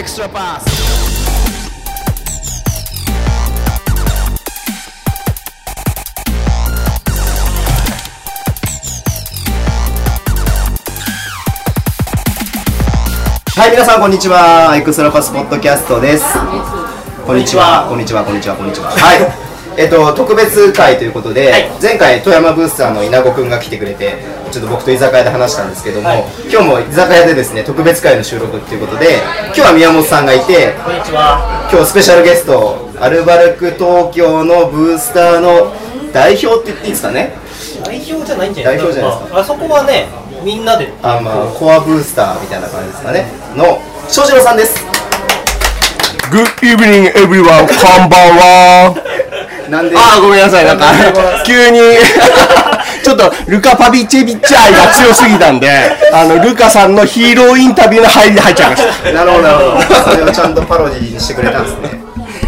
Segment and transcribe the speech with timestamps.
[0.00, 0.64] extra pass.
[13.56, 14.74] はい、皆さんこんにちは。
[14.74, 16.24] エクストラパスポッドキャストです。
[17.26, 17.86] こんにちは。
[17.86, 18.24] こんにちは。
[18.24, 18.56] こんにちは。
[18.56, 18.88] こんにちは。
[18.88, 19.49] はい。
[19.76, 24.18] えっと特別会ということで、前回富山ブースターの稲子くんが来てくれて、
[24.50, 31.68] ちょっと僕と居酒屋で話したんですけども、今日も居酒屋でですね特別会の収録っていうことで、今日は宮本さんがいて、こんにちは。
[31.70, 35.72] 今日スペシャルゲストアルバルク東京のブースターの
[36.12, 37.32] 代表って言っていいですかね？
[37.84, 39.38] 代表じゃないんじゃない代表じゃないですか？
[39.38, 40.08] あそこはね、
[40.44, 40.92] みんなで。
[41.02, 43.24] あまあコアブースターみたいな感じですかね。
[43.56, 44.84] の翔士郎さんです。
[46.30, 48.94] Good evening everyone こんばんは
[49.70, 49.96] なんで？
[49.96, 50.84] あーごめんなさいなんか
[51.46, 51.78] 急に
[53.02, 55.70] ちょっとルカ・パビチェビッチ愛が強すぎたんで
[56.12, 59.62] あのルカさんのヒーローインタビューの入りで入っちゃいましたなるほどなるほ
[60.04, 60.10] ど。
[60.10, 62.00] それをちゃんとパロディにしてくれたんですね。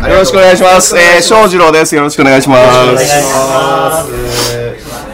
[0.08, 4.10] よろしくお願いしますえー、翔士郎ですよろしくお願いしますお願いします。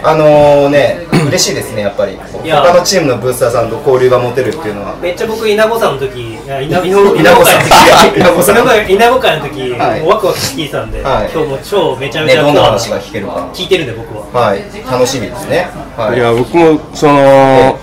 [0.03, 2.19] あのね、嬉しいですねやっぱり。
[2.45, 4.97] や他のチームのブースターさんと交流が持てるっていうのは。
[4.97, 9.73] めっちゃ僕、稲子さんの時、稲 稲子さん稲子さん稲子稲子会の時、
[10.07, 13.49] ワクワク聞いてたんで、はい今日も超めちゃめねちゃどんな話が聞けるか。
[13.53, 14.47] 聞いてるんで、僕は。
[14.49, 15.69] はい、楽しみですね。
[15.97, 16.21] はいい。
[16.21, 17.79] や僕もその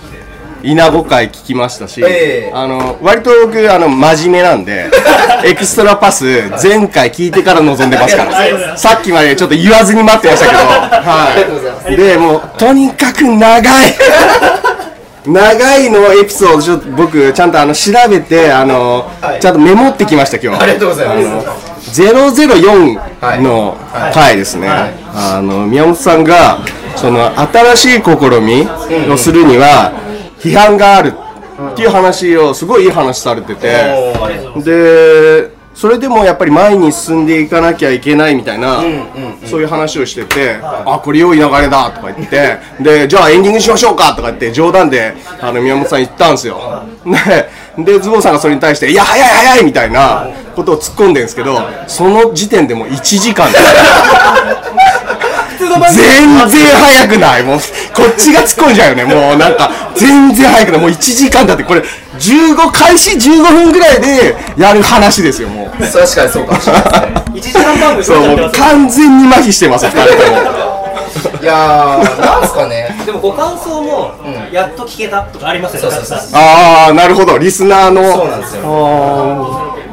[0.65, 2.51] 稲子会聞きましたし、ええ。
[2.53, 4.89] あの割と僕あの真面目なんで
[5.45, 6.25] エクストラパス
[6.61, 11.27] 前回聞いてから臨んでますからさっきまでちょっと言わずに待ってましたけど、 は
[11.87, 13.95] い、でもうとにかく長い
[15.27, 19.39] 長いのエピソードちょっと僕ちゃんとあの調べてあの、はい。
[19.39, 20.63] ちゃんとメモってきました今日。
[20.63, 21.41] ありがとうございま
[21.91, 22.01] す。
[22.01, 23.77] 004の
[24.13, 24.67] 回ですね、
[25.13, 26.59] あの宮本さんが
[26.95, 28.67] その新しい試み
[29.11, 29.91] をするには
[30.49, 31.13] 批判がある
[31.73, 33.67] っていう話をすごいいい話されてて。
[34.63, 38.81] でそれでもやっぱり前に進んでいかなきゃいけないみたいな
[39.45, 42.59] そういう話をしててあこれ良い流れだとか言って。
[42.79, 46.85] でじゃあエンディングしましょうかとか言って冗談であの宮本さん言ったんですよ。
[47.77, 53.57] ででズボンさんがそれに対していや早い早いみたいなことを突っ込んでるんですけどその時点でもう1時間で
[55.91, 57.59] 全然早くないもう
[57.93, 61.81] こっちが突っ込んじゃうよねもうなんか全然早くないもう1時間だってこれ
[62.19, 67.13] 15開始15分ぐらいでやる話ですよもう確かにそうかもしれないですね。
[67.35, 70.65] 1時間番組そうもう完全に麻痺してます2人とも
[71.41, 72.95] いやー、なんですかね。
[73.05, 74.13] でもご感想も、
[74.51, 78.63] やっと聞けたとかありますよね、そうそうそうああなるほどリスナーのそうなんですよ。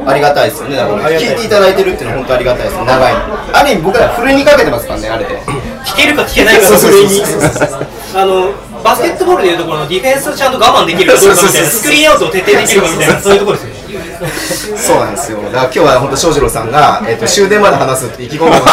[0.06, 0.76] ありがたいですよね。
[0.76, 2.76] だから聞いていただいてるっていうのは本当ありがたいです。
[2.76, 3.14] 長い。
[3.52, 5.38] ある意味僕らふるいにかけてますからね、あれで。
[5.84, 7.22] 聞けるか聞けないかのに。
[8.14, 11.68] あのバスケットボールでいうところのディフェンスをちゃんと我慢できるかどうかみたいな。
[11.68, 13.20] スクリーンアウトを徹底できるかみたいな。
[13.20, 14.02] そういうところですよね。
[14.76, 15.42] そうなんですよ。
[15.42, 18.72] だから今日は本当翔士郎さんが、えっと終電まで話すって意気込んでます。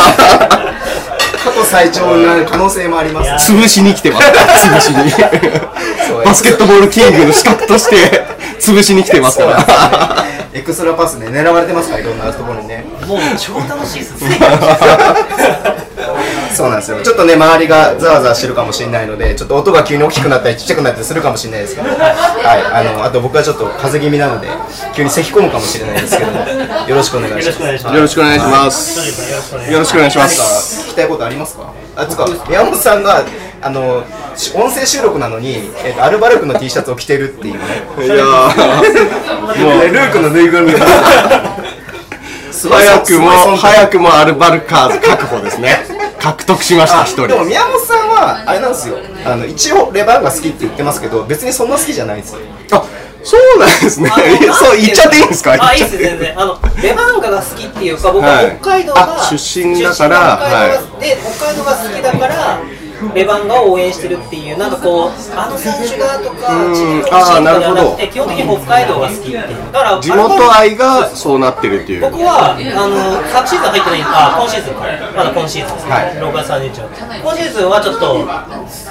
[1.40, 3.54] 過去最長になる可能性もあります。
[3.54, 4.28] 潰しに来てます。
[4.68, 5.12] 潰しに。
[6.26, 8.26] バスケットボールキングの資格として
[8.60, 10.26] 潰しに来てますから。
[10.52, 12.84] エクストラパスね狙われてますからいろんなところにね。
[13.08, 14.16] もう超楽しいです
[16.54, 17.02] そうなんですよ。
[17.02, 21.98] ちょっとね周りがざわざわしてるかもしれないので、ちょっと音が急に大きくなったりちっちゃくなったりするかもしれないですけど、はい。
[21.98, 24.48] あのあと僕はちょっと風邪気味なので
[24.96, 26.40] 急に咳き込むかもしれないですけども、
[26.88, 27.96] よろしくお願いします。
[27.96, 29.72] よろしくお願いします。
[29.72, 30.88] よろしくお願いします。
[30.88, 31.58] 聞きたいことあります。
[31.58, 33.24] かあつか宮本さんが
[33.62, 34.04] あの
[34.36, 37.60] し音声収録なのに、えっとアルバルクの T シャツを着てるっていうね。
[38.06, 39.40] いやー。
[39.64, 40.74] もうねルークのぬいぐるみ。
[42.52, 45.86] 早くも早くもアルバルカーズ確保ですね
[46.20, 47.28] 獲得しましたあ一人。
[47.28, 48.98] でも宮本さんはあれなんですよ。
[49.26, 52.40] あの一応レバンが好きって言ってますけど別にそんな好きじゃないんですよ。
[52.72, 52.84] あ
[53.22, 54.10] そうなんですね。
[54.54, 55.58] そう言っちゃっていいんですか？
[55.60, 56.40] あ、いいです全然。
[56.40, 58.58] あの、レバンガが好きっていうか、僕ははい。
[58.62, 62.60] 北海道が、あ出身だから出身が北海道がで、北海道が好きだから、
[63.14, 66.76] レバンガを応援してるっていう、なんかこう、あの選手がとか、うん。
[66.76, 69.38] チームのチあーームとかではなて、基本的に北海道が好きっていう。
[69.72, 72.02] だから、地元愛がそうなってるっていう。
[72.02, 74.80] 僕はあの昨シーズン入ってないあ今シーズンか
[75.16, 76.14] まだ今シーズンですね、はい。
[76.18, 76.82] 6月30日。
[76.82, 78.28] は今シーズンはちょっと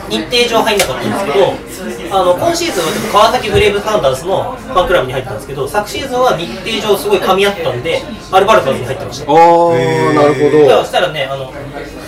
[0.08, 8.02] 日程上入んなかったんですけどあの今シーズンはちょっと川崎ブレイブサンダースのファンクラブに入ってたんですけど昨シーズンは日程上すごい噛み合ったんで
[8.32, 9.30] アルバルカーズに入ってました。
[9.30, 9.38] ああ
[10.14, 10.84] なるほど。
[10.84, 11.52] そしたらねあの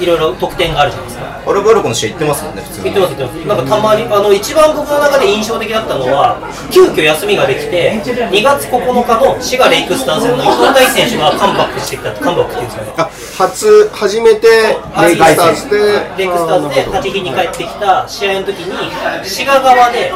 [0.01, 1.31] いろいろ得点があるじゃないですか。
[1.41, 2.85] アルバルクの試合行ってますもんね普通に。
[2.85, 3.47] 言ってます言ってます。
[3.49, 12.93] なんかたまにあの一番僕の中で印象的だったのは急遽休みができて2月9日の滋賀レイクスター戦の伊藤大選手がカムバックしてきたカムバックっていうんですかね。
[12.97, 13.11] あ
[13.41, 16.01] 初初めてレイクスターズで。
[16.19, 20.11] レイクスターズで立ち日に帰ってきた試合の時に滋賀側で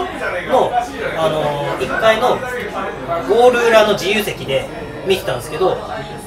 [0.49, 0.71] の、
[1.19, 2.39] あの1階の
[3.29, 4.67] ゴール裏の自由席で
[5.07, 5.77] 見てたんですけど、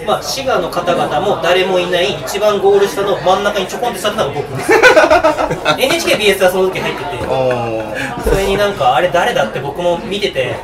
[0.06, 4.72] まあ、滋賀の方々も誰もいない一番ゴール下の真ん中にちょこんって座ってたのが僕です。
[5.78, 10.56] NHKBS はその時入っててそれになんかあれ誰だって僕も見てて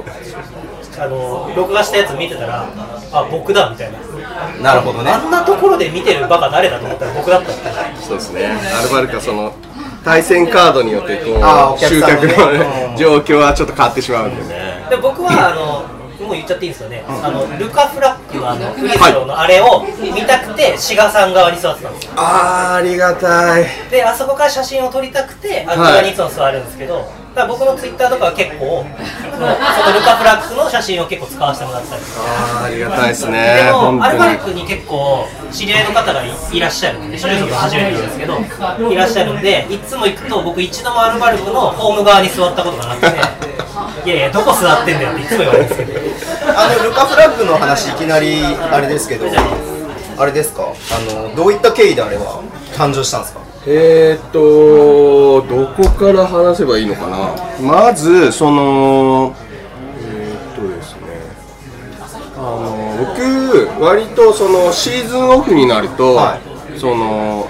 [0.99, 2.67] あの録画したやつ見てたら
[3.11, 3.99] あ僕だみたいな。
[4.61, 5.11] なるほどね。
[5.11, 7.51] あんなところで見てるバカ誰だと思ったら僕だった
[7.99, 8.47] そうですね。
[8.47, 9.53] アルバルカその
[10.03, 14.85] 対戦カードによってこう集客の状況はちょっと変わってしまうんでね。
[14.89, 22.13] で僕はあのもう言っちゃっていいですよね、あのルカ・フラッグのあのフリースローのあれを見たくて志賀さん側に座ってたんですよ。
[22.15, 23.65] あーありがたい。
[23.91, 32.01] であそこから写真を撮りたくてあっち側にいつも座るんですけど、だから僕のツイッターとかは結構そのそのルカ・フラッグの写真を結構使わせてもらってたり。
[32.03, 34.05] とかありがたいですでねも本当に。
[34.05, 38.37] アルバルクに結構知り合いの方がいいらっしゃるんで所属初めてなんですけど
[38.91, 43.07] いらっしゃるんでいつも行くと僕一度もアルバルクのホーム側に座ったことがなくて
[44.05, 45.99] いやいやどこ座ってんだよっていつも言われるんですけど。
[46.55, 49.25] あのルカフラッグの話いきなりあれですけど
[50.17, 50.67] あれですか？
[50.91, 52.41] あのどういった経緯であれは
[52.75, 53.39] 誕生したんですか？
[53.65, 57.33] えーっとどこから話せばいいのかな？
[57.61, 59.33] まずその
[59.99, 61.01] えーっとですね。
[62.35, 66.39] あの僕割とそのシーズンオフになると、は
[66.77, 67.47] その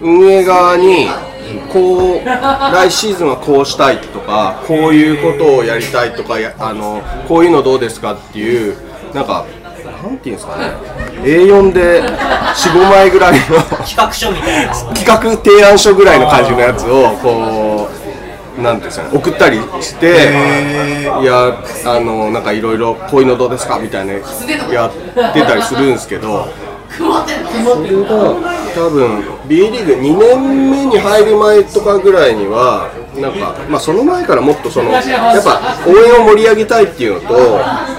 [0.00, 1.08] 運営側に
[1.72, 8.76] こう来シーズンはこうしたいとかこういうことをやりたいとかやあのこういうのどうですかっていう
[9.14, 9.46] なんか
[10.06, 10.72] なんていうんですかね。
[11.22, 14.74] A4 で45枚ぐらいの企画書みたいな。
[14.94, 17.88] 企画提案書ぐらいの感じのやつをこ
[18.58, 19.10] うなんていうんですかね。
[19.18, 20.30] 送ったりして
[21.20, 24.12] いやあのなんかいろいろこういうのどうですかみたいな
[24.72, 26.48] やってたりするんですけど。
[26.88, 27.16] それが
[28.74, 32.88] 多分 B リーグ2年目に入る前とかぐらいには
[33.20, 35.04] なんか、まあ、その前からもっとそのやっ
[35.44, 37.34] ぱ応援を盛り上げたいっていうのと、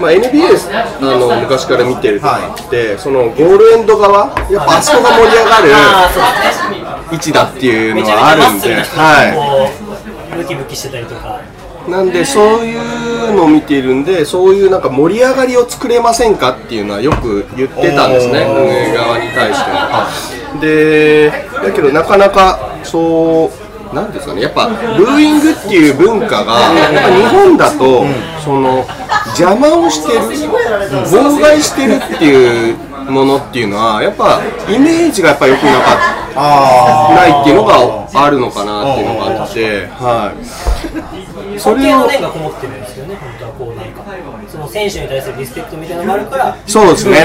[0.00, 0.56] まあ、NBA
[1.00, 5.68] あの昔から見てるとかって、そのゴールエンド側やっぱあそこが盛り上がる
[7.12, 11.40] 位置だっていうのはあるんで、はこうムキムキしてたりとか。
[11.86, 19.70] い、なんでそういうのを見ているんでそういうなんか盛り上がりを作れませんかっていうのはよく言ってたんですね運営側に対して
[20.54, 20.60] も。
[20.60, 28.04] でだけどなかなかそうなんですかねやっぱブーイングっていう文化がやっぱ日本だと、
[28.44, 28.84] その
[29.36, 30.20] 邪魔をしてる
[31.06, 32.76] 妨害してるっていう
[33.10, 36.18] ものっていうのはやっぱイメージがやっぱ良くなかった
[37.14, 40.32] ないっていうのがあるのかなっていうのがあって、は
[41.56, 41.58] い。
[41.58, 42.08] それを
[44.78, 47.16] 選手に対するリスペクトみたいなのがあるからそうですね。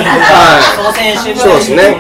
[0.76, 1.98] そのは選手にそうですね。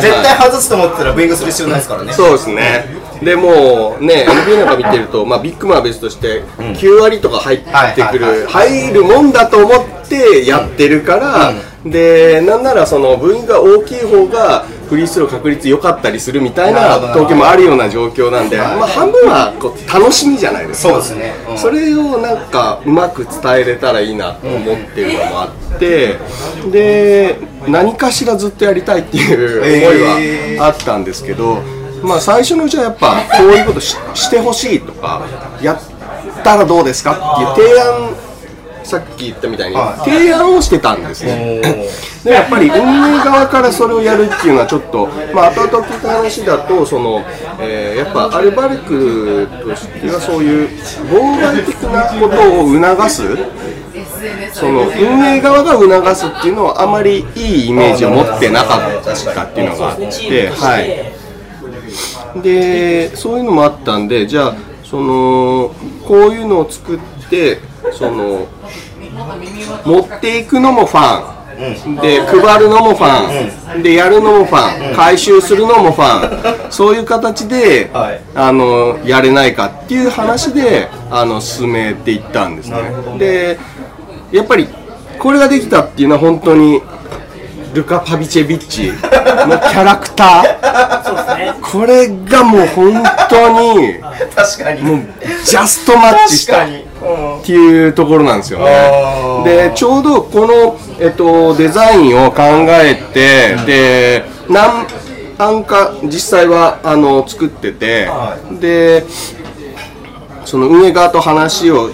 [0.00, 2.12] 絶対外すと思ってたらブーイングする必要ないですからね。
[2.12, 2.14] い。
[2.14, 2.86] そうですね。
[3.22, 11.52] でもうね、NBA なんか見てると、まあ、ビッグマンは別として9割とか入ってくはいはいる、入るもんだと思ってやってるから、
[11.84, 20.94] でなんならその部員が大きい方がフリースロー確率良かったりするみたいな統計もあるような状況なんで、まあ、半分はこう楽しみじゃないですか。
[20.94, 21.32] そうですね。
[21.48, 21.58] うん。
[21.58, 25.46] それをなんかうまく伝えれたらいいなと思ってるのもあ
[25.76, 26.18] って、
[26.72, 27.36] で
[27.68, 31.62] 何かしらずっとやりたいっていう思いはあったんですけど、
[32.02, 35.22] まあ最初のうちはやっぱこういうことししてほしいとか
[35.62, 38.14] やったらどうですかっていう提案
[38.90, 41.62] さっき言ったみたいにはい提案をしてたんですね。
[42.24, 47.24] でやっぱり運営側からそれをやるっていうのはちょっと、まあ後々聞いた話だとその、
[47.60, 50.68] えーやっぱアルバルクとしてはそういう
[51.10, 53.36] 妨害的なことを促す
[54.52, 62.42] その運営側が促すっていうのはあまりいいイメージを持ってなかったっていうのがあって、はい。
[62.42, 65.74] でそういうのもあったんでじゃあその
[66.06, 67.19] こういうのを作って
[67.92, 68.46] その
[69.84, 71.36] 持っていくのもファ
[71.88, 76.70] ン、で配るのもファン、でやるのもファン、回収するのもファン。
[76.72, 78.20] そういう形で、はい。
[78.34, 82.76] あのやれないかっていう話であの進めていったんですね。
[83.18, 83.58] で
[84.32, 84.68] やっぱり
[85.18, 86.80] これができたっていうのは本当に
[87.74, 91.36] ルカ・パビチェビッチのキャラクター。
[91.36, 91.54] ね。
[91.60, 93.94] これがもう本当に
[94.34, 94.82] 確かに。
[94.82, 95.00] もう
[95.44, 96.64] ジャストマッチした
[97.00, 98.64] っにていうところなんですよね。
[99.44, 104.86] でちょうどこの、えっと、デザインを考えて、で何
[105.38, 109.04] 案か実際はあの作ってて、はで
[110.44, 111.90] その運営側と話を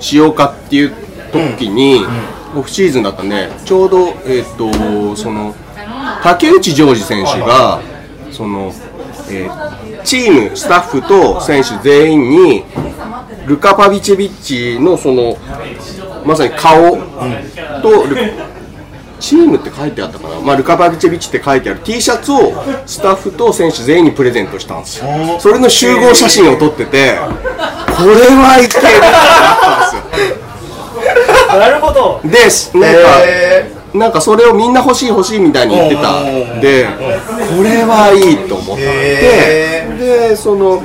[0.00, 0.92] しようかっていう
[1.32, 2.04] 時に、
[2.56, 5.54] オフシーズンだったんでちょうど、えっとその
[6.22, 7.80] 竹内ジョージ選手が
[8.30, 8.72] その、
[9.30, 12.64] えーチームスタッフと選手全員に
[13.46, 15.36] ルカ・パビチェビッチのその
[16.24, 16.96] まさに顔
[17.82, 18.16] とル
[19.18, 21.80] チームって書いてあったかな、まあ、ルカ・パビチェビッチって書いてある。
[21.80, 22.52] T シャツを
[22.86, 25.06] スタッフと選手全員にプレゼントしたんですよ。
[25.38, 29.08] それの集合写真を撮っててこれはいけるってな
[29.54, 30.50] ったんですよ。
[31.58, 32.20] なるほど。
[32.24, 32.38] で
[32.78, 36.22] なんか、へなんかそれをみんな欲しい欲しいみたいに言ってた。
[36.22, 36.60] うん。
[36.60, 36.86] で
[37.56, 38.82] これはいいと思って。
[38.84, 39.70] へ
[40.00, 40.82] でその、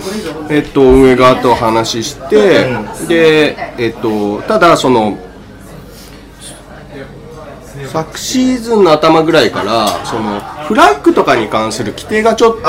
[0.49, 2.75] えっと、運営側と話して
[3.07, 5.17] で、えっと、ただその
[7.87, 12.63] 昨シーズンの頭ぐらいからそのフラッグとかに関する規定がちょっと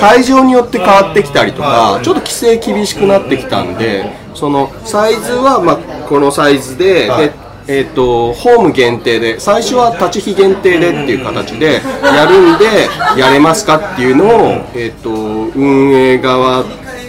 [0.00, 4.04] 会場によって変わってきたりとかちょっと規制厳しくなってきたんで
[4.34, 7.28] そのサイズはまあこのサイズではい。
[7.28, 14.28] でえー、とホーム限定で最初は立ち日限定でっていう形でやるんでやれますかっていうのを、
[14.74, 16.64] えー、と運営側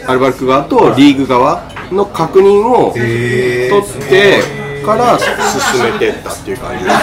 [0.08, 6.96] アルバルク側とリーグ側の確認を取へってから進めてったっていう感じです。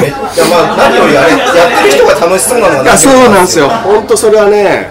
[0.00, 3.68] めっちゃまあ何よりあれやってる人が楽しそうなのはいやそうなんですよ。
[3.68, 4.88] 本当それはね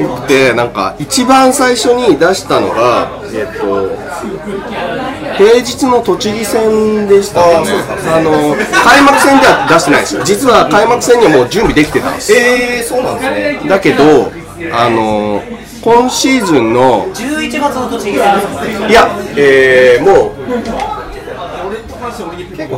[0.00, 3.90] よくてなんか一番最初に出したのがえっ、と
[5.36, 7.40] 平日の栃木戦でした。
[7.40, 7.70] よね
[8.06, 10.22] あの開幕戦では出してないですよ。
[10.24, 12.32] 実は開幕戦にはもう準備できてたんです。
[12.32, 13.68] えー、そうなんですね。
[13.68, 14.30] だけど
[14.72, 15.42] あの
[15.82, 20.32] 今シーズンの11月の栃木戦いや、えーも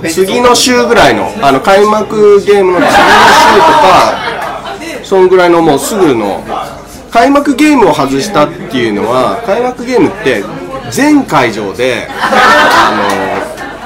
[0.01, 2.95] う次の週ぐらいのあの開幕ゲームの次の週
[3.57, 4.35] とか
[5.03, 6.43] そんぐらいのもうすぐの
[7.11, 10.43] 開幕ゲームを外したっていうのは開幕ゲームって
[10.95, 12.93] 全会場であ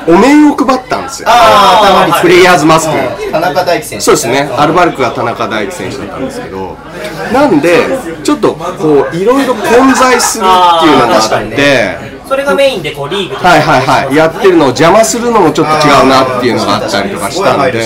[0.07, 1.29] のお面を配ったんですよ。
[1.31, 2.95] あー頭にプレイヤーズマスク、
[3.27, 3.33] うん。
[3.33, 4.05] 田中大輝選手。
[4.05, 6.79] そうですね、アルバルクが田中大輝選手だったんですけど、
[7.33, 7.85] なんで、
[8.23, 13.49] ちょっとこういろいろ混在するっていうのがあって、それがメインでこうリーグとか。
[13.49, 17.79] はいはいはい、やってるのを邪魔するのもちょっと違うなっていうのがあったりとかしたんで、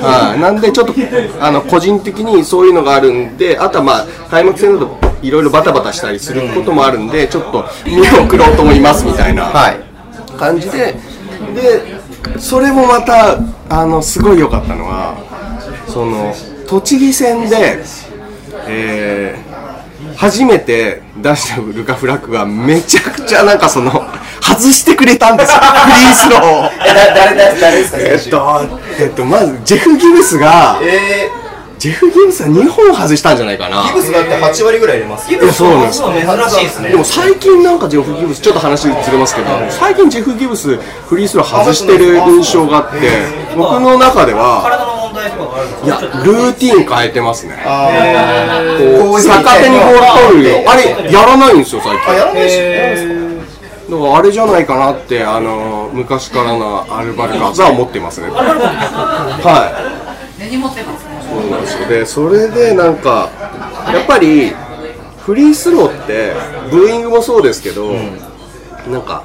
[0.00, 0.94] はい、なんでちょっと
[1.40, 9.80] あの個人的にそういうのがあるんで、あとはまあ開幕戦だといろいろバタバタしたりすることもあるんで、ちょっと見送ろうと思いますみたいなはい。
[10.38, 10.94] 感じで、
[11.54, 13.38] でそれもまた
[13.68, 15.16] あのすごい良かったのは、
[15.86, 16.34] その
[16.66, 17.84] 栃木戦で、
[18.66, 19.53] えー
[20.24, 23.90] 初めて出したルカ・フラッグがめちゃくちゃなんかその
[24.40, 26.70] 外してくれたんですよ、フリースローを。
[26.82, 31.28] えだ誰誰誰ですかえっと、えっと、まずジェフ・ギブスが、え
[31.78, 33.82] ジェフ・ギブスは2本外したんじゃないかな。
[33.82, 35.98] ー、ギブスだって8割ぐらい入れますギブスそうなんです。
[35.98, 36.88] そう珍しいですね。
[36.88, 42.96] でも最近なんかジェフ・ギブス、ちょっと話ずれますけど、最近ジェフ・ギブス、フリースロー外してる印象があって、
[43.54, 47.54] 僕の中では、体の問題とかがあるんですいや、ルーティン変えてますね。
[47.64, 47.88] あ
[48.78, 50.70] こう逆手にボール取るよ。
[50.70, 52.26] あれ、やらないんですよ、最ーあや近。
[52.26, 52.58] らないし
[53.90, 58.28] だからあれじゃないかなって、あの、昔からのアルバルカーズは思ってますね。
[58.30, 59.70] は
[60.38, 60.40] い。
[60.42, 61.04] 根に持ってます？
[61.04, 61.14] ね。
[61.22, 63.30] そうなんですよでそれでなんか
[63.92, 64.52] やっぱり
[65.20, 66.32] フリースローって
[66.70, 67.92] ブーイングもそうですけど、
[68.88, 69.24] なんか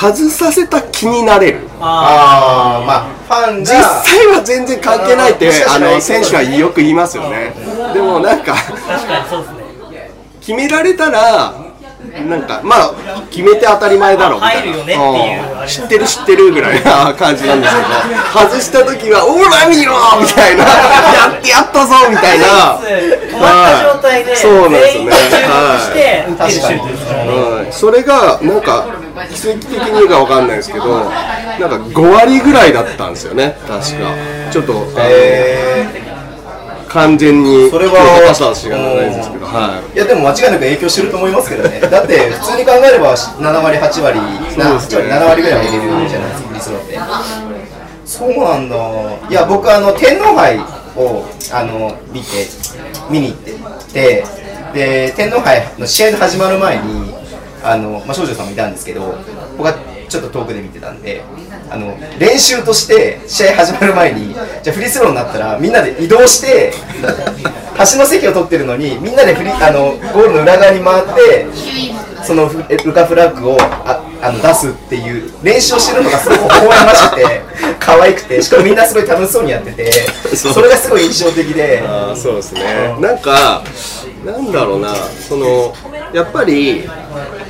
[0.00, 1.68] 外させた気になれる。
[1.80, 2.94] ああま
[3.36, 7.52] あファンが実際は全然関係ないってあの選手はよく言いますよね。
[7.94, 9.52] でもなんか確かにそうです
[9.90, 10.10] ね。
[10.40, 11.54] 決められたら
[12.22, 12.94] なんかまあ
[13.30, 14.62] 決めて当たり前だろうみたいな。
[14.62, 15.60] 入るよねっていう。
[15.60, 15.66] うん。
[15.66, 18.48] 知ってる知ってるぐらいな感じなんですけど。
[18.48, 20.62] 外した時は「オーラ見ろ!」みたいな
[21.10, 22.46] 「やってやったぞ!」みたいな。
[22.46, 25.04] 止まった状態でそうなんですね。
[25.06, 26.24] が注目して。
[26.28, 28.86] 打ってるシュートですからねはい、それがなんか
[29.32, 33.56] 奇跡的にかわかんないですけどなんか5割ぐらいだったんですよね。
[33.66, 33.84] 確か。
[34.50, 35.86] ちょっと、あのえ
[36.94, 37.68] 完全に。
[37.70, 39.10] それは高さは知らない。
[39.10, 41.80] ですけど、はいー、いやでも間違いなく影響してると思いますけどね。
[41.80, 46.98] だって普通に考えれば7割8割ね8割7割ぐらいは入れるじゃないですかフリースローって。
[48.06, 48.76] そうなんだ。
[49.28, 50.58] いや僕あの天皇杯
[50.94, 52.46] をあの見て
[53.10, 54.24] 見に行って
[54.72, 57.12] で天皇杯の試合の始まる前に
[57.62, 59.18] あの、まあ、少女さんもいたんですけど
[59.56, 59.74] 僕は
[60.08, 61.22] ちょっと遠くで見てたんで
[61.70, 66.72] あの練習として試合始まる前にじゃあフリースローになったらみんなで移動して
[67.76, 71.46] 端の席を取ってるのにみんなでフリあのゴールの裏側に回って
[72.24, 77.42] そのフルカフラッグをああの出すっていう練習をしてるのがすごく微笑ましくて
[77.78, 79.92] 可愛くてしかもみんなすごい楽しそうにやってて
[80.34, 81.82] それがすごい印象的で。
[81.86, 82.96] あーそうですね。
[83.00, 83.62] なんか
[84.24, 85.74] なんだろうなその
[86.14, 86.88] やっぱり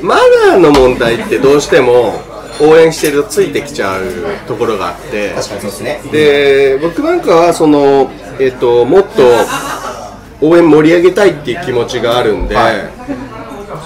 [0.03, 0.17] マ
[0.49, 2.21] ナーの問題ってどうしても
[2.61, 4.03] 応援してるとついてきちゃう
[4.47, 5.31] ところがあって。
[5.31, 6.01] 確かにそうですね。
[6.13, 9.23] で僕なんかはその、えっともっと
[10.41, 12.57] 応援盛り上げたいっていう気持ちがあるんで、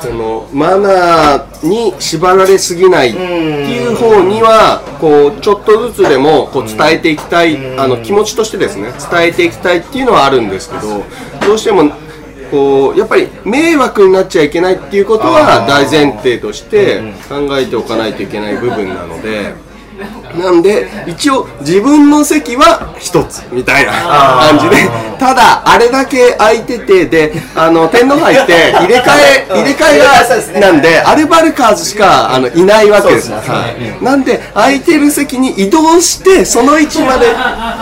[0.00, 11.04] そのマナーに縛られすぎないっていう方にはこうちょっとずつでもこう伝えていきたいあの気持ちとしてですね伝えていきたいっていうのはあるんですけど
[11.46, 11.92] どうしても
[12.50, 19.67] こうやっぱり迷惑になっちゃいけないっていうことは大前提として考えておかないといけない部分なので。
[20.36, 25.08] なんで一応自分の席は一つみたいな感じで。
[25.18, 33.30] ただあれだけ空いててであの天皇杯って 入れ替え入れ替えがなんでアルバルカーズしかあのいないわけです。
[33.32, 33.38] は
[34.00, 37.26] い、なんで空いてる席に移動してその位置まで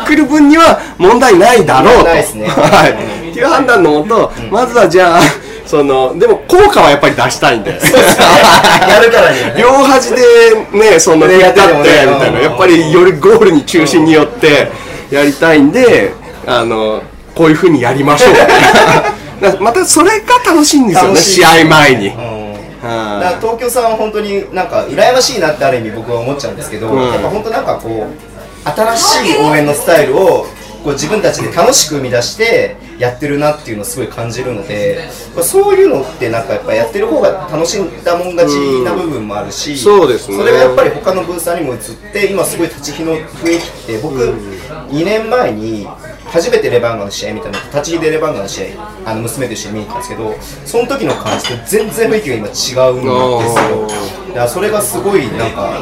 [0.06, 2.26] 来る分には問題ないだろうと、ね。
[2.48, 5.20] はい、っていう判断のもとまずはじゃあ
[5.66, 7.70] そのでも効果はやっぱり出したいんで。
[7.70, 7.76] や
[9.00, 9.54] るからにはね。
[9.58, 12.40] 両端でねそのねやってってみたいな。
[12.40, 14.68] やっぱりよりゴールに中心によって
[15.10, 16.12] やりたいんで
[16.46, 17.02] あの
[17.34, 18.34] こういうふうにやりましょう。
[19.60, 22.92] またそれが楽しいんですよね試合前に、だから
[23.32, 27.02] は東京さんは本当になんか羨ましいなってある意味僕は思っちゃうんですけど、うん。
[27.02, 30.46] やっぱ本当なんかこう新しい応援のスタイルを
[30.86, 40.36] こう自分たちで楽しく生み出してやってるなっていうのをすごい感じるのでまあそういうのってなんかやっぱやってる方が楽しんだもん勝ちな部分もあるし、そうですね。
[40.36, 41.80] それがやっぱり他のブースターにも移っ
[42.12, 45.88] て今すごい立ち火の雰囲気って僕、2年前に
[46.26, 53.88] 初めてレバンガの試合見たの立ち火でレバンガの試合あの娘と一緒に見に行ったんですけどその時の感じと全然雰囲気が今違うんですよ。
[54.28, 55.80] だからそれがすごいなんか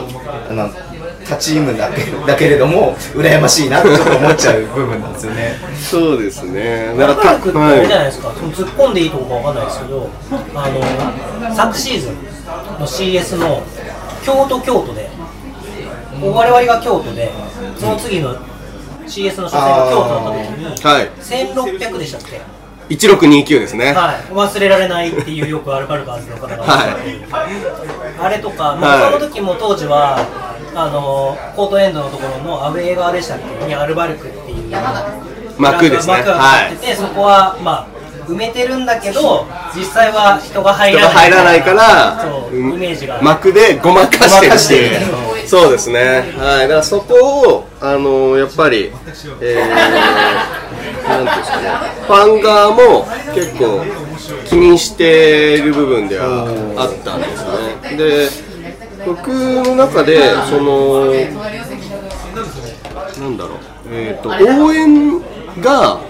[0.50, 0.93] なん
[1.25, 5.57] 他チームだけだけれども羨ましいなってちょっと思っちゃう部分なんですよね。
[5.73, 6.95] いそうですね。
[6.97, 10.11] だだからってあれじゃはないですか、その突っ込んでいいとこかわかんないですけど、
[10.54, 10.69] あ
[11.49, 12.14] の昨シーズン
[12.78, 13.62] の CS の
[14.25, 15.11] 京都、京都で、
[16.21, 17.31] 我々が京都で、
[17.78, 18.35] その次の
[19.07, 22.40] CS の初戦が京都だった時に、い、はい、1600でしたっけ、
[22.88, 27.20] 1629ですね、はい、忘れられないっていうよくアルバルカーズの方がおっしゃってる、
[28.22, 29.12] あれとか、まあ、はい。
[29.14, 30.18] その時も当時は
[30.74, 33.66] あのコートエンドのところのアウェー側でしたっけ？
[33.66, 34.76] にアルバルクっていう。
[35.56, 36.14] 幕ですね。
[36.14, 36.70] 幕がはい。
[36.73, 37.94] 立ってて、そこはまあ
[38.26, 42.75] 埋めてるんだけど実際は人が入人らないらないからそううん。
[42.75, 43.21] イメージが。
[43.23, 44.95] 幕でごまかしてる。
[44.97, 46.34] ってそうですね。
[46.39, 46.63] はい。
[46.63, 47.15] だからそこ
[47.56, 48.91] をあのやっぱり
[49.41, 51.69] えー、なんていうんですかね。
[52.06, 53.84] ファン側も結構
[54.47, 57.45] 気にしている部分ではあったんです
[57.91, 57.97] ね。
[57.97, 58.54] で
[59.06, 61.06] 僕の中でその
[63.21, 63.58] なんだろう。
[63.91, 65.21] えっ、と応援
[65.60, 66.00] が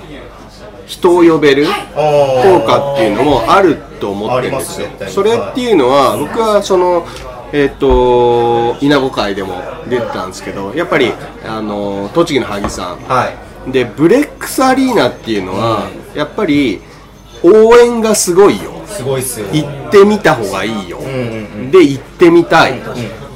[0.87, 4.89] 人を呼べる効果っていうのもあると思ってるんですよ。
[5.09, 7.07] それっていうのは僕はその
[7.53, 11.13] えっ、と稲子会でも出てたんですけどやっぱり
[11.47, 12.99] あの栃木の萩さん。
[12.99, 13.31] は
[13.67, 13.73] い。
[13.73, 16.83] でブレックスアリーナっていうのはやっぱり
[17.43, 18.73] 応援がすごいよ。
[18.87, 21.09] すごいっすよ行ってみた方がいいよ、うんう
[21.69, 22.83] んで行ってみたい、っ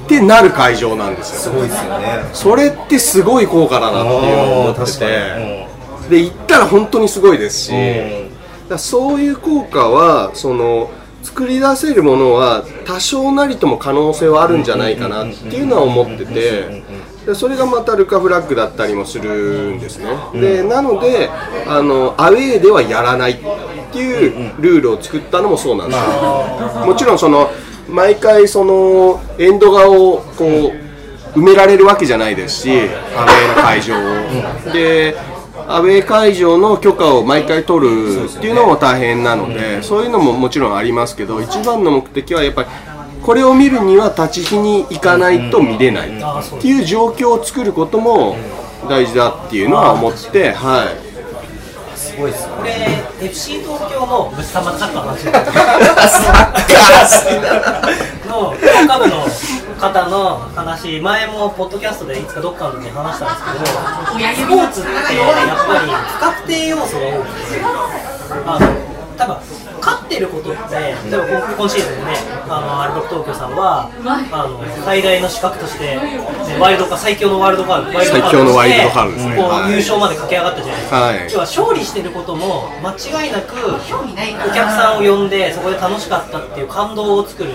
[0.06, 1.52] てなる会場なんですよ。
[1.52, 2.24] すごいっすよね。
[2.32, 5.68] それってすごい効果だなっていうのを思ってて
[6.08, 8.26] で行ったら本当にすごいですし、う
[8.66, 8.68] ん。
[8.68, 10.90] だそういう効果はその
[11.22, 16.82] 作り出せるものは多少なりとも可能性はあるんじゃないかなっていうのは思ってて
[17.26, 21.28] でそれがまたルカフラッグだったりもするんですねでなので
[21.66, 23.36] あのアウェーではやらないっ
[23.92, 27.50] ていうルールを作ったのもそうなんですよもちろんその
[27.88, 33.94] 毎回そのエンド側をこう埋められるわけじゃないですしアウェーの会場
[34.70, 35.14] をで
[35.70, 42.68] アウェー会場の許可を毎回取るっていうのも大変なのでそういうのももちろんありますけど一番の目的はやっぱり
[43.22, 46.08] これを見るには立ち火に行かないと見れない。
[46.08, 46.12] っ
[46.62, 48.36] ていう状況を作ることも
[48.88, 50.88] 大事だっていうのは思ってはい。
[51.98, 52.72] すごいっすよこれ
[53.26, 55.26] FC 東京のぶっさまサッカーの話。
[58.28, 59.26] の評価部の
[59.78, 63.78] 方の話前もポッドキャストでいつかどっかの時に話したんですけど
[64.34, 67.60] スポーツってやっぱり不確定要素が多くて
[68.44, 68.66] あの
[69.16, 69.36] 多分
[69.80, 72.16] 勝ってることって例えば今今シーズンね
[72.48, 73.92] あのアルバルク東京さんは
[74.32, 79.36] あの最大の資格としてねワイルドカ最強のワイルドカードワイルドカードとして最強のワイルドカードですね。
[79.36, 79.70] こうはい。
[79.70, 81.32] 優勝まで駆け上がったじゃないですか、はい。
[81.32, 83.76] 要は勝利してることも間違いなくお
[84.56, 87.52] 客さんを呼んでそこで楽しかったっていう感動を作る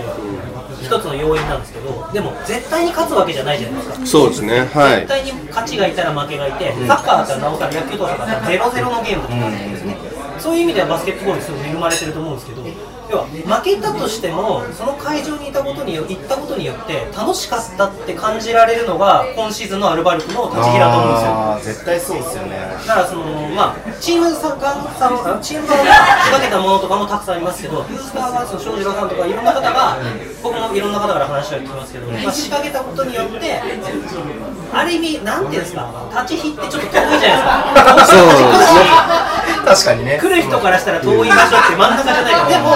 [0.77, 4.05] 一つの要因なんですけどでも絶対に勝つわけじゃないじゃないですか。
[4.05, 4.69] そうですね。
[4.69, 4.95] はい。
[5.01, 9.97] 絶対に勝ちがいたら負けがいて、サッカーだったらなおさら野球とかだったら0-0のゲームとかなんですね、
[10.39, 12.63] そういう意味ではバスケットボールにすごい恵まれてると思うんですけど、
[13.09, 21.73] 要は負けたとしてもその会場にいたことによ行ったことによって楽しかったって感じられるのが今シーズンのアルバルクの立ち木だと思うんですよ。
[21.73, 22.57] 絶対そうですよね。
[22.87, 25.99] だからそのまあチームさんがさんチーム側が仕
[26.31, 29.97] 掛けたものとかもたくさんありますけどブースターはその庄司郎さんとかいろんな方が
[30.43, 33.61] 僕もいろんな方から話は聞きますけど、まあ、仕掛けたことによって
[34.73, 37.19] ある意味なんていうんですか立ち火ってちょっと遠いじゃない
[37.73, 38.05] ですか。
[38.05, 39.13] そうですね。
[39.63, 40.19] 確かにね。
[40.19, 42.69] 来る人からしたら遠い場所って真ん中じゃないからでも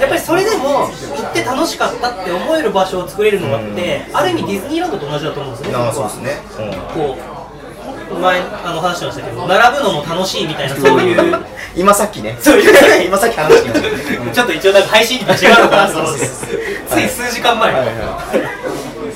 [0.00, 6.42] やっぱりそれでも行って楽しかったって思える場所を作れるのがってある意味ディズニーランドと同じだと思うんですよねああ僕はそうですね、
[6.92, 7.33] こう
[8.12, 11.44] 前あの話してましたけど並ぶのも楽しいみたいなそういう。
[11.76, 12.36] 今さっきね。
[12.40, 13.06] そういう。
[13.06, 14.30] 今さっき話聞きました。
[14.34, 16.20] ちょっと一応なんか配信日と違うのかなと思って。
[16.26, 17.72] つい数時間前。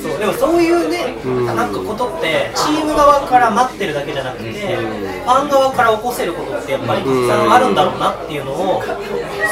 [0.03, 7.53] そうでもそういうねなんかことってチーム側から待ってるだけじゃなくてファン側から起こせることってやっぱりたくさん。
[7.53, 8.83] あるんだろうなっていうのを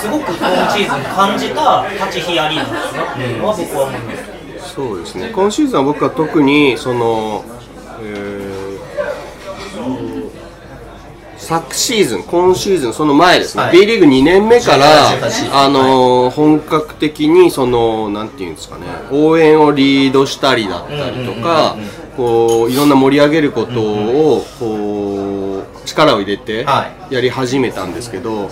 [0.01, 4.75] すごく今シーズン感じた立ち日アリーナですなっていうのは僕は思います。
[4.75, 5.31] そうですね。
[5.35, 7.45] 今シーズンは僕は特にその、
[8.03, 8.46] えー
[11.47, 13.73] 昨シーズン、今シーズン、その前ですね、はい。
[13.73, 21.77] B リーグ2年目から18シーズン、あのー本格的にその、なんていうんですかね、応援をリードしたりだったりとか、
[22.17, 28.51] こういろんな盛り上げることをこう力を入れてはやり始めたんですけど、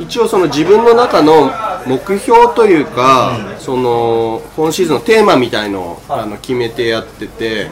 [0.00, 1.52] 一応その自分の中の
[1.86, 7.68] 目標というか、その今シーズンのテーマみたいのをあの決めてやってて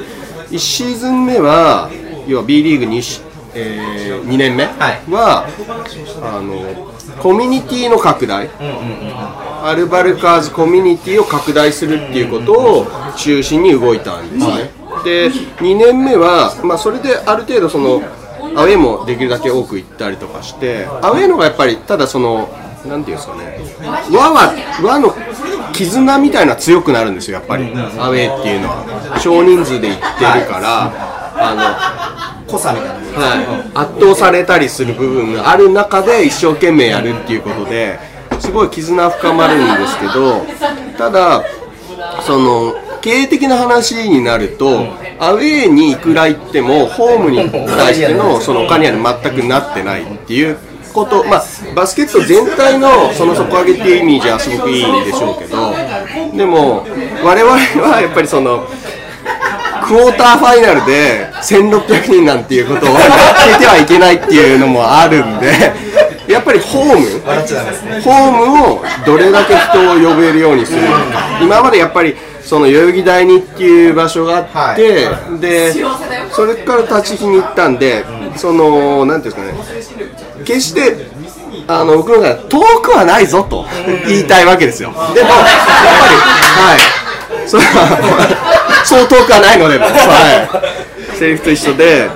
[0.50, 1.90] 1シーズン目は
[2.28, 4.64] 要は B リーグ 2, し、え2年目？
[4.64, 5.46] は、
[6.22, 6.86] あの
[7.22, 8.48] コミュニティの拡大、
[9.62, 12.86] アルバルカーズコミュニティを拡大するっていうことを
[13.16, 14.70] 中心に動いたんですね。
[15.04, 18.02] で2年目は、まあ、それである程度その
[18.56, 22.48] アウェーもできるだけ多く行ったりとかしてアウェーのがやっぱりただその
[22.86, 23.58] なんていうんですかね
[24.10, 25.14] 輪は輪の
[25.72, 27.64] 絆みたいな強くなるんですよやっぱり。
[27.98, 29.18] アウェーっていうのは。
[29.20, 37.98] 少人数で行ってるからあの濃さみたいな、はい、圧倒されたりする部分がある中で一生懸命やるっていうことで
[38.40, 40.44] すごい絆深まるんですけど
[40.98, 41.44] ただ
[42.22, 44.84] その経営的な話になると、
[45.18, 50.58] アウェーにいくら行ってもホームに対してのそのお金は全くなってないっていう
[50.92, 51.42] こと、まあ、
[51.74, 55.72] バスケット全体のその底上げっていうイメージはすごくいいんでしょうけど
[56.36, 56.84] でも
[57.24, 58.66] 我々はやっぱりその
[59.90, 65.50] クォーターファイナルで1600人なんていうことを聞いてはいけないっていうのもあるんで
[66.32, 67.08] やっぱりホーム
[68.00, 70.82] ホームをどれだけ人を呼べるようにする
[71.42, 75.08] 今までやっぱりその代々木第二っていう場所があって、
[75.40, 75.72] で
[76.30, 78.04] それから立ち日に行ったんで、
[78.36, 80.44] そのなんていうんですかね。
[80.44, 80.96] 決して
[81.68, 83.66] あの僕の中で遠くはないぞと
[84.06, 84.90] 言いたいわけですよ。
[84.90, 87.00] でもやっぱりはい。
[87.46, 88.39] それは
[88.84, 90.70] そう遠くはないのでもは。
[91.14, 91.16] い。
[91.16, 92.08] セリフと一緒で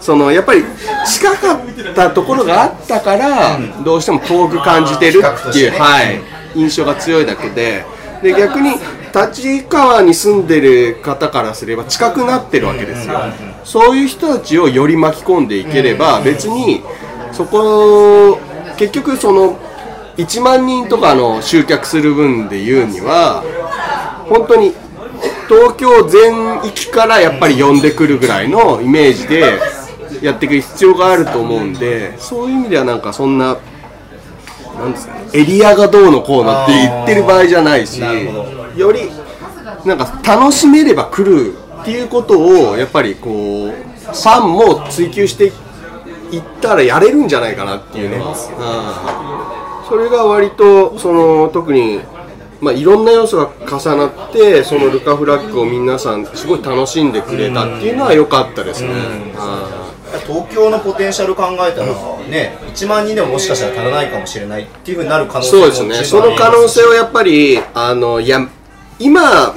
[0.00, 0.64] そのやっぱり
[1.06, 6.20] 近かったところがあったから、どうしても遠く感じてるっていう、はい、
[6.54, 7.84] 印象が強いだけで。
[8.22, 8.72] で逆に
[9.14, 13.18] 立川に住んでる方からすれば近くなってるわけですよ、
[13.64, 16.82] そういう人たちをより巻き込んでいければ、別に
[17.32, 18.38] そこ
[18.76, 19.58] 結局その
[20.16, 23.42] 1万人とかの集客する分で言うには
[24.28, 24.74] 本当に
[25.50, 29.58] 東京全域からやっぱり呼んでくるぐらいのイメージで
[30.22, 33.58] やっていく必要があると思うんでそういう意味ではなんかそんな
[34.76, 39.00] なんですかねエリアがどうのこうのって言ってる場合じゃないしより
[39.84, 45.46] なんか楽しめれば来るっていうことをやっぱりこうファンも追求して
[46.30, 48.34] いったらやれるんじゃないかなっていうね、うん。
[49.88, 52.00] それが割とその特に
[52.60, 58.90] まあ、いろんな要素が重なってそのルカフラッグを皆さんすごい楽しんでくれたっていうのは良かったですね。
[59.34, 59.80] は
[60.26, 61.86] 東京のポテンシャル考えたら
[62.28, 65.94] ね1万人でももしかしたら足らないかもしれないっていうふうになる可能性そうですね。
[66.04, 68.46] その可能性をやっぱりあのいや
[68.98, 69.54] 今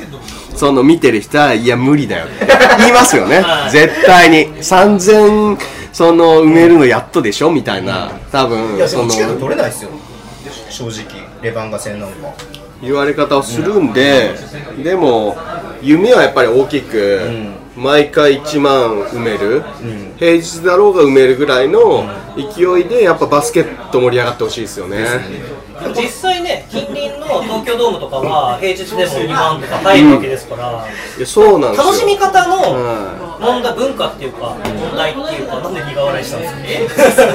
[0.56, 2.26] その見てる人はいや無理だよ。
[2.26, 3.44] って言いますよね。
[3.72, 4.48] 絶対に。
[4.56, 5.58] 3000
[5.92, 7.52] その埋めるのやっとでしょ？
[7.52, 8.12] みたいな。
[8.32, 9.90] 多分いやでそのもチケット取れないですよ。
[10.70, 11.04] 正直。
[11.42, 12.34] レバンガ戦なんか
[12.84, 14.36] 言われ方をするんで、
[14.84, 15.38] でも
[15.82, 17.22] 夢はやっぱり大きく、
[17.76, 19.64] 毎回1万埋める、
[20.18, 25.06] 平日だろうが埋めるぐらいの勢いでやっぱバスケット盛り上がってほしいですよね。
[25.96, 37.26] 実際ね近隣の東京ドームとかは平日でも2万とか入るわけですから、いやそうなん楽しみ方のは問題文化っていうか問題っていうかなんで苦笑いしたんですか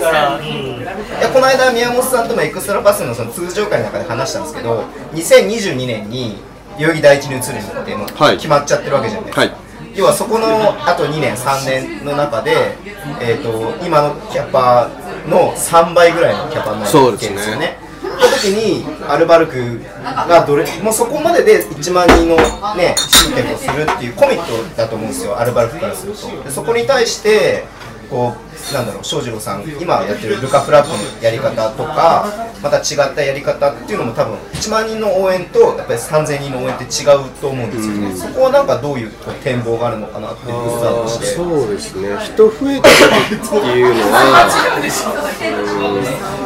[0.00, 0.82] だから、うん、い
[1.20, 4.82] やこの間宮本さんともエクストラパスのその通常会の中で話したんですけど
[5.12, 6.38] 2022年に
[6.78, 8.36] 代々木第一に移るのってもうはい。
[8.36, 9.52] 決まっちゃってるわけじゃないですか、はい。
[9.94, 10.46] 要はそこの
[10.88, 12.76] あと2年3年の中で、
[13.20, 14.88] えー、と今のキャパ
[15.26, 17.78] の3倍ぐらいのキャパになるわけですよね。
[18.00, 22.36] その時にアルバルクがどれもうそこまでで1万人の
[22.76, 25.38] ね集客をするっていうコミットだと思うんですよ。
[25.38, 26.44] アルバルクからすると。
[26.44, 27.64] でそこに対して
[28.10, 32.26] こうなんだろう翔士郎さん今やってるルカ・フラップのやり方とか
[32.62, 41.26] また違ったやり方っていうのも多分1万人の応援とやっぱり3000人の応援って違うと思うんですよね、そこはなんかどういうこう展望があるのかなっていうスタートして。
[41.26, 42.16] そうですね。
[42.18, 44.46] 人増えた時っていうのは、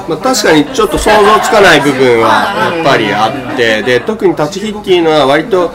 [0.07, 0.11] うん。
[0.11, 5.70] まあ、確かにちょっと想像つかない部分はやっぱりあってで特に立ち火っていうのは割と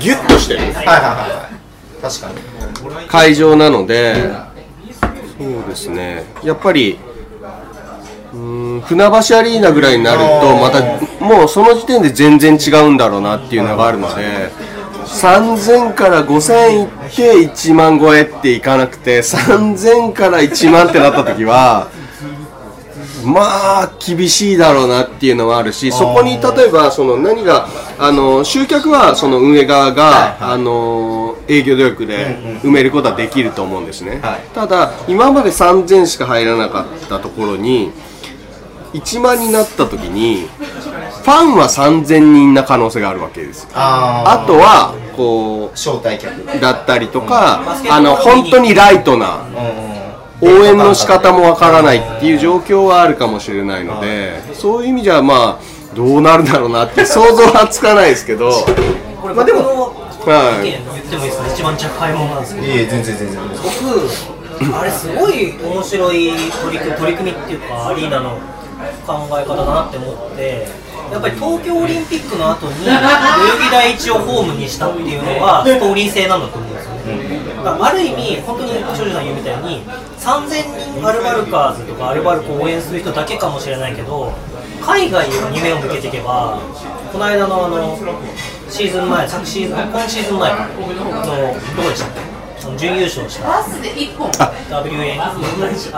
[0.00, 0.60] ギュッとしてる。
[0.60, 2.02] はいはいはいはい。
[2.02, 2.50] 確かに。
[3.08, 4.32] 会場なので
[5.40, 6.24] そうですね。
[6.44, 6.98] やっぱり
[8.32, 14.50] うーん船橋アリーナぐらいになるとまたもうその時点で全然違うんだろうなっていうのがあるので
[15.06, 21.88] 3000から5000いって1万超えっていかなくて3000から1万ってなった時は
[23.24, 34.40] まあ厳しいだろうなっていうのはあるしそこに例えばその何があの集客はその運営側が、あの営業努力で埋めることはできると思うんですね、はい。
[34.54, 37.92] ただ今まで3000しか入らなかったところに
[38.94, 40.48] 1万になった時に
[41.22, 46.60] ファンは3000人な可能性があるわけですああとはこう招待客。
[46.60, 49.44] だったりとか、バスケットあの本当にライトな
[49.84, 49.89] うん
[50.40, 58.50] 応援の仕方もわからないっていう状況はあるかもしれないのでそういう意味じゃまあどうなるんだろうなって想像はつかないですけど。
[59.20, 60.68] これ、僕のはい。
[60.68, 63.40] 意見言ってもいいですか、一番若輩者なんですけど、いえ全然全然。
[64.60, 66.30] 僕、あれ、すごい面白い
[66.62, 68.38] 取り組み取り組みっていうか、アリーナの
[69.06, 70.68] 考え方だなって思って、
[71.10, 73.10] やっぱり東京オリンピックの後に代々
[73.66, 76.69] 木第一をホームにしたっていうのは、ストーリー性なんだと思う
[77.64, 79.82] だからある意味、本当に庄司さん言うみたいに、
[80.18, 84.32] 3000人アルバルカーズとかアルバルクを応援する人だけかもしれないけど、
[84.80, 86.58] 海外に目を向けていけば、
[87.12, 87.98] この間のあの
[88.68, 92.29] シーズン前、昨シーズン、今シーズン前の、どこでしたっけ？
[92.76, 93.64] 準優勝した。
[94.70, 95.20] WA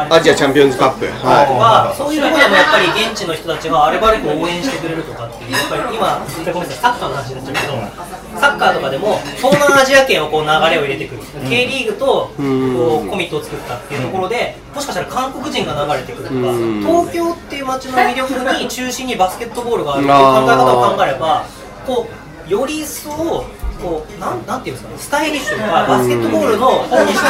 [0.08, 6.22] アジアチャンピオンズカップ、はとか、そういうところでもやっぱり現地の人たちがアルバルクを応援してくれるとかっていう、やっぱり今、
[6.52, 16.40] ごめんなさい、サッカーの話になっちゃうけど、サッカーとかでも東南アジア圏をこう流れを入れてくる、K リーグとこうコミットを作ったっていうところで、もしかしたら韓国人が流れてくるとか、
[16.86, 21.44] 東京っていう街の魅力に中心にバスケットボールがあるっていう考え方を考えれば、
[21.86, 23.44] こうより一層、
[23.82, 27.24] こうなんなんていうんですかね、スタイリッシュとか、バスケットボールのに近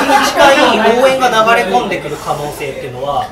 [0.75, 1.35] い応援が流
[1.65, 3.27] れ込んでくる可能性っていうのは、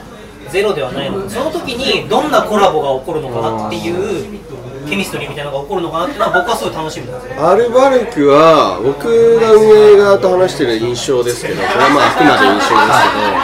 [0.51, 1.23] ゼロではないの。
[1.23, 4.41] で、その時にどんなコラボが起こるのかなっていう、
[4.89, 7.49] ケミストリーみたいなのが起こるのかなっていうのは、僕はすごい楽しみなんですよ。
[7.49, 12.93] アルバルクは僕が運営側と話してる印象ですけどこれはまああくまで印象で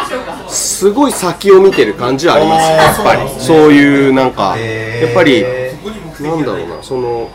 [0.01, 3.31] すけどすごい先を見てる感じはありますやっぱり。
[3.39, 5.45] そういうなんかやっぱり
[6.21, 7.29] なんだろうなその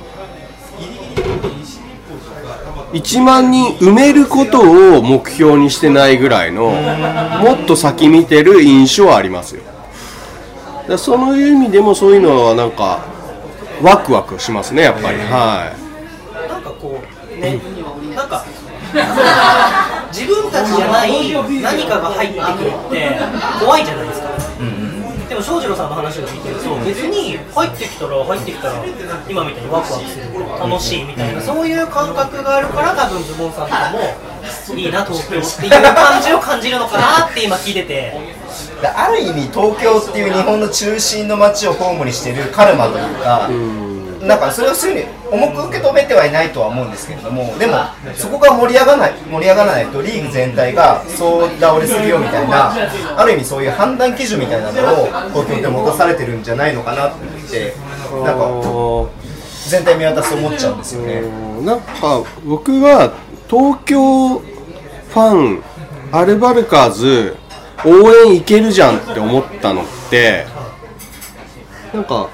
[2.93, 9.61] 1万人埋めることを目標にしてないぐらいのもっと先見てる印象はありますよ。
[10.87, 12.99] だその意味でもそういうのはなんか
[13.81, 15.17] ワクワクしますねやっぱり。
[15.19, 16.49] はい。
[16.49, 17.59] なんかこう、ね、
[18.15, 18.45] なんか、
[20.11, 23.19] 自分たちじゃない何かが入ってくるって
[23.59, 24.30] 怖いじゃないですか。
[25.41, 26.41] でも翔士郎さんの話を聞い。
[26.41, 28.83] てると別に入ってきたら入ってきたら
[29.27, 30.25] 今みたいにワクワクする
[30.59, 31.41] 楽しいみたいな。
[31.41, 33.99] そういう感覚があるから多分ズボンさんとかも
[34.77, 38.41] いいな東京っていう感じを感じるのかなって今聞いてて。
[38.83, 43.47] ある意味東京っていう日本の中心の街をホームにしてるカルマというか、
[44.27, 47.77] なんかそれをそういうふうに重く受け止めてはいないとは思うんですけれどもでも
[48.15, 52.71] そこが盛り上がらない盛り上がらないとリーグ全体が総倒れするよみたいな
[53.17, 57.13] ある意味そういう判断基準みたいなのを東京って持たされてるんじゃないのかなっ
[57.49, 57.73] て
[58.23, 59.09] なんか
[59.67, 61.21] 全体見渡すと思っちゃうんですよね。
[61.63, 63.13] なんか僕は
[63.49, 65.63] 東京ファン
[66.11, 67.37] アルバルカーズ
[67.85, 70.45] 応援行けるじゃんって思ったのって
[71.93, 72.29] なんか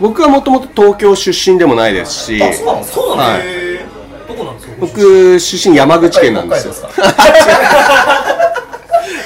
[0.00, 2.84] 僕はもともと東京出身でもないですしあそうなの？
[2.84, 3.42] そうなんはい。
[3.42, 3.88] ですよ、
[4.28, 4.72] どこなんですか？
[4.80, 6.74] 僕出身山口県なんですよ。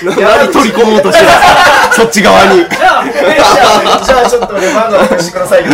[0.04, 0.14] 何
[0.52, 1.31] 取り込もうとしてる
[1.92, 2.59] そっち側に。
[2.61, 5.72] じゃあちょっとレバンドしてくださいよ。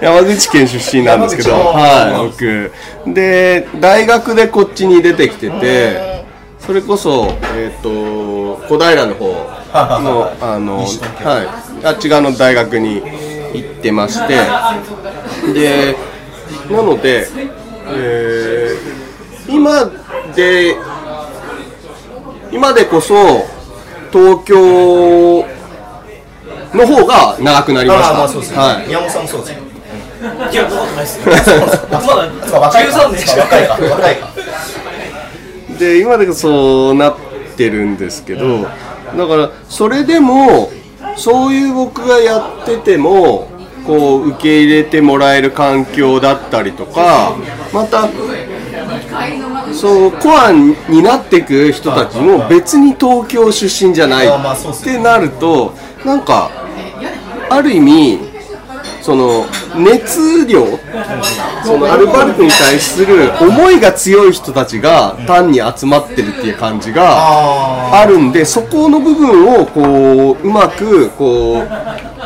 [0.00, 2.72] 山口県出身なんですけど、はい、僕。
[3.14, 6.24] で、大学でこっちに出てきてて、
[6.58, 7.88] それこそ、えっ、と、
[8.68, 9.26] 小平の方
[10.00, 10.84] のあの、は
[11.82, 13.02] い、あっち側の大学に
[13.54, 14.34] 行ってまして。
[15.52, 15.96] で
[16.70, 17.26] なので、
[17.88, 19.00] えー
[19.48, 19.90] 今
[20.36, 20.76] で
[22.52, 23.14] 今でこそ
[24.12, 25.44] 東京
[26.72, 28.14] の方が長くなりました。
[28.14, 28.86] まあそうですね、はい。
[28.86, 29.60] 宮本さんもそうですね。
[30.52, 31.18] いやそんなことないです。
[31.18, 31.42] よまだ
[32.46, 34.28] そう若いか13年しか若いか若いか。
[35.78, 37.16] で今でこそなっ
[37.56, 40.70] てるんですけどだからそれでも
[41.16, 43.48] そういう僕がやってても
[43.86, 47.36] こう受け入れてもらえる環境だったりとか
[47.72, 48.08] また
[49.74, 54.30] そうコアになっていく人たちも別に東京出身じゃないっ
[54.84, 56.50] てなるとなんか
[57.48, 58.29] ある意味
[59.10, 59.44] その
[59.76, 60.64] 熱量
[61.64, 71.64] そのアルバルクに対する思いが強い人たちが単に集まってるっていう感じがあるんでそこの部分をこううまくこう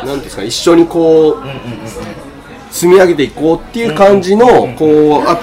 [0.05, 1.43] なんですか一緒にこう
[2.69, 4.45] 積み上げていこうっていう感じの
[4.77, 5.37] こうア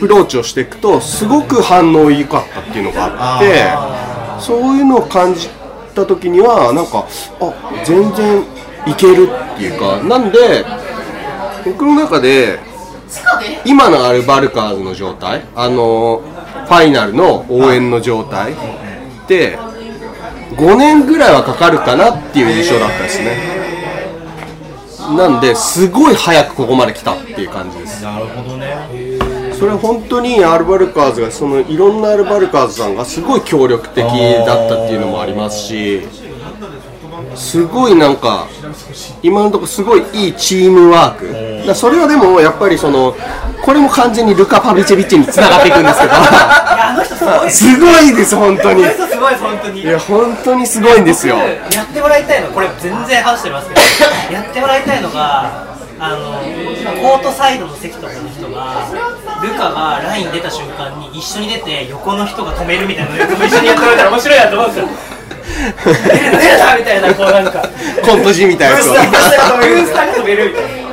[0.00, 5.48] プローチをしていくとすごく反応良かったっていうのがあってそういうのを感じ
[5.94, 7.06] た時にはなんか
[7.40, 10.64] あ全然いけるっていうかなんで
[11.64, 12.58] 僕の中で
[13.64, 15.42] 今のアルバルカーズの状態？
[15.54, 16.22] あの
[16.66, 18.52] ファイナルの応援の状態？
[18.52, 18.56] っ
[19.26, 19.58] て
[20.56, 23.58] 5年ぐらいはかかるかなっていう印象だったですね。
[25.16, 28.02] なんですごい早くここまで来たっていう感じです。
[28.02, 28.76] なるほどね。
[29.58, 36.02] それは本当にアルバルカーズがそのいろんなアルバルカーズさんがすごい協力的だったっていうのもありますし
[37.38, 38.48] すごいなんか
[39.22, 41.66] 今のところすごいいいチームワーク。
[41.66, 43.14] だそれはでもやっぱりその
[43.62, 46.12] これも完全にルカ・パビチェビッチにつながっていくんですけど。
[46.12, 47.58] いやあの人すごいです。
[47.60, 48.84] すごいです本当に。
[48.84, 49.80] すごい本当に。
[49.82, 51.36] いや本当にすごいんですよ。
[51.36, 53.80] 僕やってもらいたいのこれ全然話してますけど
[54.34, 55.66] やってもらいたいのが
[56.00, 56.38] あの
[57.02, 58.86] コートサイドの席とかの人が
[59.42, 64.88] ルカがライン出た瞬間に一緒に出て横の人が止めるみたいなやつも一緒にやってもらえたら面白いなと思うんですよ
[65.28, 67.68] 出る出るなみたいなこうなんか
[68.04, 70.88] コント時みたいなやつをブースターが止めるみたいな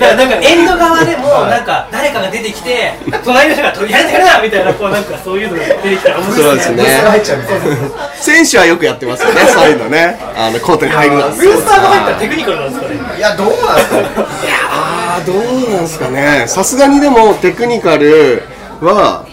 [0.00, 14.08] だからなんかエンド側でもなんか誰かが出てきて隣の人がとりあえずやるなみたいなこうなんかそういうのが出てきたら面白いそうですね入っちゃうみたいな選手はよくやってますよねそういうのねあのコートに入るなブースターが入ったらテクニカルなんですかねいやどうなんですかね
[14.70, 15.36] あどう
[15.70, 18.42] なんですかねさすがにでもテクニカル
[18.80, 19.26] は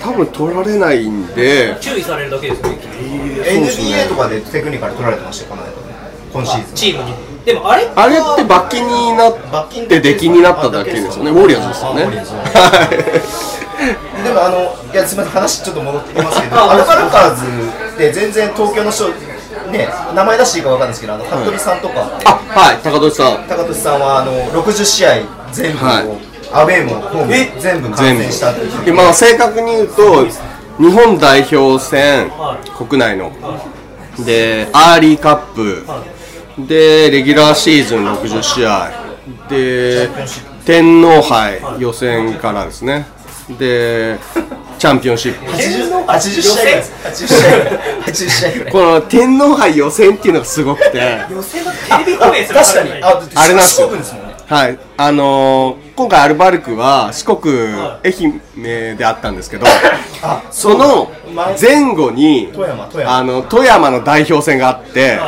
[0.00, 5.70] 多分取られないんで注意されるだけですよね NBA とかでテクニカル取られてましたよこの間。
[6.32, 6.74] 今シーズン。
[6.74, 7.14] チームに。
[7.44, 9.36] でもあれあれって罰金になっ
[9.88, 11.30] て出禁になっただけですよね。
[11.30, 12.06] ウォリアーズですよね。
[14.22, 17.46] でもあのいやすみません話ちょっと戻ってきますけどアルバルカーズ
[17.94, 19.08] って全然東京の人
[19.72, 22.76] ね名前出していいかわかんないですけどあの服部さんとか、あはい。
[22.82, 23.48] 高俊さん。
[23.48, 24.32] 高俊さんはあの
[24.62, 26.30] 60試合全部を、はい。
[26.52, 28.84] アウェーもホーム全部観全部戦したっていう。
[28.84, 30.26] でまあ正確に言うと
[30.80, 33.30] 日本代表戦は国内の。
[34.24, 35.86] でアーリーカップ。
[36.66, 38.90] でレギュラーシーズン60試合
[39.48, 40.08] で
[40.64, 43.06] 天皇杯予選からですね。
[43.58, 44.18] で
[44.78, 45.44] チャンピオンシップ。
[45.44, 46.74] 80, 80試合ぐらい。
[46.76, 47.78] です80試合ぐらい。
[48.06, 50.98] 80試合ぐらいこの天皇杯予選っていうのがすごくて。
[51.30, 53.04] 予選のテレビ放映する確かに。
[53.04, 53.90] ああれなんですよ
[54.50, 57.54] はい、あのー今回アルバルクは四国
[58.02, 58.12] 愛
[58.60, 59.66] 媛であったんですけど
[60.24, 61.12] あその
[61.60, 65.20] 前後に富山あの富山の代表戦があって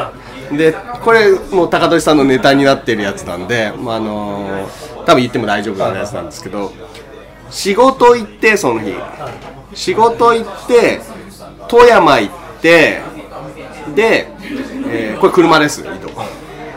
[0.50, 6.72] でこれもう高俊さんのネタになってるやつなんで、まああのー多分言っても大丈夫なやつなんですけど
[7.48, 8.92] 仕事行ってその日。
[9.74, 11.00] 仕事行って
[11.68, 13.00] 富山行って
[13.94, 14.28] で、
[14.90, 16.10] えーこれ車です移動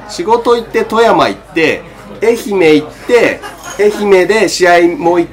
[0.07, 3.39] 仕事行って富山行って愛媛行って
[3.79, 5.27] 愛媛で試合もうい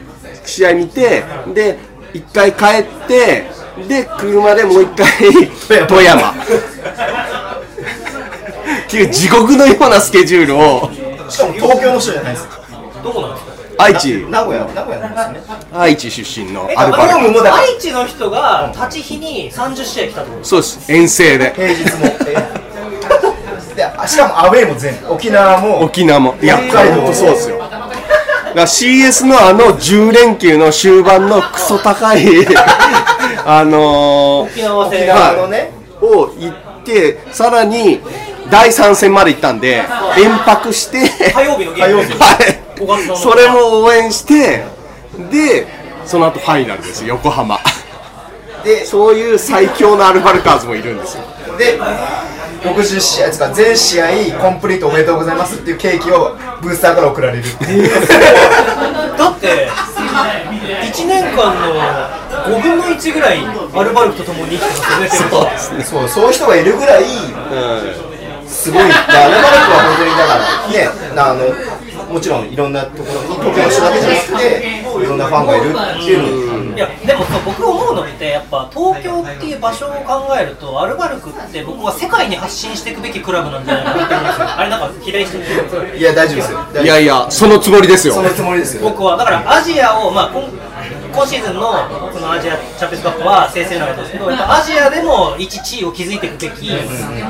[0.44, 1.22] 試合見て
[1.54, 1.78] で
[2.12, 3.44] 一回帰って
[3.88, 5.06] で車でもう一回
[5.86, 6.30] 富山。
[6.30, 6.34] っ
[8.88, 10.90] ていう地獄のようなスケジュールを。
[11.28, 12.48] しかも東京の人じゃないです。
[13.02, 13.52] どこなんですか？
[13.84, 14.26] 愛知。
[14.28, 15.60] 名古屋名古屋なんですよね。
[15.72, 17.32] 愛知出身のえアルバル。
[17.32, 20.92] ク愛知の人が立ち日に30試合来たってことですそうです。
[20.92, 21.52] 遠征で。
[21.56, 21.88] 平日も。
[22.26, 22.36] え
[23.74, 25.12] であしかもアウェーも全部。
[25.14, 25.80] 沖縄も。
[25.82, 26.34] 沖縄も。
[26.42, 27.58] いや北海道そうですよ。
[27.58, 27.80] だか
[28.54, 32.26] ら CS のあの10連休の終盤のクソ高い
[33.46, 34.62] あのー沖
[35.06, 35.70] 縄のね
[36.00, 38.00] を行ってさらに
[38.50, 39.82] 第3戦まで行ったんで
[40.16, 42.04] 連泊して火曜日のゲームは
[43.14, 43.16] い。
[43.16, 44.64] それも応援して
[45.30, 45.66] で
[46.04, 47.58] その後ファイナルです横浜。
[48.64, 51.22] でそういう最強のアルバルカーズもいるんですよ。
[51.58, 51.78] で
[52.62, 54.08] 60試合ですか全試合
[54.40, 57.90] コンプリートおめでとうございますっていうケーキをブースターから送られるっていう。
[59.18, 59.68] だって
[60.92, 61.74] 1年間の
[62.46, 63.38] 5分の1ぐらい
[63.74, 67.04] アルバルクと共に生きてますよねそうそうそういう人がいるぐらい
[68.46, 68.82] すごい。
[68.82, 71.81] アルバルクは本当にだからねあの
[72.12, 74.82] もちろんいろんなところに東京の人だけじゃなくてい。
[75.12, 76.70] ろんなファンがいるっていう。
[76.70, 84.48] のいやでも僕思うのってやっぱ東京っていう場所を考えるとアルバルクって僕は世界に発信していくべきクラブなんじゃないかなって思うんですよ。
[84.56, 85.98] あれなんか左下に。
[85.98, 86.82] いや大丈夫ですよ。
[86.82, 88.14] いやいやそのつもりですよ。
[88.14, 88.82] そのつもりですよ。
[88.88, 90.30] 僕はだからアジアをまあ
[91.12, 96.68] 今今シーズンのそのアジアチャンピオンズカップは正々なかったですけどやっぱアジアでも一地位を築いていくべき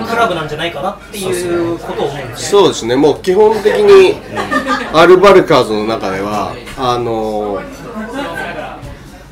[0.09, 2.97] クラブなんじゃないかなっていうことを思うんですよそうですね。
[2.97, 4.21] もう基本的に
[4.95, 7.83] アルバルカーズの中ではあのー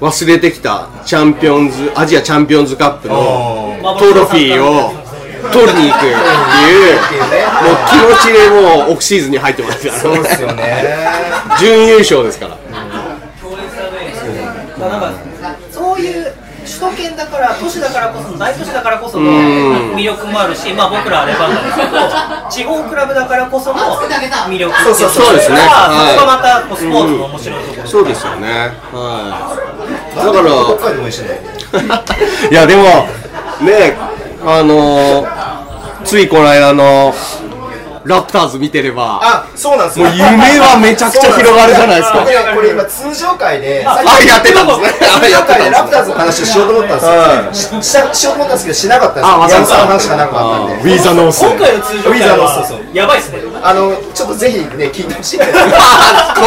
[0.00, 4.92] 忘れてきたチャンピオンズアジアチャンピオンズカップのトロフィーを
[5.52, 9.98] 取りに行くっていうもう気持ちでもうオフシーズンに入ってますから。
[10.00, 10.84] そうですよね。
[11.60, 12.56] 準優勝ですから。
[12.72, 12.89] まあ
[14.88, 15.12] なんか
[15.70, 16.32] そういう
[16.64, 19.30] 首都圏だから都市だからこそ大都市だからこその
[19.96, 21.96] 魅力もあるし、まあ僕らはレバンガですけど
[22.50, 25.56] 地方クラブだからこその魅力っていうそうそうですね。
[25.58, 26.14] はい。
[26.14, 28.72] そこがまたスポーツの面白いところそうですよね。
[28.92, 29.66] は
[30.12, 30.16] い。
[30.16, 30.48] だ北から
[32.50, 32.82] いやでも
[33.62, 33.96] ね
[34.44, 35.50] あのー
[36.04, 37.14] ついこの間の
[38.10, 39.20] ラプターズ見てれば。
[39.22, 40.06] あそうなんですよ。
[40.06, 42.18] もう夢はめちゃくちゃ広がるじゃないですか。
[42.20, 44.92] 僕ねこれ今通常会であやってたんですね。
[45.00, 47.82] あやってたんでラプターズの話をしようと思ったんですよ。
[47.82, 55.44] しししようと思ったんですけどしなかったんですよヤンの話がなかったんでウィーザーノース今回の通常会はやばいっすねあのちょっとぜひね聞いてほしいこ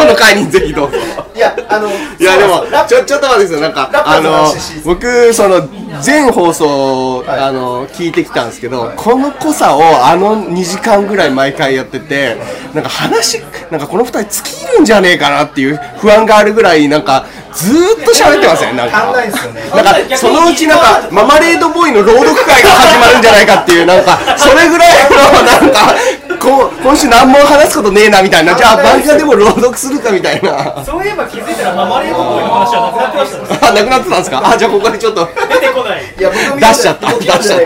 [0.05, 0.97] の回にぜひどうぞ
[1.35, 4.53] いやあのいやでもちょちょっと待ってくださいなんかあの
[4.83, 5.61] 僕その
[6.01, 12.37] 全放送、はいあの聞いてきたんですけどこの濃さをあの2時間ぐらい毎回やってて
[12.73, 13.39] なんか話
[13.69, 18.75] なんかこの2人尽きるんじゃねえかなっていう不安があるぐらいなんかずーっと喋ってません？
[18.75, 19.11] なんか。
[19.11, 19.61] ないんですよね。
[19.69, 25.93] なんかそのうちなんかママレードボーイの朗読会が始まるんじゃないかっていうなんかそれぐらいのなんか
[26.41, 28.55] こう今週何も話すことねえなみたいな。
[28.55, 30.83] じゃあ漫画でも朗読するかみたいな。
[30.83, 32.91] そういえば気づいたらママレードボーイの話は
[33.21, 34.41] ってましたねあなくなってたんですか？
[34.43, 35.25] あじゃあここでちょっと。
[35.25, 36.03] 出てこない。
[36.17, 37.13] いや僕も出しちゃった。
[37.13, 37.65] 出しちゃっ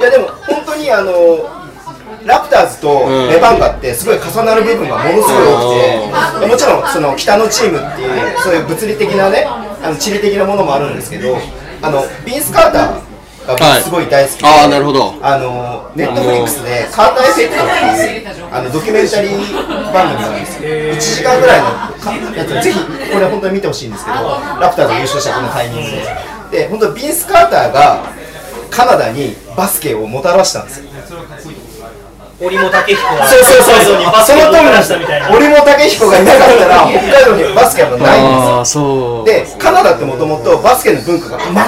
[0.00, 0.02] い。
[0.02, 1.48] やでも本当にあの
[2.24, 11.36] ラプターズとレバンガってすごい重なる部分がものすごい多くてもちろんその北のチームっていうそういう物理的なねあの地理的なものもあるんですけど
[11.82, 13.13] あのビンス・カーター
[13.46, 15.14] が僕すごい大好きで、はいあーなるほど。
[15.22, 20.68] あのネットフリックスで「カーターエフェクト」っていうあのドキュメンタリー番組なんですよ。
[20.68, 24.16] 1時間ぐらいのかやつをぜひこれ本当に見てほしいんですけど
[24.60, 26.58] ラプターズが優勝したこのタイミングで。
[26.58, 28.02] で本当ビンス・カーターが
[28.70, 30.84] カナダにバスケをもたらしたんですよ
[32.40, 34.02] 折茂武彦がそうそうそうそう。
[34.02, 39.24] 北海道にバスケをもたらしたみたいな折茂武彦がいなかったら北海道にバスケはないんですよ。
[39.24, 41.62] でカナダってもともとバスケの文化が全くで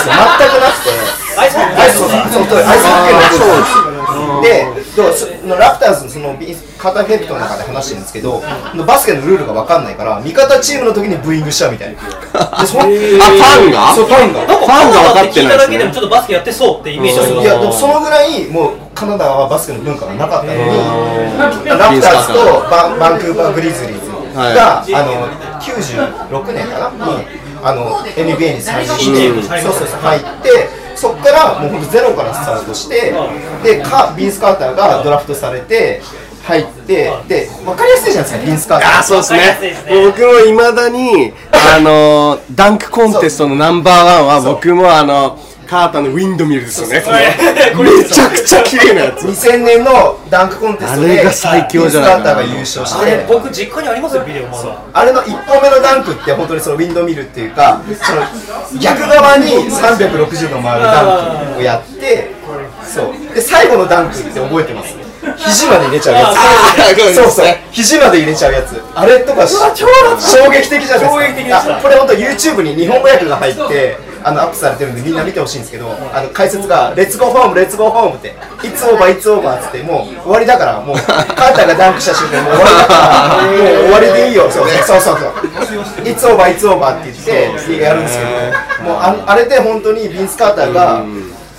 [0.00, 0.90] すよ全くなくて。
[1.32, 2.60] アイスホッケーアイスホッケーその通り
[4.40, 4.64] で
[5.46, 8.42] のラプターズのそのビカーターフェクトの中で話してるんですけど
[8.86, 12.00] バスケのルールが分かんないから味方チームの時にブーイングしちゃうみたいな。
[12.00, 13.94] でそのあファンが？
[13.94, 14.40] そうファンが。
[14.46, 15.42] ファンが分かってないですね。
[15.42, 20.60] 聞いただけでもちょっとバスケやってそうってイメージいやでもそのぐらいもうカナダはバスケの文化がなかったのに
[21.68, 25.28] ラプターズとバンバンクーバーグリズリーズが、あの
[25.60, 27.06] 96年かな？
[27.06, 27.26] に
[27.62, 29.42] あの NBA に参入して、うん。
[29.42, 33.12] そうそうそう入ってそこからもうほんとゼロからスタートして
[33.64, 36.00] でカビンス・カーターがドラフトされて
[36.44, 38.90] 入ってで分かりやすいじゃないですかビンス・カーター。
[38.90, 39.94] あーそうですわかりやすいですね。
[40.00, 49.24] ね僕もいまだにあのーダンクコンテストのナンバーワンは僕もあのカーターのウィンドミルですよねこれめちゃくちゃ綺麗なやつ。
[49.24, 52.42] 2000年のダンクコンテストであれが最強じゃないかな。
[52.42, 54.82] ビンス・カーターが優勝しあれて僕実家にありますよビデオまだ。
[54.92, 58.22] あれの1本目のダンクって本当にそのウィンドミルっていうかその
[58.80, 62.30] 逆側に360度回るダンクをやって
[62.84, 63.34] そう。
[63.34, 64.96] で最後のダンクって覚えてます？
[65.22, 67.14] 肘まで入れちゃうやつ。
[67.14, 67.30] そう。
[67.30, 68.82] そう肘まで入れちゃうやつ。
[68.94, 69.86] あれとかし衝
[70.50, 71.08] 撃的じゃないですか。
[71.08, 71.78] 衝撃的でした。
[71.78, 78.34] あこれ本当 YouTube に日本語訳が入ってあのアップされてるんでみんな見てほしいんですけどあの解説が「Let's go home let's go home」って
[78.66, 84.68] 「いつオーバーいつオーバー」っつってもう終わりだからもうカーターがダンクした瞬間にもう終わりだからもう終わりでいいよそう。
[84.86, 91.02] そうそうそう「いつオーバーいつオーバー」って言ってやるんですけどもうああれで本当にビンス・カーターが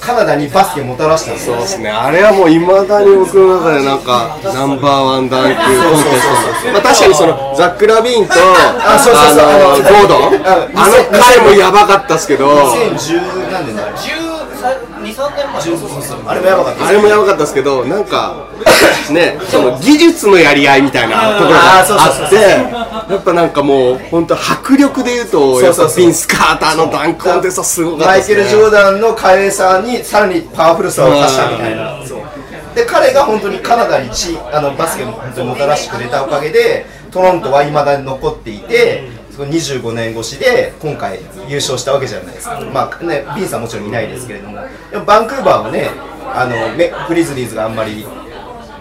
[0.03, 1.89] カナダにバスケもたらしたそうですね。
[1.89, 6.71] あれはもういまだに僕の中でなんかナンバーワンダンクコンテスト。
[6.73, 9.47] まあ確かにそのザック・ラビーンとあそうそうそう。
[9.47, 10.43] あのゴードン？
[10.43, 12.51] ああの回もやばかったっすけど。
[12.51, 14.32] 2010何年だあれ10
[14.63, 16.27] 23年前？
[16.27, 16.87] あれもやばかった。
[16.87, 18.47] あれもやばかったですけどなんか
[19.11, 31.99] ねその技術のやり合いみたいなところがあーそうそうそうあってやっぱなんかもう本当迫力で言うとやっぱビンス・カーターのダンクコンテストすごかったマイケル・ジョーダンの華麗さにさらにパワフルさを足したみたいな。
[32.73, 39.03] で彼が本当にカナダにちあのバスケを本当にもたらしてくれたおかげでトロントはいまだに残っていて、
[39.35, 44.59] その25年越しで今回優勝したわけじゃないですか、まあね、ビンさんはもちろんいないですけれども
[44.91, 45.89] でもバンクーバーはね
[46.33, 48.05] あのメグリズリーズがあんまり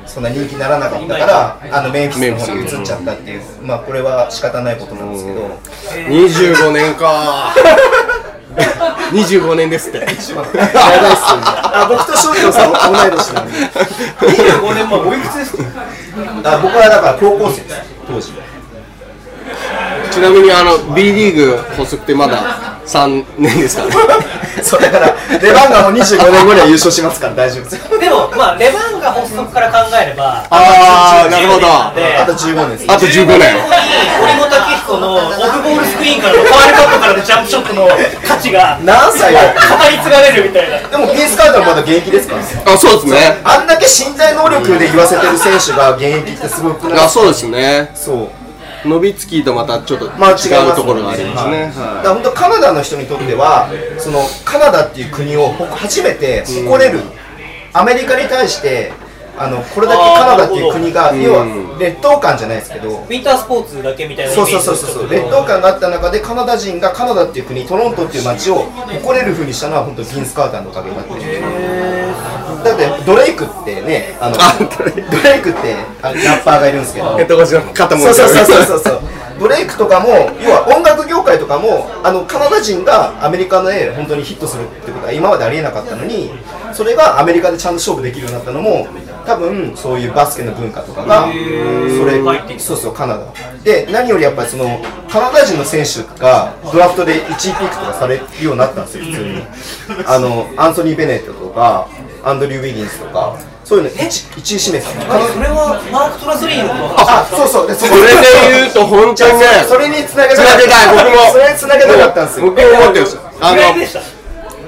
[0.06, 5.40] そんな人気にならなかったからあのメンフィスの方に移っちゃったっていうまあこれは仕方ないことなんですけど。
[6.08, 7.54] 25年か
[9.12, 10.00] 25年ですって。
[10.60, 12.78] あ、僕と翔太さん同
[13.08, 13.52] い年なんで。
[14.20, 15.62] 25年前おいくつですか？
[16.44, 17.80] あ、僕はだから高校生です。
[18.06, 18.32] 当時。
[20.12, 24.24] ちなみにあの B リーグ発足ってまだ3年ですからね。
[24.62, 25.06] そうだから
[25.40, 27.98] レバンガも25年後には優勝しますから大丈夫ですよ。
[27.98, 31.60] でもまあレバンが発足から考えればあーなるほど。
[31.96, 32.92] であと15年です。
[32.92, 33.54] あと15年。
[33.56, 33.80] ここに
[34.20, 37.88] 堀本明彦のオフボールスクリーンからのファールカットからのジャンプショットの
[38.28, 39.32] 価値が何歳？
[39.32, 39.48] だ語
[39.90, 40.78] り継がれるみたいな。
[40.88, 42.72] でもピースカードはまだ現役ですから。
[42.74, 43.40] あそうですね。
[43.44, 47.90] あんだけ身体能力で言わせてる選手が現役ってすごくないあそうですね。
[47.94, 48.41] そう。
[48.84, 53.68] ノビツキーとまたちょっと違うところがありますね、だから本当カナダの人にとっては
[53.98, 57.00] そのカナダっていう国を初めて誇れる、
[57.72, 58.92] アメリカに対して
[59.38, 61.78] あのこれだけカナダっていう国が要はうん。
[61.78, 71.10] 劣等感じゃないですけど、ウィンタースポーツだけみたいなイメージそうそうそうそう劣等感があった中でカナダ人がカナダっていう国トロントっていう街を誇れる風にしたのは本当ビンス・カーターのおかげだって
[72.64, 75.50] だってドレイクってねあのあドレイク。
[75.50, 77.16] ってあのラッパーがいるんですけど。
[77.16, 79.00] ヘッドコーチの肩もそうそうそうそうそうそう。
[79.38, 80.08] ブレイクとかも
[80.40, 86.30] 要は音楽業界とかもあのカナダ人がアメリカで本当にヒットするってことは今までありえなかったのに
[86.72, 88.86] それがアメリカでちゃんと勝負できるようになったのも
[89.26, 91.32] 多分そういうバスケの文化とかがそ
[92.04, 93.26] れそうそうカナダ。
[93.64, 99.42] で何よりやっぱりそのカナダ人の選手がドラフトで1位ピックとかされるようになったんですよ普通に。
[100.06, 101.88] あのアンソニー・ベネットとか
[102.24, 105.26] アンドリュー・ウィギンスとかそういうの 1, 一位指名された。
[105.28, 107.66] それはマーク・トラスリーのあそうそう。
[107.66, 108.08] でそそれで
[108.50, 109.46] 言うと本当にね。
[109.66, 110.46] それにつなげたい。
[110.92, 111.32] 僕も。
[111.32, 112.46] それにつなげたかったんですよ。
[112.46, 113.62] 僕も思ってるんですあの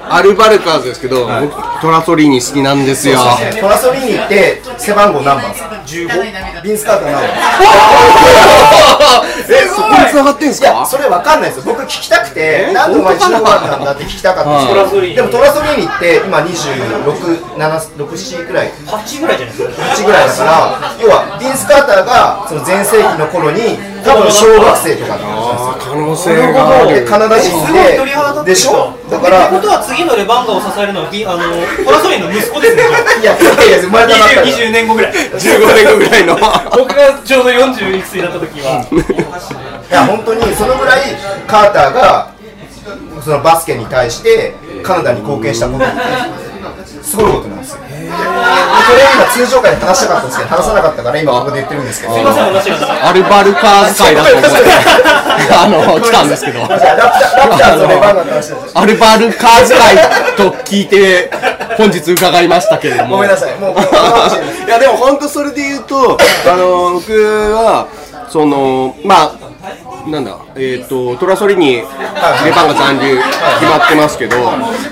[0.09, 3.19] アルバルカーズですけど、僕トラソリーニ好きなんですよ。
[3.59, 7.23] トラソリーニって背番号何番ですか？15ビンスカート何番
[9.49, 11.73] えそこに繋がってんすいやかそれわかんないですよ。
[11.73, 18.71] 僕聞きたくてなんでお前15番なんだって聞きたかったんトラソリーニですけどでもトラソリーニって今26767くらい。
[18.71, 19.69] 8ぐらいじゃないですか。
[20.01, 26.95] 1ぐらいだから要はビンス・カーターがその全盛期の頃に多分小学生とかだあー可能性がある。
[27.01, 28.93] でカナダ人すごい鳥肌立ってででしょ？
[29.09, 31.41] だからってことは次のレバンガを支えるのはビあの
[31.83, 35.13] トラソリーの息子ですねいやいやいや生まれたばっかり20 20年後ぐらい。
[35.13, 36.37] 15年後ぐらいの。
[36.77, 38.85] 僕がちょうど40いくつになった時は。
[39.89, 41.15] いや本当にそのぐらい
[41.47, 42.33] カーターが
[43.23, 44.53] そのバスケに対して
[44.83, 45.95] カナダに貢献したことって
[47.03, 47.81] すごいことなんですよ。
[48.15, 52.13] これ今通常会で話したかったんですけど話さなかったから今ここで言ってるんですけど。
[52.13, 54.49] すいません話がアルバルカーズ会だと思って
[55.53, 56.59] あの来たんですけど。
[58.73, 59.95] アルバルカーズ会
[60.37, 61.29] と聞いて
[61.77, 63.75] 本日伺いましたけれどもごめんなさいもう
[64.65, 67.11] いやでも本当それで言うとあの僕
[67.53, 67.87] は
[68.29, 69.31] そのまあ
[70.07, 74.35] なんだえっ、とトラソリにレバンが残留決まってますけど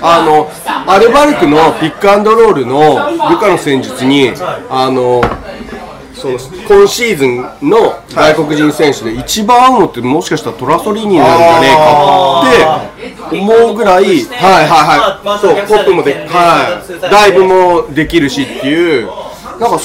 [0.02, 0.50] あの
[0.90, 4.32] アルバルクのピックアンドロールのルカの戦術に
[4.70, 5.22] あの
[6.14, 12.82] その今シーズンの外国人選手で一番合うのってもしかしたらトラソリーニなんじゃねえか
[13.26, 15.38] って思うぐらいはいはいはい。
[15.40, 17.00] そうポップもではい。
[17.10, 19.06] ダイブもできるしっていう
[19.60, 19.78] なんか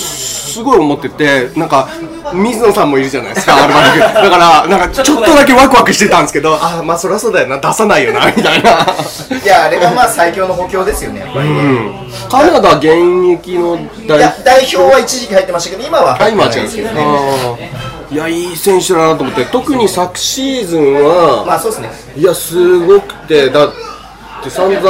[0.49, 1.87] すごい思っててなんか
[2.33, 8.71] 水野さんもいるじゃないですか アルバルクだからなんかちょっとだけワクワクしてたんですけどあまあそりゃそうだよな出さないよな みたいな。
[8.71, 12.09] いやあれがまあ最強の補強ですよねやっぱりね。
[12.29, 12.85] カナダ現
[13.31, 13.77] 役の
[14.07, 17.71] 代いや代表は一時期入ってましたけど今はあ入ってない今は違うんですけどですけどね。
[18.11, 21.91] いやいい選手だなと思って特に昨シーズンは、まあそうですね。
[22.17, 23.69] いやすごくてだっ
[24.43, 24.81] て散々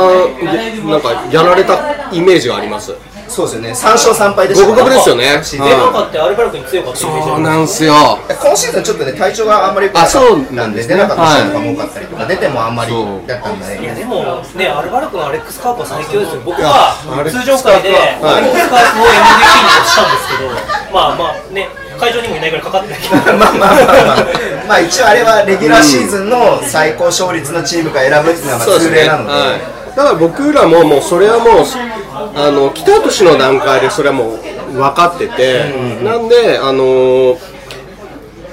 [0.89, 1.78] なんかやられた
[2.14, 2.93] イメージがあります
[3.30, 3.76] そうですよね。
[3.76, 5.40] 三勝三敗でした五分五分ですよね。
[5.44, 7.94] シーズンレバンガってアルバルクに強かったイメージあるそうなんすよ。
[8.28, 10.96] 今シーズンちょっとね体調があんまり良くなかったあそうなんですね。
[10.96, 13.28] 出なかった人とかも多かったりとか、出てもあんまりそう。
[13.28, 13.82] だったんでね。
[13.82, 16.96] いやでもね、アルバルクのアレックス・カープは最強ですよ、僕は
[17.30, 21.70] 通常会でアレックス・カープを MVP にしたんですけど、まあまあね、
[22.00, 24.28] 会場にもいないからかかってないけど、 まあまあまあまあ、
[24.68, 24.80] まあ。
[24.80, 34.38] 一応あれはレギュラーシーズンの最高勝率のチームが選ぶっていうのはまあ通例なので、はいだから僕らももうそれはもうあの来た年の段階でそれはもう
[34.72, 35.74] 分かってて、
[36.06, 37.38] なんであの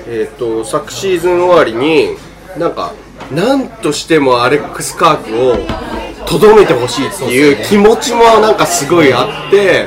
[0.08, 2.16] えっ、と昨シーズン終わりに
[2.58, 2.94] なんか
[3.30, 9.86] なんとしてもアレックス・カークをとどめてほしいっていう気持ちもなんかすごいあって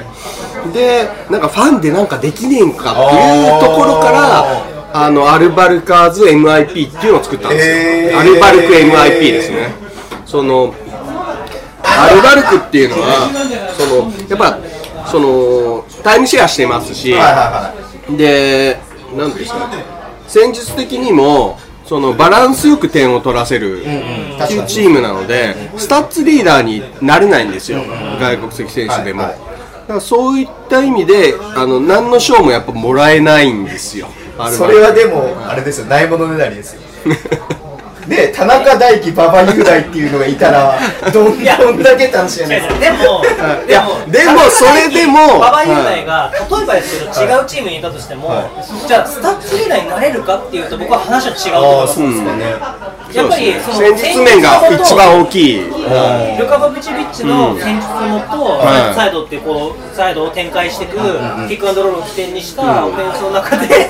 [0.74, 8.18] でなんかファンでなんかできねえんかっていうところからあのアルバルカーズ MIP っていうのを作ったんですよ、へー。
[8.18, 9.74] アルバルク MIP ですね。
[10.26, 10.74] その
[12.04, 13.30] アルバルクっていうのは
[13.78, 14.60] そのやっぱ
[15.10, 17.14] そのタイムシェアしてますし、
[18.16, 18.80] で
[19.16, 19.70] なんですか
[20.28, 27.84] 戦術的にもそのバランスよく点を取らせるっていうチームなのでスタッツリーダーになれないんですよ。
[28.20, 29.38] 外国籍選手でも、だか
[29.95, 34.08] らそういった意味であの何の賞もやっぱもらえないんですよ。
[34.52, 35.88] それはでもあれですよ。
[35.88, 36.82] ないものねだりですよ
[38.10, 40.80] で田中大輝馬場雄大っていうのがいたら
[41.14, 43.24] どんだけ楽しいじゃないですかでも、
[43.70, 48.43] いやでもそれでも馬場雄大が、例えばですけど、違うチームにいたとしても、
[48.88, 52.55] じゃあ、スタッツリーダーになれるかっていうと、僕は話は違うと思うですかね。
[53.14, 55.64] やっぱり、その戦術面が一番大きい。
[56.38, 60.97] ルカ・バブチビッチの戦術のもと、はいサイドってこうサイドを展開していく、
[61.47, 63.89] ピックアンドロールを起点にしたオフェンスの中で、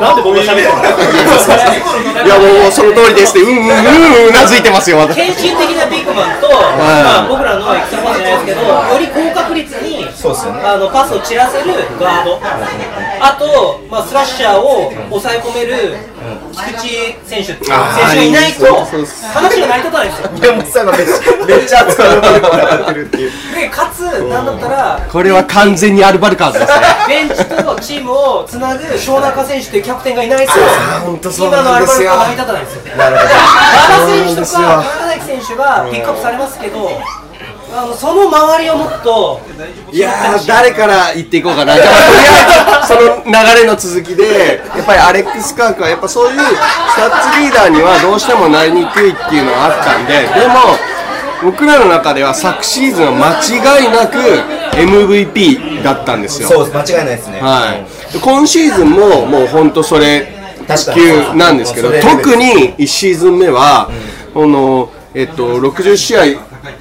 [0.00, 10.62] なんで僕が喋ってるのいやもうその通りですってうんうんうんうなずいてますよ私献身的なビッグマンと、まあ、僕らのエクストラパスじゃないですけど、より高確率にそうですよね。
[10.64, 11.64] あのパスを散らせる
[12.00, 12.40] ガード、
[13.20, 15.96] あと、まあ、スラッシャーを抑え込める
[16.52, 18.84] 菊池選手っていう選手がいないと、
[19.32, 20.30] 話が成り立たないんですよ。
[20.32, 23.32] 宮本さめっちゃめっちゃ熱くなってるっていう。
[23.54, 26.80] でかつ、なんだったら、これは完全にアルバルカーズですね。
[27.08, 30.52] ベンチとチームをつなぐ庄中選手というキャプテンがいないと、
[31.38, 32.10] 今のアルバなんですよ。
[32.10, 32.96] ルクは成り立たないんですよ。
[32.96, 36.90] なるほど馬場選手とか田中大輝選手がピックアップされますけど、
[37.74, 39.40] あのその周りをもっと
[39.92, 41.74] いやー誰から言っていこうかな。
[42.86, 46.44] その流れの続きでやっぱりアレックス・カークはやっぱそういうス
[46.96, 50.78] タッツリーダーにはどうしてもなりにくいっていうのはあったんででも
[51.42, 54.16] 僕らの中では昨シーズンは間違いなく
[54.76, 56.48] MVP だったんですよ。
[56.48, 56.92] そうです。
[56.94, 57.40] 間違いないですね。
[57.40, 60.28] はい、で今シーズンももう本当それ
[60.66, 63.90] 確かに級なんですけど特に1シーズン目は、
[64.34, 66.26] このえっと、60試合っ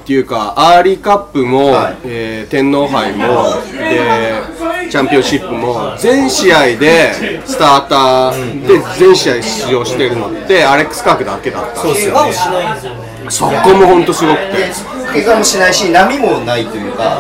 [0.06, 1.96] ていうかアーリーカップも、はい。
[2.04, 3.26] えー天皇杯も
[3.72, 13.15] でチャンピオンシップも全試合でスターターで全試合出場してるのってアレックス・カークだけだったんですよね。
[13.30, 14.96] そこも本当すごくて。
[15.16, 17.20] 怪我もしないし波もないというか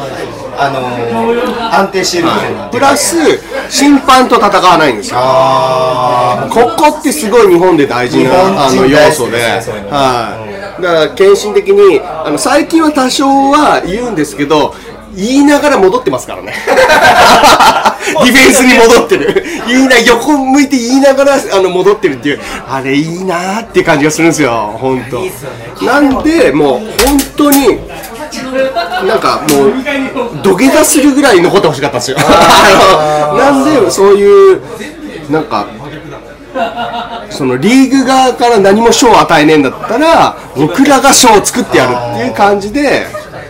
[0.57, 2.67] あのー、安定している部分な。
[2.67, 3.15] んでプラス
[3.69, 5.17] 審判と戦わないんですよ。
[5.19, 14.73] あここってすごい日本で大事なあの要素で、はい、だから献身的にあの最近は多少は言うんですけど
[15.16, 16.53] 言いながら戻ってますからね。
[18.24, 19.45] ディフェンスに戻ってる。
[19.68, 22.39] 言いな横向いて言いながらあの戻ってるっていう。
[22.70, 25.86] あれいいなーって感じがするんですよ本当。
[25.86, 27.80] なんでもう本当に
[29.07, 29.74] なんかもう
[30.43, 32.18] 土下座するぐらい残ってほしかったんですよ。
[33.38, 34.61] なんでそういう
[35.30, 35.66] なんか
[37.30, 43.07] そのリーグ側から何も賞を与えねえんだったら僕らが賞を作ってやるっていう感じで、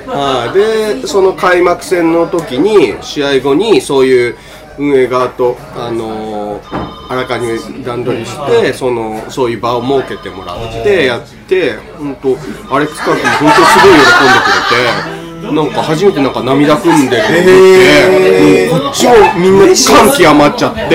[0.07, 4.37] はい、でその開幕戦の時に試合後にそういう
[4.77, 12.29] 運営側と、あのーあらかじめ段取りしてそのそういう場を設けてもらってやって本当
[12.75, 15.25] アレックス・カー君本当すごい喜んでくれて。
[15.45, 20.89] なんか初めてなんか涙ぐんでて、もうこっちもみんな感極まっちゃって、あ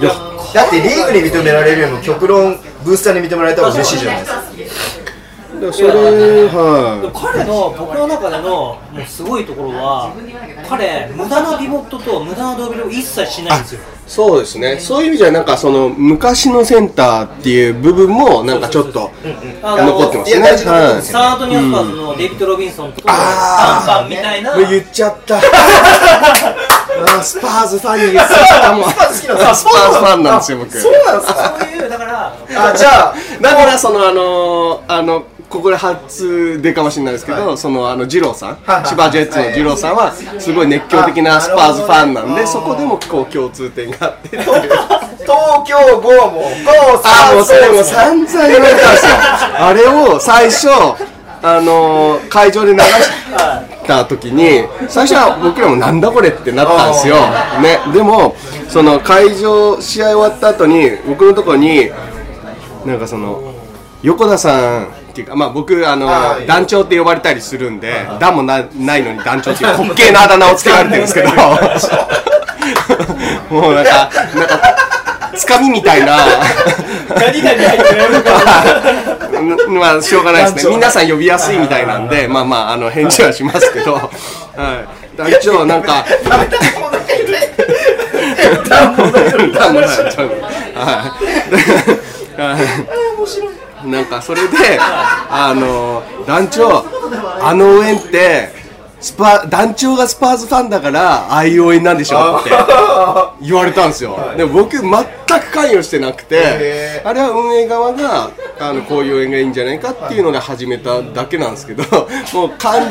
[0.00, 0.10] いや
[0.54, 4.51] だってリーグに認められるよりも極論ブースターに認められた方が嬉しいじゃないですか
[5.70, 5.88] それ、
[6.48, 10.12] は彼の僕の中でのもうすごいところは
[10.68, 13.80] 彼無駄なピボットと無駄なドリブルを一切しないんですよ。
[13.80, 19.10] い、そうですね、そういう意味じゃ、なんかその昔のセンターっていう部分も、なんかちょっと
[19.62, 20.40] 残ってますね。
[20.40, 24.50] いや大事なことですサードニュースパーズのデイビッド・ロビンソンとパンパンみたいな。
[24.50, 25.36] はい言っちゃった。
[27.02, 28.90] あースパーズファンに言っちゃったもん。
[28.90, 30.80] スパーズ好きなんですかファンなんですよ、僕。
[30.80, 31.54] そうなんですか。
[31.58, 44.38] そういうだからあじゃあだからそのあのーあのここで初でかもしれないですけど、そのあの二郎さん、はいはい千葉ジェッツの二郎さんはすごい熱狂的なスパーズファンなんで、そこでもこう共通点があって。
[44.38, 46.52] 東京ゴーもゴー
[47.04, 49.12] あーもうそれもも散々言われたんですよ。
[49.58, 50.68] あれを最初
[51.42, 52.84] あのー会場で流し
[53.86, 57.16] た時に最初は僕らもなんだこれってなったんですよ、
[57.60, 58.34] ね、でも
[58.68, 61.90] その会場試合終わった後に僕のところに
[62.86, 63.54] なんかその
[64.02, 66.08] 横田さんっていうかまあ僕あの
[66.46, 69.72] 団長って呼ばれたりするんで団もなないのに団長ってい う。
[69.72, 71.30] 滑稽なあだ名をつけられてるんですけど。
[73.50, 74.76] もうなんかなんか
[75.36, 76.16] つかみみたいな。
[79.68, 80.74] まあしょうがないですね。
[80.74, 84.08] 皆さん呼びやすいみたいなんでまあまああの返事はしますけど、はい、
[85.16, 86.40] 団長なんか団
[89.74, 89.90] もない
[92.36, 96.84] 団もないはいなんかそれで あの団長
[97.40, 98.62] あの応援って
[99.00, 102.50] スパ団長がスパーズファンだからああいう応援なんでしょって
[103.42, 108.30] 言われたんですよ、でも僕全く関与してなくてへあれは運営側が
[108.60, 111.82] あのこういう応援がいいんじゃないかっていうので始めただけなんですけど
[112.32, 112.90] もう完全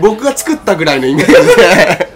[0.00, 2.08] 僕が作ったぐらいのイメージで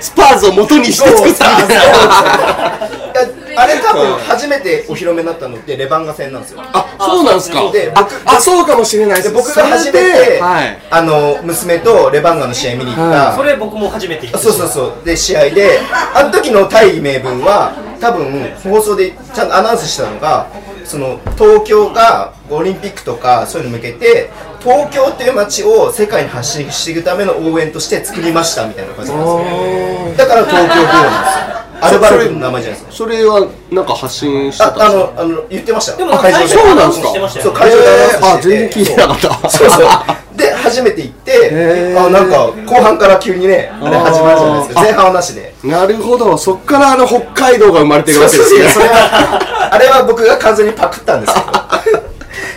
[0.00, 6.60] スパーズを元にして作ったみたいないやあれ多分初めてお披露目になったのってレバンガ戦なんですよ。
[6.62, 7.70] あそうなんですか。
[7.72, 10.78] でああそうかもしれないでです僕が初めて、はい。
[10.90, 14.38] あの娘とレバンガの試合見に行った、それ僕も初めて行った。
[14.38, 15.04] そうそうそう。
[15.04, 15.80] で試合で
[16.14, 20.48] あの時の大義名分は多分放送でちゃんとアナウンスしたのが
[20.84, 24.30] その東京がオリンピックとかそういうの向けて
[24.60, 32.92] 東京っていう街を世界に発信していくための応援として作りましたみたいな感じなんですよだから東京ゴールなんですよアルバルクの名前じゃないですか。
[32.92, 35.04] それはなんか発信してたんああですか？
[35.04, 35.98] のあの言ってましたよ。
[35.98, 36.48] でも会場で。
[36.48, 37.08] そうなんすか？
[37.08, 37.50] してましたよね。
[37.50, 38.26] そう会場でアナウンスしてて。
[38.26, 39.50] あ全然聞いてなかった。
[39.50, 39.88] そうそう。
[40.36, 44.80] で初めて行ってあなんか後半から急にねあれ始まるじゃないですか。
[44.80, 45.54] あー前半はなしで。
[45.64, 46.36] なるほど。
[46.36, 48.68] そっからあの北海道が生まれてるわけですね。
[48.68, 51.46] それはあれは僕が完全にパクったんですけど。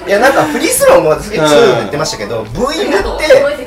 [0.07, 3.01] いやなんかフリースローもそういうの言ってましたけどブーイングっ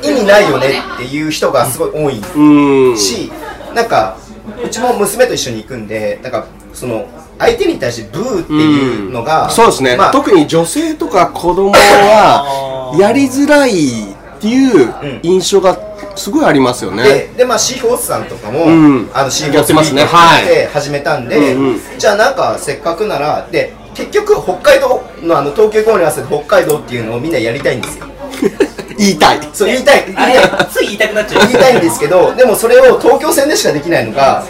[0.01, 2.99] て意味ないよねっていう人がすごい多いうん。
[2.99, 3.31] し
[3.75, 4.17] なんか
[4.65, 7.07] うちも娘と一緒に行くんでなんかその
[7.39, 15.79] 相手に対してブーっていうのが、そうですね、まあ特に女性とか子供は やりづらいっていう印象が
[16.15, 19.11] すごいありますよね、ででまあシーフォースさんとかも、うん。
[19.13, 20.03] あのシーフォースやってますね。
[20.03, 20.47] ウィークはい。
[20.47, 21.81] で始めたんで、うんうん。
[21.99, 28.07] じゃあなんかせっかくならで結局北海道のあの東京ゴールに合わせて北海道っていうのをみんなやりたいんですよ
[28.99, 29.41] 言いたい。
[29.53, 30.05] そう言いたい。
[30.07, 31.43] 言いあれたいつい言いたくなっちゃう。
[31.49, 34.45] 言いたいんですけどでもそれを東京戦でしかできないのが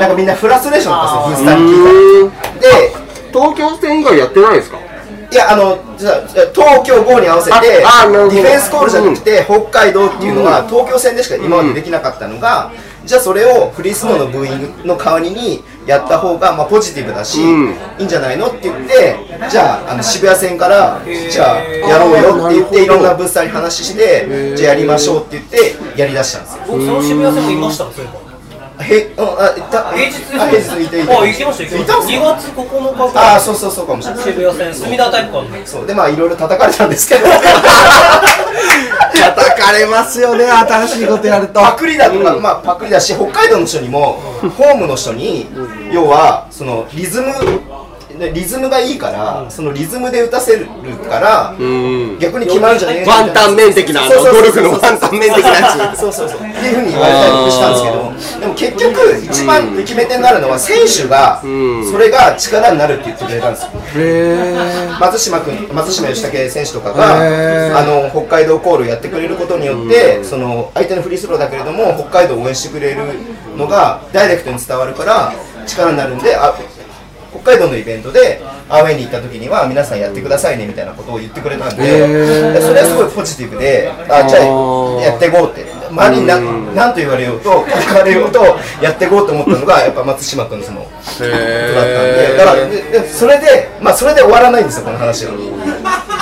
[0.00, 2.92] なんかみんなフラストレーションだったんですよブースターに聞いたらで
[3.32, 4.78] 東京戦以外やってないですか？
[5.28, 6.14] いやあのじゃあ
[6.54, 12.70] 東京5に合わせてディフェンスコールじゃなくて北海道っていうのは東京戦でしか今までできなかったのが、
[13.04, 17.74] じゃあそれをフリースローのブーイングの代わりにやった方がまあポジティブだし、うん。
[17.98, 19.16] いいんじゃないのって言って
[19.48, 26.64] じゃああの渋谷戦からじゃあやろうよって言っていろんなブースターに話してじゃあやりましょうって言ってやりだしたんですよ。
[26.66, 27.84] 僕その渋谷戦もいました
[28.82, 29.92] へうんあいた。
[29.92, 31.20] 平日あ平日いたいた。
[31.20, 31.78] あ行きました行きました。
[31.78, 33.20] いたんす2か月9日か。
[33.20, 34.24] ああらそうそうそうかもしれない。
[34.24, 37.26] 渋谷戦隅田体育館でそうでまあいろいろ叩かれたんですけど。
[39.16, 41.60] 叩かれますよね新しいことやると。
[41.60, 42.18] パクリだと。
[42.22, 44.20] か、まあパクリだし北海道の人にも、
[44.56, 45.46] ホームの人に、
[45.92, 47.75] 要はそのリズムで
[48.32, 50.66] リズムがいいから、そのリズムで打たせる
[51.08, 52.18] から、うん。
[52.18, 56.00] 逆に決まるんじゃねえワンタン面的なゴルフのワンタン面的なやつ。
[56.00, 61.90] そうそうそうっていうふうに言われたりしたんですけどでも結局一番決め手になるのは選手がん。
[61.90, 63.70] それが力になるって言ってくれたんですよ。
[63.96, 67.78] へ松島君松島義武選手とかへがー。
[67.78, 73.02] あの北海道コールやってくれることによって、その相手のフリースローだけれども北海道を応援してくれる
[73.56, 75.32] のがダイレクトに伝わるから
[75.66, 76.54] 力になるんであ
[77.42, 85.76] 北海道のイベントでアウェイに行った時には皆さんやってくださいねみたいなことを言ってくれたんでそれはすごいポジティブであじゃあやっていこうって。
[85.90, 88.42] 周りに何何と言われようと聞かれようと
[88.82, 90.86] やっていこうと思ったのがやっぱ松島君のその
[91.22, 95.32] えだったんで、だからででそれで、まあ、それで終わらないんですよ、この話は。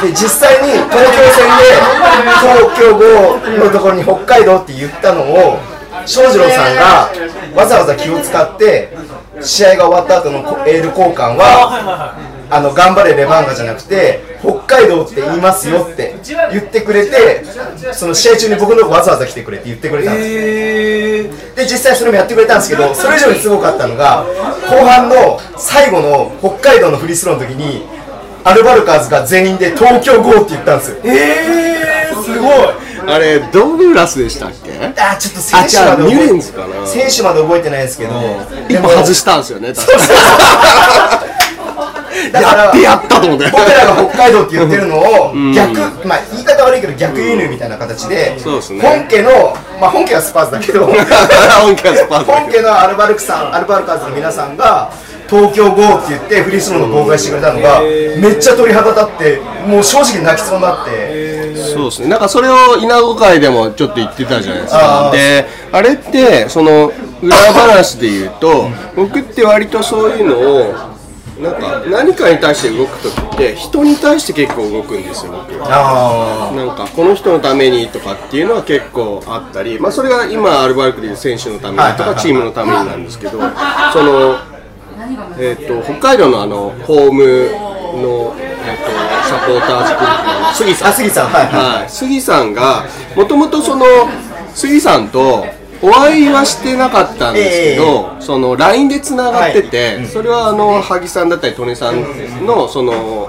[0.03, 1.65] で、実際に東京戦で、
[2.41, 2.93] 東京
[3.59, 5.59] 5のところに北海道って言ったのを、
[6.07, 7.11] 翔士郎さんが
[7.55, 8.97] わざわざ気を使って、
[9.41, 12.17] 試合が終わった後のこエール交換は、
[12.51, 16.15] あの頑張れレバンガじゃなくて、北海道って言いますよって
[16.53, 17.45] 言ってくれて、
[17.93, 20.29] その試合中に僕のわざわざ来てくれって言ってくれたんです。
[20.29, 21.55] よ。
[21.57, 24.25] で実際それもやってくれたんですけどそれ以上にすごかったのが
[24.69, 27.87] 後半の最後の北海道のフリースローの時に
[28.45, 30.97] アルバルカーズが全員で東京 GO って言ったんですよ。
[31.05, 34.71] えー、すごいあれドグラスでしたっけ？
[35.01, 36.87] あちょっと選手まで覚えンズかな。
[36.87, 38.11] 選手まで覚えてないですけど。
[38.69, 41.25] 一歩外したんですよね確か
[42.33, 43.51] だからやってやったと思って。
[43.51, 48.37] 僕らが北海道って言ってるのを逆、まあ言い方悪いけど逆輸入みたいな形で、
[48.81, 50.87] 本家のまあ本家はスパーズだけど。
[50.89, 52.33] 本家はスパーズだけど。
[52.33, 54.91] 本家のアルバルクさんアルバルカーズの皆さんが
[55.29, 61.44] 東京 GO って言ってフリースローの妨害してくれたのがめっちゃ鳥肌立ってもう正直泣きそうになって
[61.75, 62.09] そうですね。
[62.09, 65.11] なんかそれを稲子会でもちょっと言ってたじゃないですか。
[65.13, 70.95] であれってその裏話で言うと僕って割とそういうのを
[71.41, 84.37] なんか何かに対して動く時って人に対して結構動くんですよ僕あなんかこの人のためにとかっていうのは結構あったり、まあ、それが今アルバルクでいう選手のためにとかチームのためになんですけどその、
[85.39, 87.25] えー、と北海道のあのホーム
[88.03, 88.91] の、えー、と
[89.29, 90.55] サポーターズグループの。
[90.55, 90.89] 杉さん。
[90.89, 91.29] あ杉さん。
[91.29, 91.47] はい。
[91.47, 91.81] はい。
[91.81, 92.85] はい、杉さんが
[93.17, 93.85] もともとその
[94.55, 95.47] 杉さんと
[95.83, 103.29] お会いはしてなかったんですけど、その LINE でつながってて、それはあの萩さんだったり利根さんのその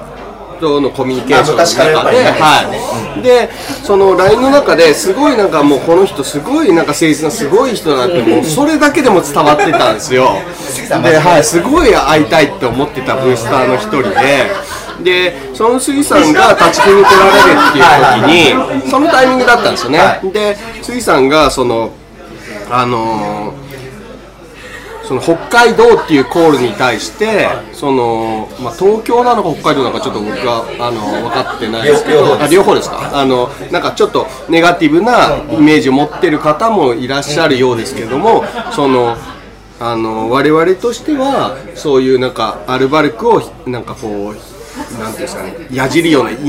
[0.60, 3.50] とのコミュニケーションの中で、はい、で
[3.84, 10.34] その LINE の中ですごいなんかもうこの人すごいなんか誠実なすごい人だなってもうそれだけでも伝わってたんですよ。
[11.04, 14.50] で、はい、すごい会いたいって思ってたブースターの一人で。
[15.04, 20.00] でその杉さんが立ち木に取られるっていう時にそのタイミングだったんですよね、
[20.32, 21.92] で杉さんがその
[22.72, 23.65] あのー
[25.08, 31.88] その北海道っていうコールに対して、そのまあ、東京なのか北海道なのかちょっと僕はあの分かってない。
[31.88, 33.12] ですけどあ両方ですか？
[33.14, 38.44] あのなんかちょっとネガティブなイメージを持ってる方もいらっしゃるようですけども
[38.74, 39.16] その
[39.80, 44.55] あの我々としてはそういうなんかアルバルクをなんかこう
[45.00, 46.46] なんていうんですかね矢尻ようなイイメ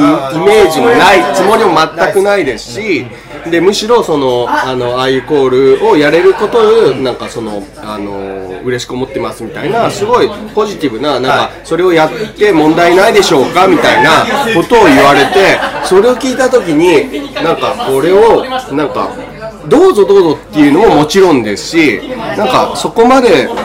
[0.65, 3.07] ージもないつもりも全くないですし
[3.51, 5.49] でむしろそのあのああいうコー
[5.79, 6.59] ルをやれること
[6.91, 14.25] をなんかそのあの嬉しく思ってますみたいなすごいポジティブななんかそれをやって問題ないでしょうかみたいな
[14.55, 19.11] ことを言われてそれを聞いた時になんかこれをなんか
[19.69, 22.01] どうぞどうぞっていうのももちろんですし
[22.37, 23.57] なんかそこまでこう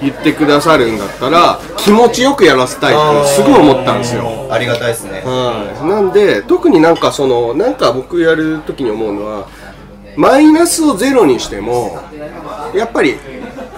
[0.00, 4.48] 言ってくださるんだったら気持ちよくやらせたいってすごい思ったんですよ。
[4.50, 5.22] ありがたいですね。
[5.24, 9.48] はい、なんで特になんかそのなんか僕やる時に思うのは
[10.16, 11.98] マイナスをゼロにしても
[12.74, 13.16] やっぱり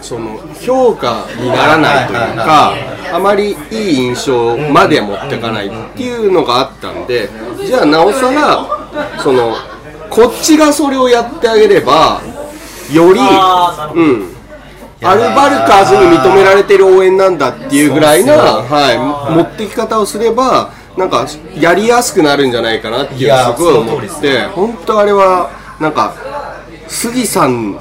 [0.00, 2.74] その評価にならないというか
[3.12, 7.28] あまりいい印象までは持っていかないっていうのがあったんで
[7.64, 9.56] じゃあなおさらその
[10.10, 12.22] こっちがそれをやってあげれば
[12.92, 13.20] より
[13.94, 14.37] うん
[15.02, 26.14] アルバルカーズに認められてる応援なんだっていうぐらいな、はい、持ってき方をすればなんかやりやすくなるんじゃないかなっていうのをすごい思っいやその通りて本当あれはなんか
[26.88, 27.78] 杉さん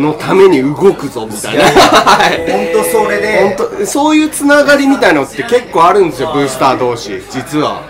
[0.00, 1.64] のために動くぞみたいな。
[1.64, 2.72] はい。
[2.74, 3.56] 本当それで。
[3.56, 7.82] 本当そういうつながりみたいなのって結構あるんですよブースター同士実は。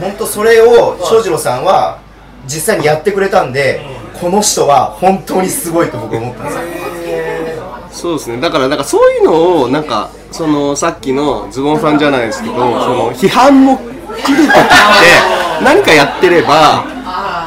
[0.00, 1.98] 本当それを翔士郎さんは
[2.46, 3.80] 実際にやってくれたんで
[4.20, 6.62] この人は本当にすごいと僕は思ったんですよ
[7.94, 8.40] そうですね。
[8.40, 14.52] だからなんかそういうのをなんかそのさっきのズボンさんじゃないですけどその批判も来る時って
[15.62, 16.84] 何かやってれば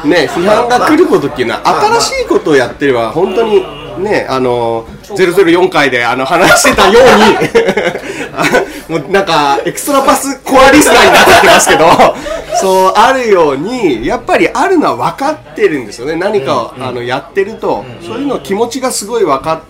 [0.04, 1.60] ね批判が来ることっていうのは
[2.00, 3.62] 新しいことをやってれば本当に
[3.98, 7.00] ねあの004回であの話してたよ
[8.88, 11.86] うに もうなんかエクストラパスコアリスナーになってきますけど
[12.60, 16.16] そうあるようにやっぱりあるのは分かってるんですよね。
[16.16, 19.60] 何かを、あのやってると、そういうの気持ちがすごい分か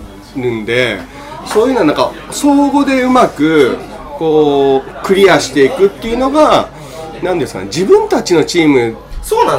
[0.43, 0.99] るんで
[1.47, 3.77] そういうのはなんか相互でうまく
[4.19, 6.69] こうクリアしていくっていうのが
[7.23, 8.97] 何ですかね自分たちのチーム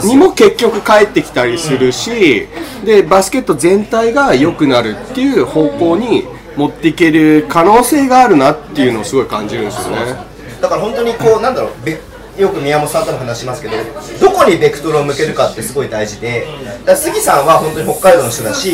[0.04, 2.48] にも結局返ってきたりするし、
[2.84, 6.24] でバスケット全体が良くなるっていう方向に
[6.58, 10.16] 持っていける可能性があるなっていうのをすごい感じるんですよね。
[10.60, 12.00] だから本当にこうなんだろうべ
[12.40, 13.76] よく宮本さんとも話しますけど
[14.22, 16.48] どこにベクトルを向けるかってすごい大事で
[16.86, 18.72] だ杉さんは本当に北海道の人だし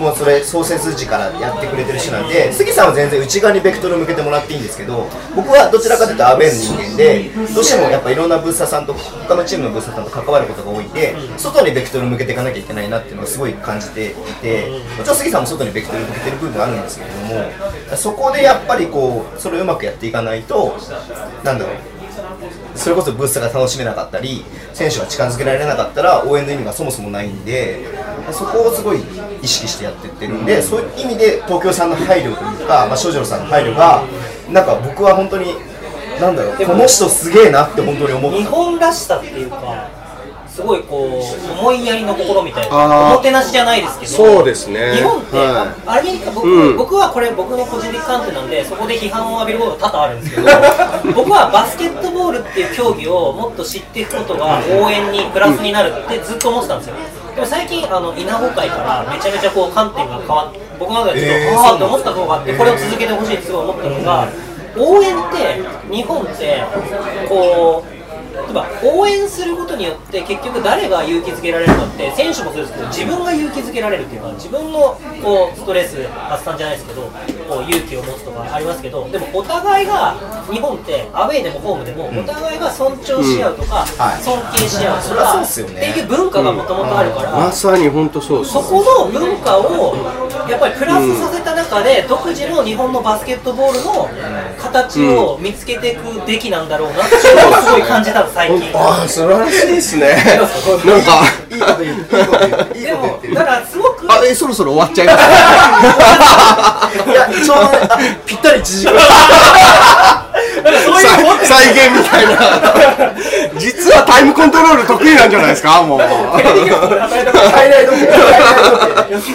[0.00, 5.06] もうそれ創設時からやってくれてる人なんで杉さんは全然内側にベクトルを向けてもらっていいんですけど
[5.36, 17.16] 僕はどちらかというとアウェーの人間でどうしてもやっぱいろんなブースターさんと他のチームのブースターさんと関わることが多いんで外にベクトルを向けていかなきゃいけないなっていうのをすごい感じていてもちろん杉さんも外にベクトルを向けてる部分あるんですけれど
[17.90, 20.78] もそこでやっぱりこうそれをうまくやっていかないと
[21.44, 22.01] なんだろう
[22.74, 27.84] それこそブースが楽しめなかったり選手が近づけられなかったら応援の意味がそもそもないんで
[28.32, 29.00] そこをすごい
[29.42, 34.04] 意識してやってってるんでそういう意味で東京さんの配慮というか、まあ、翔士郎さんの配慮が
[34.50, 35.54] なんか僕は本当に
[36.20, 38.38] なんだろうこの人すげえなって本当に思った。
[38.38, 40.01] 日本らしさっていうか
[40.54, 44.96] すごいこう思いやりの心みたいなおもてなしじゃないですけどそうですね。
[44.96, 46.76] 日本って、はあアメリカ僕,、うん。
[46.76, 50.48] 僕はこれ僕の個人的観点なんでそこで批判を浴びること多々あるんですけど
[51.16, 56.94] 僕はバスケットボールっていう競技をもっと知っていくことが応援にプラスになるってずっと思ってたんですよ。
[57.34, 64.28] でも最近あの稲穂会からめちゃめちゃこう観点が変わって僕の中でちょっと、えーああって思った方があってこれを続けてほしいってすごい思ったのが
[64.76, 66.62] 応援って日本って
[67.28, 67.91] こう
[68.32, 77.02] 例えば応援することによって結局誰が勇気づけられるかって選手もそうですけど自分が勇気づけられるっていうか自分のこうストレス発散じゃないですけど
[77.48, 80.14] こう勇気を持つとかありますけどでもお互いが
[80.50, 84.22] 日本ってアウェーでもホームでもお互いが尊重し合うとか、はい。
[84.22, 85.90] 尊敬し合うとそりゃそうかっすよね。
[85.90, 89.96] っていう文化がもともとあるから、まさに本当そうそこの文化を
[90.48, 94.08] やっぱりプラスさせた中で、独自の日本のバスケットボールの
[94.58, 97.26] 形を見つけていくべきなんだろうなってす
[97.70, 98.78] ごい感じたの最近。
[98.78, 100.16] ああ素晴らしいですね。
[100.84, 101.24] なんか。
[101.50, 105.18] いいこと言ってるもだからすごくあえそろそろ終わっちゃいます。
[107.10, 108.92] いやちょうどねあぴったり1時間
[110.84, 112.32] そういうもん再現みたいな。
[113.58, 115.82] 実はタイムコントロール得意なんじゃないですか？
[115.82, 115.98] もう。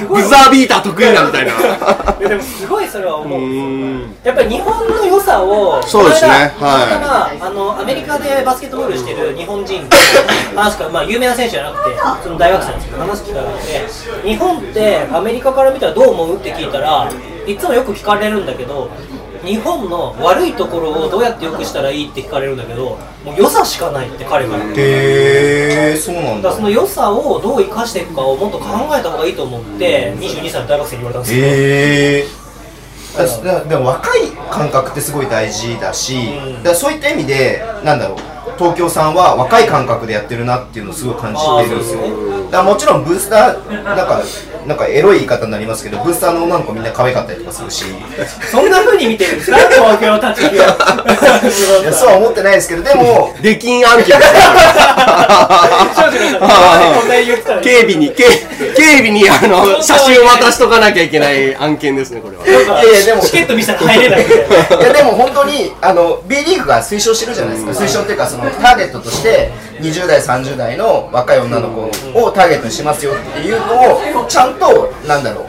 [0.07, 1.53] ブザービーター得意なみたいな。
[2.17, 3.39] でもすごいそれは思う。
[3.39, 4.15] うん。
[4.23, 6.29] やっぱり日本の良さを、そうですね。
[6.59, 7.41] はい。
[7.41, 9.89] あのアメリカでバスケットボールしてる日本人の
[10.61, 13.87] 話か、まあ、有名な選手じゃなくて、その大学生なんですけど、話す機会があって、
[14.27, 16.37] 日本ってアメリカから見たらどう思う？
[16.37, 17.11] って聞いたら、
[17.45, 18.89] いつもよく聞かれるんだけど、
[19.47, 24.81] 日本の悪いところをどうやって良くしたらいいって聞かれるんだけど、もう良さしかないって彼が言って。
[24.81, 26.53] へえそうなんだ。
[26.53, 28.65] その良さをどう生かしていくかをもっと考
[28.97, 32.27] えた方がいいと思って22歳の大学生に言われたんですよ、へえ
[33.17, 36.63] だだでも若い感覚ってすごい大事だし、うん。
[36.63, 42.01] だそういった意味でなんだろう東京さんは若い感覚でやってるなっていうのをすごい感じてるんですよ。
[42.51, 44.21] だからもちろんブースターなんか
[44.65, 47.85] なんかエロい言い方になりますけどブースターの女の子みんな可愛かったりとかするし。
[48.51, 49.57] そんな風に見てるんですか？
[49.57, 50.47] 東京たちそ
[52.05, 54.19] うは思ってないですけどでも出禁案件です
[57.63, 58.23] 警備に警
[58.75, 62.45] 警備にあの写真を渡しとかなきゃいけない案件ですねこれは。
[62.47, 64.25] いやいやでもチケット見せたら入れない。
[64.25, 64.29] い
[64.83, 67.85] やでも本当にあの B リーグが推奨してるじゃないですか。
[67.85, 71.81] 推奨っていうかそのターゲットとして20代30代の若い女の子
[72.25, 73.59] をターゲットにしますよっていう
[74.13, 75.47] のをちゃんとなんだろう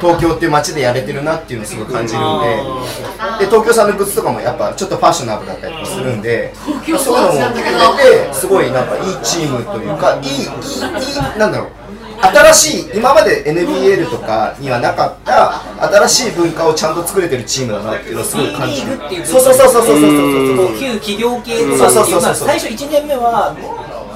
[0.00, 6.52] 東京っていう街でやれてるなっていうのをすごい感じるんでで東京さんのグッズとかもやっぱちょっとファッショナブルだったりとかするんで
[6.98, 11.83] そういうのも含めてすごいなんかいいチームというかいいいいいいなんだろう
[12.32, 15.62] 新しい今まで NBL とかにはなかった
[16.06, 18.96] 新しい文化をちゃんと作れてるチームだなっていうのをすごい感じる。
[19.24, 20.56] そうそうそうそうそうそう。
[20.56, 23.54] そう旧企業系とか最初1年目は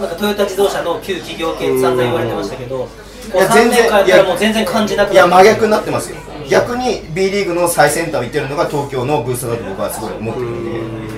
[0.01, 2.89] なんかトヨタ自動車の旧企業系って散々言われてましたけどこ
[3.35, 6.17] う3いや全然年間やもう全然感じなくいやな真逆になってますよ。
[6.49, 10.65] 逆に B リーグの最先端を行ってるのが東京のブーストだと僕はすごい思ってるん
[11.13, 11.18] で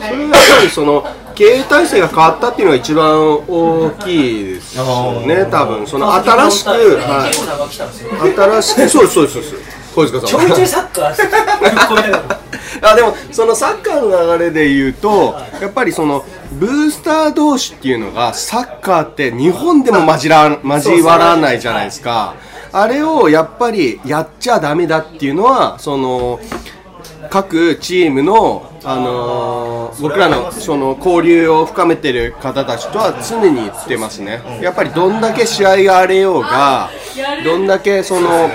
[0.00, 9.80] それはやっぱりその経営体制が変わったっていうのが一番大きいですよね多分その新しく、はい、新しくそうですそうですそうです。
[9.94, 12.40] 小塚ちさんちょいサッカー
[12.82, 22.34] あでもそのサッカーの流れで言うとやっぱりそのブースター同士っていうのがサッカーって日本でも交ら交わらないじゃないですか。
[22.72, 26.38] あれをやっぱりやっちゃダメだっていうのはその
[27.30, 36.88] 各チームの、あのー僕らのその交流を深めてる方たちとは常に言ってますね、やっぱりどんだけ試合が荒れようが
[37.44, 38.48] どんだけその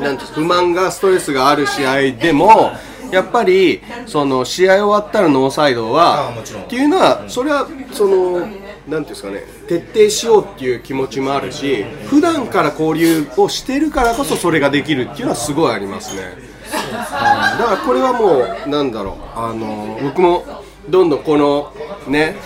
[0.00, 2.72] なん不満がストレスがある試合でも
[3.10, 6.32] やっぱりその試合終わったらノーサイドは
[6.66, 8.56] っていうのはそれはそのなんて
[8.88, 16.55] いうんですかね徹底しようっていう気持ちもあるし普段から交流をしてるからこそそれができるっていうのはすごいありますね。
[16.96, 19.14] だからこれはもうなんだろう。
[19.38, 20.44] あの僕も
[20.88, 21.72] どんどんこの
[22.08, 22.36] ね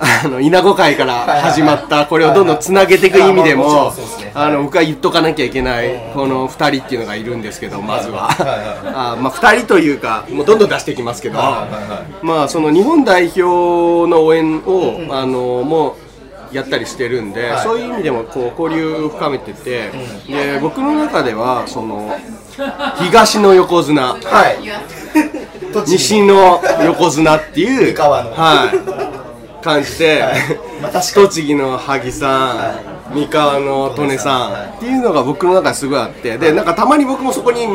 [0.00, 3.92] あの稲子会から始まったこれをどんどんつなげていく意味でも
[4.34, 8.28] あの僕は言っとかなきゃいけないこの2人っていうのがいるんですけどまずは。
[8.32, 13.42] あまあ2人というかもうどんどん出していきますけどまあその日本代表
[14.10, 16.03] の応援をあのもう
[16.54, 19.90] やったりしてるんで、そういう意味でもこう交流を深めてて、
[20.26, 22.16] で僕の中ではその
[22.98, 24.02] 東の横綱。
[24.02, 24.18] は
[24.50, 24.58] い。
[25.86, 28.70] 西の横綱っていうは
[29.60, 30.24] い、感じで、
[30.80, 37.66] まあ栃木の萩さん、三河の利根さんっていうのが僕の中ですごいあってでなんかたまに僕もそこに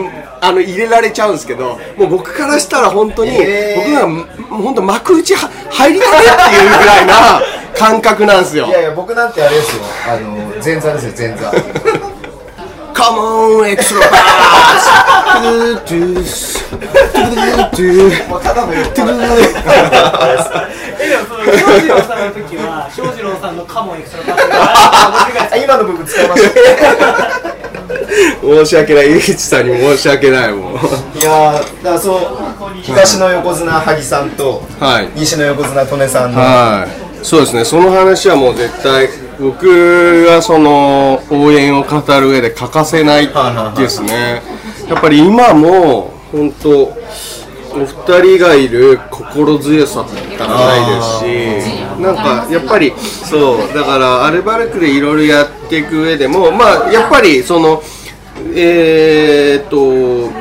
[0.42, 4.08] あの入れられちゃうんですけどもう僕からしたら本当に、えー。
[4.08, 7.42] 僕が本当幕内は入りたいっていうぐらいな
[7.80, 8.68] 感覚なんですよ。
[8.68, 9.84] いやいや僕なんてあれですよ。
[10.08, 11.52] あの前座ですよ前座。
[12.94, 14.18] カモンエクストラパ
[14.80, 14.90] ス
[15.42, 18.86] トゥルトゥストゥルトゥもうただの酔っ
[21.00, 24.50] えでもその庄司郎さんの時は庄司郎さんのカモンエクストラパス。
[24.50, 26.50] が あ今の部分使いました
[28.42, 32.22] 申し訳ない井口さんに申し訳ないもういやーだからそう
[32.84, 35.10] 東の横綱萩さんとはい。
[35.16, 36.90] 西の横綱利根さんのはい、
[37.22, 39.10] そうですね、その話はもう絶対、
[39.40, 43.30] 僕がその応援を語る上で欠かせない
[43.76, 44.42] ですね、
[44.88, 46.98] やっぱり今も本当、
[47.72, 57.84] お二人がいる心強さってたらないですし、なんかやっぱり、そう、だからアルバルクでいろいろやっていく上でも、まあ、やっぱりその、
[58.56, 60.32] えーっと、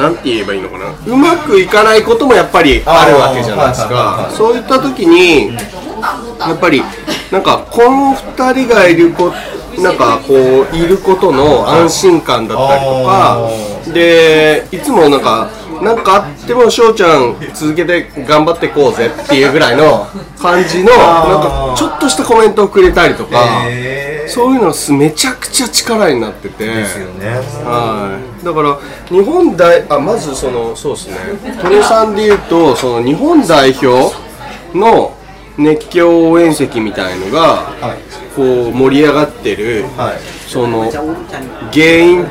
[0.00, 0.90] なんて言えばいいのかな？
[1.06, 4.30] うまくいかないこともやっぱりあるわけじゃないですか。
[4.32, 6.82] そういった時にやっぱり
[7.30, 9.32] なんかこの2人がいるこ
[9.78, 13.48] なんかこういることの安心感だったりとか
[13.94, 15.48] でいつもなんか
[15.80, 20.06] なんかあっても翔ちゃん続けて頑張っていこうぜっていうぐらいの
[20.38, 26.66] 感じのなんかちょっとしたコメントをくれたりとかへそういうのすめちゃくちゃ力になってて。
[26.66, 27.28] ですよね。
[27.64, 28.78] はい、だから
[29.08, 31.16] 日本代あまずそのそうですね。
[31.60, 34.14] トレさんで言うとその日本代表
[34.74, 35.16] の
[35.58, 37.40] 熱狂応援席みたいのが
[37.80, 38.10] はい。
[38.36, 40.18] こう盛り上がってる、はい。
[40.48, 40.88] その
[41.72, 42.26] 原因っ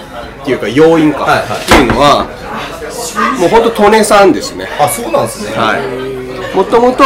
[0.46, 1.62] ていうか要因か、はいはい。
[1.62, 2.24] っていうのは
[3.38, 4.68] もう本当利根さんですね。
[4.80, 5.52] あそうなんですね。
[5.58, 6.56] はい。
[6.56, 7.04] もともと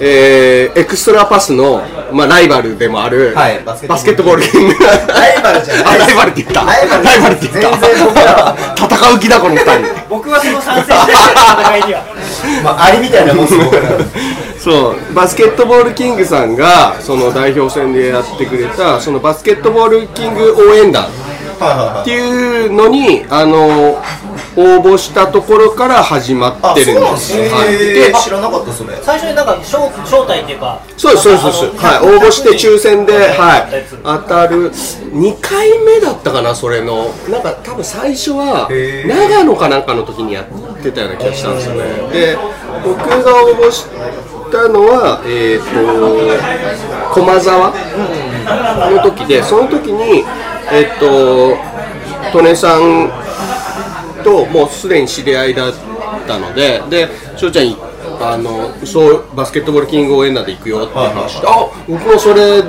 [0.00, 1.82] えーエクストラパスの、
[2.12, 4.74] まあ、ライバルでもある、はいババスケットボールキング。
[4.84, 5.84] ライバルじゃない。
[5.96, 6.64] あライバルって言った。
[6.64, 7.78] ライバルライバルって言った。
[7.78, 10.06] 全然僕ら戦う気だこの二人。
[10.08, 12.04] 僕はその参戦してる戦いには。
[12.62, 13.82] まあアリみたいなもんです僕ら
[14.58, 15.14] そう。
[15.14, 21.06] バスケットボールキングさんがその代表戦でやってくれたそのバスケットボールキング応援団
[21.56, 24.02] っていうのにあの
[24.56, 27.48] 応募したところから始まあってるんですすね。
[27.50, 31.58] はい、知らなかったそれ最初になんか招招待っていうかそうですそうです。
[31.58, 33.84] そうですはい応募して抽選で、はい。
[34.02, 34.70] 当たる。
[34.70, 37.10] 2回目だったかなそれの。
[37.28, 41.82] なんか多分最初は長野かなんかの時にやってたような気がしたんですよね。
[42.12, 42.38] で
[42.82, 43.84] 僕が応募し
[44.52, 47.72] たのはえっ、と駒沢
[48.90, 50.24] の時でその時に
[50.72, 51.56] えっ、と
[52.38, 53.10] 利根さん
[54.24, 55.72] ともうすでに知り合いだっ
[56.26, 57.76] たのでで翔ちゃんに
[58.20, 62.62] あのそうバスケットボールキング応援団で行くよっていう話で、あ僕もそれ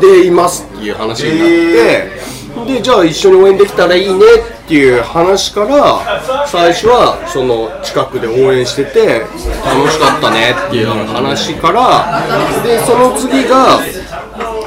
[0.00, 4.20] でいますっていう話になって、でじゃあ一緒に応援できたらいいね
[4.64, 9.20] っていう話から最初はその近くで応援してて
[9.64, 12.22] 楽しかったねっていう話から
[12.62, 13.80] でその次が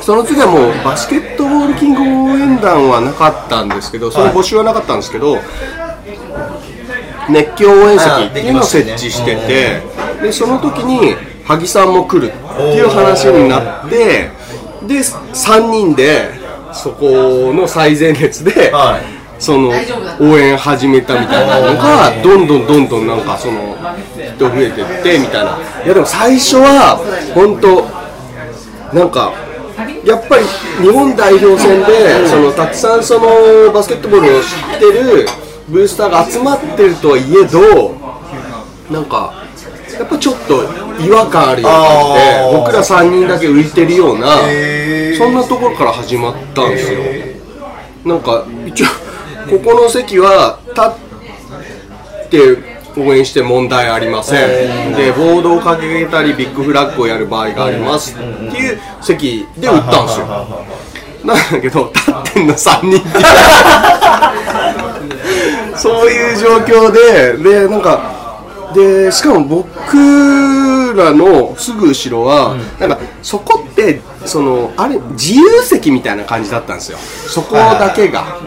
[0.01, 5.37] その次はもうバスケットボールキング応援団はなかったんですけどその募集はなかったんですけど、
[7.29, 9.81] 熱狂応援席っていうのを設置してて、
[10.21, 14.31] でその時に萩さんも来るっていう話になって
[14.87, 16.36] で3人で
[16.77, 19.17] そこの最前列で、はい。
[19.39, 19.69] その
[20.19, 23.75] 応援始めたみたいなのがどんどんどんどんなんかその
[24.35, 25.57] 人増えてってみたいな。
[25.85, 26.97] いやでも最初は
[27.35, 27.85] 本当
[28.95, 29.33] なんか
[30.03, 30.45] やっぱり
[30.81, 35.27] 日本代表戦でそのたくさんそのバスケットボールを知ってる
[35.69, 37.93] ブースターが集まってるとはいえど
[38.89, 39.46] なんか
[39.99, 40.63] やっぱちょっと
[41.01, 42.51] 違和感あるような感じであー。
[42.57, 44.27] 僕ら3人だけ浮いてるような
[45.17, 46.99] そんなところから始まったんですよ。
[48.05, 48.87] なんか一応
[49.49, 50.93] ここの席は立っ
[52.29, 52.57] て
[52.99, 54.39] 応援して問題ありません。
[54.95, 58.15] でボードを掲げたりビッグフラッグをやる場合があります。
[58.15, 58.23] って
[58.57, 60.25] いう席で打ったんですよ。
[61.23, 63.19] なんだけど立ってんの3人って
[65.75, 68.26] そういう状況ででなんか
[68.73, 76.97] でしかも僕らのすぐ後ろは、なんかそこってそのあれ自由席みたいな感じだったんですよ。
[76.97, 78.39] そこだけが、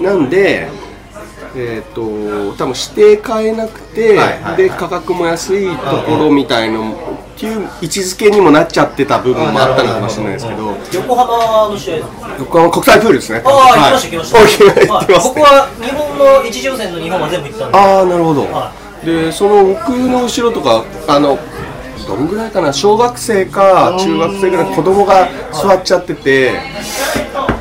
[0.00, 0.68] なんで
[1.58, 10.74] えっ、と多分指定変えなくて、はいはいで価格も安いところみたいのっていう位置づけにもなっちゃってた部分もあったのかもしれないですけど。
[10.92, 12.36] 横浜の試合ですか？
[12.38, 13.42] 横浜国際プールですね。
[13.44, 14.94] ああ、行きました、行きました。
[14.94, 15.28] はい行きました。
[15.28, 17.78] 僕は日本の一次予選の日本は全部行ったんで。
[17.78, 18.72] ああなるほど、は
[19.06, 21.38] でその僕の後ろとかあの
[22.08, 26.52] どんぐらいかな小学生か中学生ぐらいの子供が座っちゃってて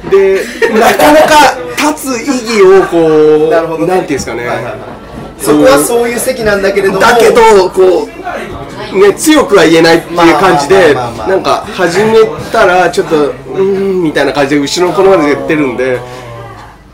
[0.10, 0.44] で
[0.74, 3.96] なかなか立つ意義をこうなるほどね。
[3.96, 4.96] なんていうんですかね、はいはい
[5.38, 7.00] そこはそういう席なんだけれども。
[7.00, 16.00] だけどこうね強くは言えないっていう感じでなんか始めたらちょっとうーんみたいな感じで後ろの子まで言ってるんで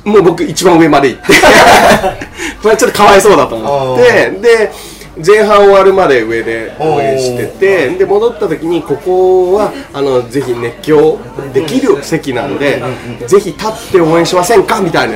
[0.04, 1.34] もう僕一番上まで行って。
[2.62, 4.32] これちょっとかわいそうだと思って。
[4.42, 4.72] で
[5.26, 11.20] 前半終わるまで上で応援しててで戻った時にここはあのぜひ熱狂
[11.54, 12.82] できる席なんで
[13.28, 15.16] ぜひ立って応援しませんかみたいな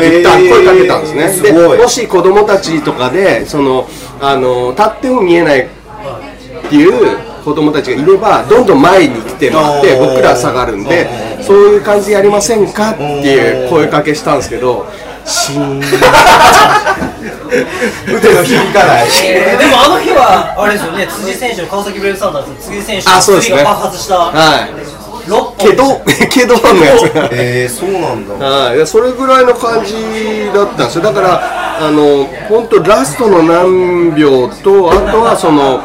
[0.00, 1.52] 言った、えー声かけたんですね。
[1.52, 3.88] でもし子供たちとかでその
[4.20, 11.06] あの立っても見えないっていう子供たちがいればどんどん前に来てもらって僕ら下がるんで
[11.44, 14.84] そういう感じでやりませんかっていう声かけしたんですけど
[15.24, 15.94] シーン腕
[18.34, 19.06] の響かない。
[19.06, 23.56] でもあの日はあれですよね辻選手の川崎ブレイブサンダース辻選手あそうですね。
[23.58, 24.70] の次が爆発したはい。
[25.30, 27.28] 6本けど けどのやつが。
[27.30, 28.44] えー、そうなんだ。
[28.44, 28.76] はい。
[28.76, 31.04] いやそれぐらいの感じだったんですよ。
[31.04, 35.80] だからあの本当ラストの何秒とあとはその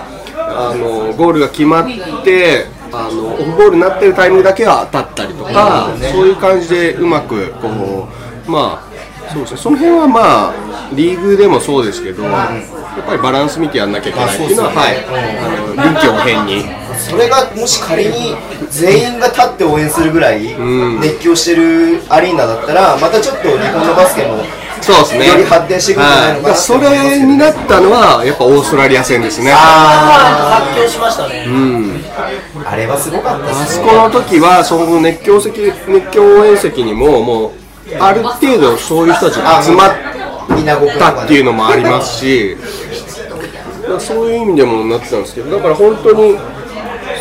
[0.51, 1.85] あのゴールが決まっ
[2.23, 8.07] てあのオフボールになってるタイミングだけは当たったりとか、そういう感じでうまくこ
[8.47, 9.57] うまあそうですね。
[9.61, 10.53] その辺はまあ
[10.93, 12.49] リーグでもそうですけど、や
[12.99, 15.05] っぱりバランス見てやんなきゃいけないっていうのは、まあはい。
[15.05, 15.11] あ
[15.67, 16.65] の臨機応変に。
[16.99, 18.35] それがもし仮に
[18.69, 20.55] 全員が立って応援するぐらい
[20.99, 24.43] 熱狂してるアリーナだったらまたちょっと日本のバスケも
[24.81, 25.27] そうですね。
[25.27, 29.51] より発展していくんじゃないのかなそれになったのはやっぱオーストラリア戦ですね。
[29.53, 32.01] ああ発狂しましたね、ー
[32.65, 33.85] あれはすごかったですね。
[33.85, 37.51] そこの時はその熱狂席熱狂応援席にももう
[37.99, 39.91] ある程度そういう人たちが集まっ
[40.97, 42.57] たっていうのもありますし、
[43.99, 46.37] そういう意味でもなってたんですけど、だから本当に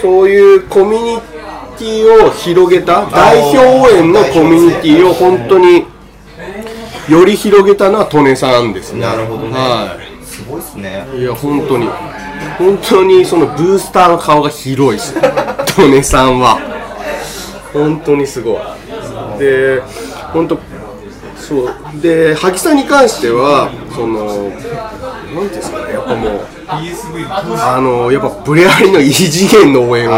[0.01, 1.21] そういうコミュニ
[1.79, 5.87] ティを広げた代表応援のコミュニティを本当に
[7.11, 9.01] より広げたのは利根さんですね。
[9.01, 9.51] なるほどね。
[9.53, 10.25] はい。
[10.25, 11.07] すごいっすね。
[11.17, 11.89] いや本当に。
[12.57, 15.15] 本当にそのブースターの顔が広いです
[15.79, 16.59] 利根さんは。
[17.73, 19.39] 本当にすごい。
[19.39, 19.81] で
[20.33, 20.59] 本当
[21.37, 21.75] そう。
[22.01, 24.51] で萩さんに関してはその
[25.35, 30.15] なんですかねやっぱもうあのやっぱブレアリの異次元の応援を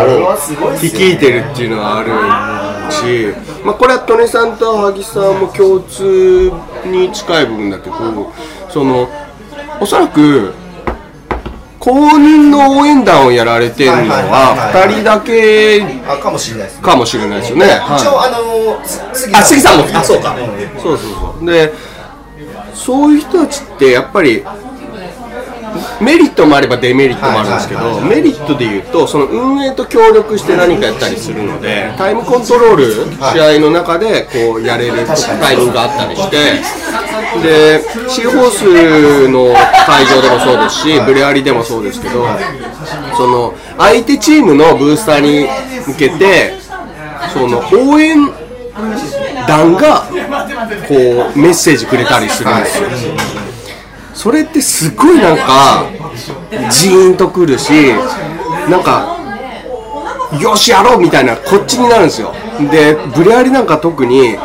[0.81, 2.11] 率いてるっていうのはある
[2.93, 6.53] し、まあ、これは利根さんと萩さんも共通
[6.87, 8.33] に近い部分だけど
[8.69, 9.09] その
[9.81, 10.55] おそらく
[11.83, 16.83] 公認の応援団をやられてるのはいはいはいははい2人だけあかもしれないですね。
[16.85, 17.67] かもしれないですよね。
[17.73, 17.99] あ
[18.31, 18.79] の
[19.37, 19.99] あ杉さんも。
[19.99, 20.33] あそうか。
[20.35, 20.39] ん
[20.81, 21.45] そうそうそう。
[21.45, 21.73] で
[22.73, 24.45] そういう人たちってやっぱり
[26.01, 32.93] メリットもあればデメリットもあるんですけどメリットで言うとその運営と協力して何かやったりするのでタイムコントロール
[33.33, 36.37] 試合の中でこうやれるタイミングがあったりして
[37.43, 39.55] でシーホースの
[39.87, 42.27] 会場でもそうですしブレアリでもそうですけど
[43.17, 45.47] その相手チームのブースターに
[45.87, 46.55] 向けて
[47.33, 47.61] その
[47.93, 48.29] 応援
[49.47, 50.03] 団が
[50.89, 50.95] こ
[51.35, 52.89] うメッセージくれたりするんですよ。
[54.15, 55.85] それってすごいなんか
[56.71, 57.71] ジーンとくるし
[58.69, 59.19] なんか
[60.41, 62.35] よしやろうみたいなこっちになるんですよ。
[62.71, 64.37] でブレアリなんか特に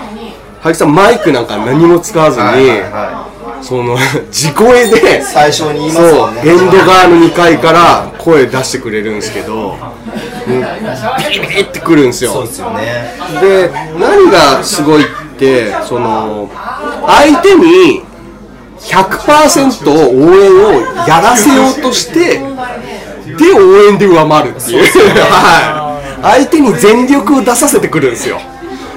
[0.61, 3.27] 萩さんマイクなんか何も使わずに、はいはいは
[3.61, 3.97] その
[4.31, 6.41] 地声で最初に言いますそもんね。
[6.43, 9.75] うエンド側の2階から声出してくれるんですけど
[10.47, 12.31] ビリビリってくるんですよ。
[12.31, 13.13] そうですよね。
[13.41, 15.05] で何がすごいっ
[15.37, 16.49] てその
[17.05, 18.03] 相手に
[18.79, 22.39] 100%応援をやらせようとして
[23.35, 24.83] で応援で上回るっていう。
[24.83, 26.21] はい。
[26.21, 28.39] 相手に全力を出させてくるんですよ。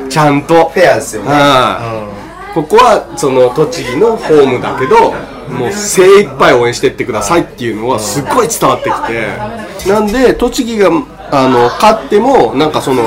[0.09, 0.71] ちゃんと。
[0.71, 1.29] フェアですよね。
[1.31, 2.07] は
[2.51, 2.55] い。
[2.55, 5.13] ここはその栃木のホームだけど
[5.57, 9.89] もう精一杯応援してってくださいっていうのはすっごい伝わってきて。
[9.89, 10.91] なんで栃木が
[11.31, 13.05] あの勝ってもなんかその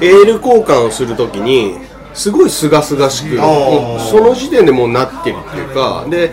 [0.00, 1.74] エール交換をするときに
[2.14, 6.32] すごい清々しくその時点でもうなってるっていうかで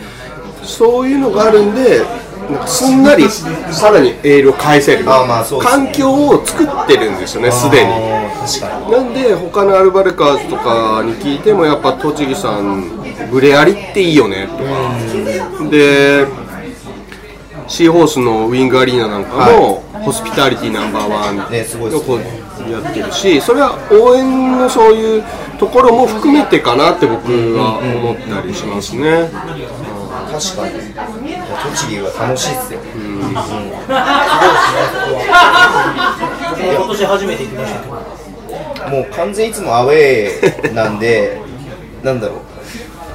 [0.64, 2.02] そういうのがあるんで
[2.50, 5.04] なんかすんなりさらにエールを返せる。
[5.06, 7.92] 環境を作ってるんですよねすでに。
[8.92, 15.70] なんで他のアルバルカーズとかに聞いてもやっぱ栃木さんブレアリっていいよねとか。
[15.70, 16.26] で
[17.68, 22.20] シーホースのウィングアリーナなんかも、ホスピタリティナンバーワンねすごいですをこう
[22.72, 25.24] やってるしそれは応援のそういう
[25.60, 29.30] ところも含めてかなって僕は思ったりしますね。
[30.28, 30.74] 確かに。
[31.72, 32.80] 栃木は楽しいっすよ。
[36.50, 37.96] 僕も今年初めて行きましたけど。
[38.90, 41.42] もう完全いつもアウェーなんで
[42.04, 42.42] なんだろ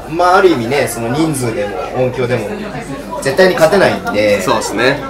[0.09, 0.13] う。
[0.13, 2.49] まあある意味ねその人数でも音響でも
[3.23, 5.01] 絶対に勝てないんでそうですね。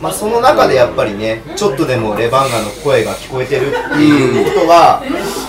[0.00, 5.02] まあ、その中でやっぱりねちょっとでもレバンガの声が聞こえてるっていうことは、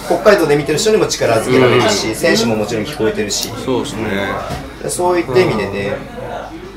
[0.05, 3.49] 北海道で見てる人にも力づけられるし、選手ももちろん聞こえてるし。
[3.65, 4.27] そうですね、
[4.87, 5.97] そういった意味でね、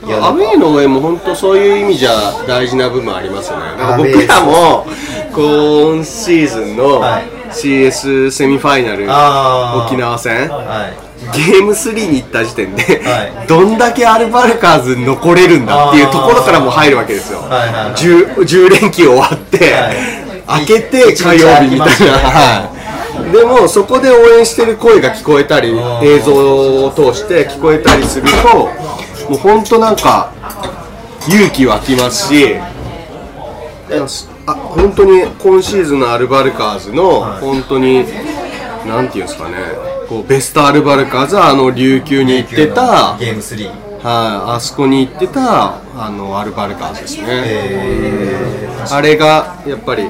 [0.05, 2.11] いやアウェーの応援も本当そういう意味じゃ
[2.49, 3.65] 大事な部分ありますよね。
[3.97, 4.85] 僕らも
[5.33, 7.39] 今シーズンのはい。
[7.49, 9.05] CS セミファイナル
[9.85, 10.49] 沖縄戦。
[10.51, 13.47] はいゲーム3に行った時点で、はい。
[13.47, 17.41] どんだけアルバルカーズ残れるんだっていうところからも入るわけですよ。
[17.41, 17.95] はいはいはい。
[17.95, 20.61] 10, 10連休終わって、はい。
[20.61, 22.13] 明けて火曜日みたいな。
[22.19, 22.79] はい。
[23.33, 25.71] でもそこで応援してる声が聞こえたり
[26.03, 28.69] 映像を通して聞こえたりすると
[29.29, 30.33] もう本当なんか
[31.29, 32.57] 勇気湧きますし
[34.47, 38.05] あ本当に今シーズンのアルバルカーズの本当に
[38.87, 39.57] なんていうんですかね
[40.09, 47.27] こうベストアルバルカーズはあの琉球に行ってたゲーム3はい、あそこに行ってたあのアルバルカーズですね、
[48.93, 50.05] あれがやっぱり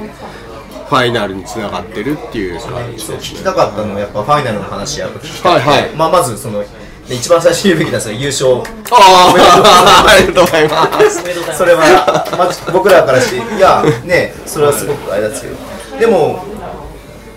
[0.89, 3.03] ファイナルにつながってるっていう感じ。
[3.03, 5.95] そう聞きたかったのはやっぱファイナルの話やっぱ聞きたくて、はいはい。
[5.95, 6.63] まあ、まずその
[7.07, 8.55] 一番最初に言うべきなんですが優勝。
[8.91, 9.33] ああ
[10.07, 11.57] ありがとうございます。
[11.57, 11.79] それは、
[12.37, 15.55] まあ、僕らからしていやねそれはすごくあれですけど。
[15.99, 16.43] でも、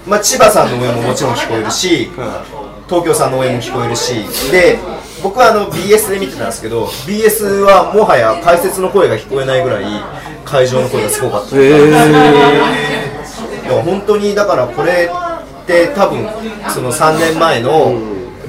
[0.06, 2.10] まあ、千葉さんの応援ももちろん聞こえるし
[2.88, 4.78] 東京さんの応援も聞こえるしで
[5.22, 9.84] 僕はあの BS で見てたんですけど BS はもはや解説の声が聞こえないぐらい
[10.44, 11.56] 会場の声がすごかった。
[11.56, 11.90] へえ
[13.62, 15.08] でも本当にだからこれ
[15.62, 16.26] って多分
[16.68, 17.94] その3年前の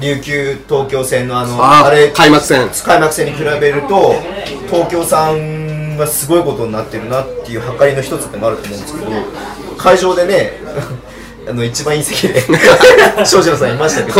[0.00, 2.68] 琉球東京戦のあのああれ開幕戦。
[2.84, 4.14] 開幕戦に比べると
[4.68, 9.10] 東京さんがすごいことになってるなっていう計りの一つでもあると思うんですけど
[9.78, 10.52] 会場でね
[11.48, 12.40] あの一番いい席で
[13.24, 14.12] 庄司郎さんいましたけ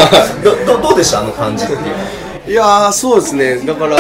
[0.43, 1.21] どどどどうでした？
[1.21, 2.51] あの感じっていう。
[2.51, 3.59] いやーそうですね。
[3.65, 3.97] だから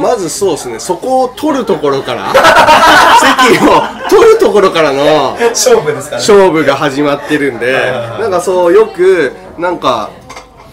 [0.00, 0.78] まずそうですね。
[0.80, 2.32] そこを取るところから
[3.48, 6.28] 席を取るところからの 勝負ですからね。
[6.28, 7.72] 勝負が始まってるんで、
[8.20, 10.10] なんかそうよくなんか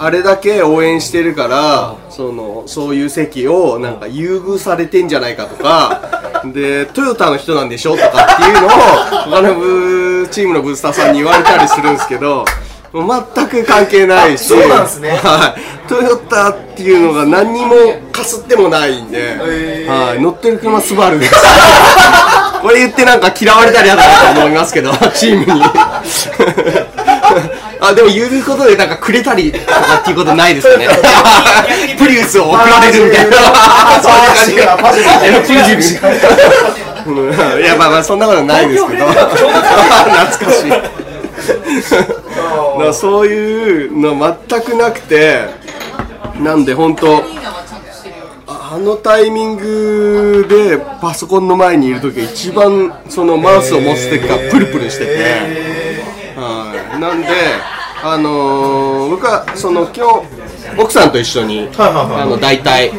[0.03, 8.69] あれだけ応援してるから、そのそういう席をなんか優遇されてんじゃないかとか、 でトヨタの人なんでしょとかっていうのを
[9.29, 12.43] 他のブチームのブースターさんに言われたりするんですけど。
[12.93, 17.75] 全く関係ないし、あそうなんですねはい、トヨタっていうのが何にも
[18.11, 19.37] かすってもないんで、
[19.87, 21.33] はい、乗ってる車スバルです。
[22.61, 25.63] これ言ってなんか嫌われたりやだなと思いますけど、チームに。
[27.81, 30.87] あ、でも言うことでなんかくれたりとかっていうことないですよね。
[31.97, 33.37] プリウスを送られるみたいな。
[34.01, 34.77] そういう感じが。
[37.59, 39.35] いやまあまあそんなことないですけど 懐か
[40.53, 40.83] しいだか
[42.77, 45.41] らそういうの全くなくて
[46.39, 47.23] なんで本当
[48.47, 55.23] あのタイミングでパソコンの前にいる時が一番そのマウスを持つ時がプルプルしてて、はい、
[57.01, 57.27] なんで
[58.03, 62.91] あのー僕はその今日奥さんと一緒に、あの大体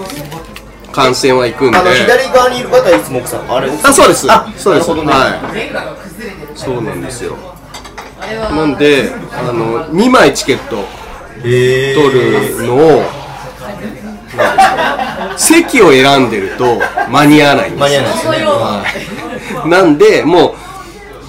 [0.92, 1.78] 観戦は行くんで。
[1.78, 4.26] あの左側にいる方はいつも奥さんあれあそうです。
[4.30, 4.92] あそうです。
[4.94, 5.02] ね。
[5.04, 5.40] は
[6.52, 6.58] い。
[6.58, 7.36] そうなんですよ。
[8.20, 10.84] なんであの2枚チケット
[11.44, 13.02] え取るのを、
[15.36, 16.64] 席を選んでると
[17.08, 18.00] 間に合わないんですよ。
[18.28, 19.16] 間に合わないですね。
[19.54, 19.68] はい。
[19.68, 20.71] なんでもう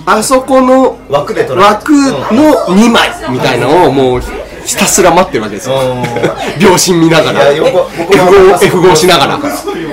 [0.05, 4.21] あそこの枠で枠の2枚みたいなのをもう
[4.65, 5.75] ひたすら待ってるわけですよ。
[6.59, 7.51] 両親見ながら。
[7.51, 9.37] いやよく僕 F も号 F 号しながら。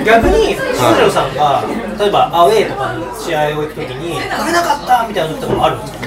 [0.05, 0.61] 逆に庄
[0.95, 1.63] 司郎さんが
[1.99, 5.99] 例えばアウェーとかに試合を行くときに取れなかったみたいな時とかもあるんですか？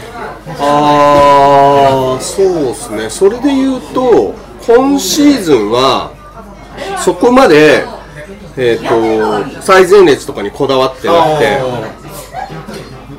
[0.60, 3.10] ああそうですね。
[3.10, 4.35] それで言うと
[4.66, 6.10] 今シーズンは
[7.05, 7.85] そこまで
[8.56, 11.59] えっ、と最前列とかにこだわってなくて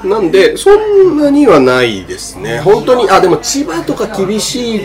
[0.06, 2.60] なんでそんなにはないですね。
[2.60, 4.82] 本当にあでも千葉とか厳しい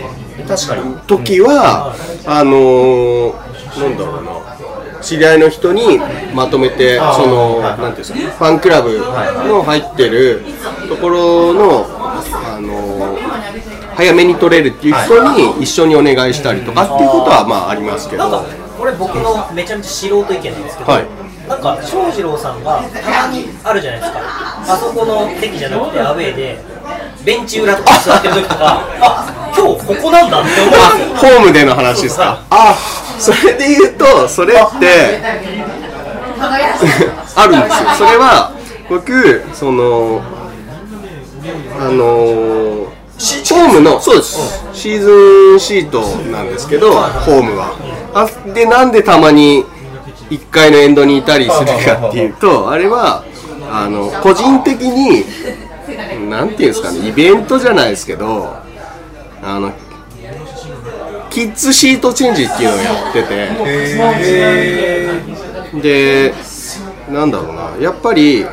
[0.46, 0.96] 確かに。
[1.06, 1.94] 時は、
[2.26, 3.34] あのー、
[3.80, 4.30] なんだろうな。
[5.02, 5.98] 知り合いの人に
[6.34, 10.42] まとめてその、なんていうんですかファンクラブの入ってる
[10.88, 13.30] ところの、あのー
[14.00, 18.30] 早めに取れるっていう人に一緒にお願いしたりとかっていうことはまあありますけど。
[18.30, 18.46] なんか
[18.78, 21.19] これ僕のめちゃめちゃ素人意見なんですけど、はい
[21.50, 24.20] なんか庄司郎さんがたまにあるじゃないですか。
[24.72, 26.58] あそこの席じゃなくてアウェーで
[27.24, 28.56] ベンチ裏とか座ってる時とか
[29.00, 31.32] あ今日ここなんだって思うんですよ。
[31.32, 32.40] ホームでの話ですか？
[32.50, 32.76] あ
[33.18, 35.20] それで言うとそれって
[37.34, 37.90] あるんですよ。
[37.98, 38.52] それは
[38.88, 40.22] 僕その
[41.80, 42.90] あのー
[43.20, 44.64] ホームのそうです。
[44.72, 46.00] シーズンシート
[46.30, 47.74] なんですけどホームは。
[48.14, 49.64] あでなんでたまに
[50.30, 53.24] 1階のエンドにいたりするかっていうとあれは
[53.72, 55.24] あの個人的に
[56.30, 58.56] なんていうんですかねイベントじゃないですけど
[59.42, 59.72] あの
[61.30, 63.22] キッズシートチェンジっていうのをやって
[65.72, 66.34] てで
[67.08, 68.44] なんだろうなやっぱり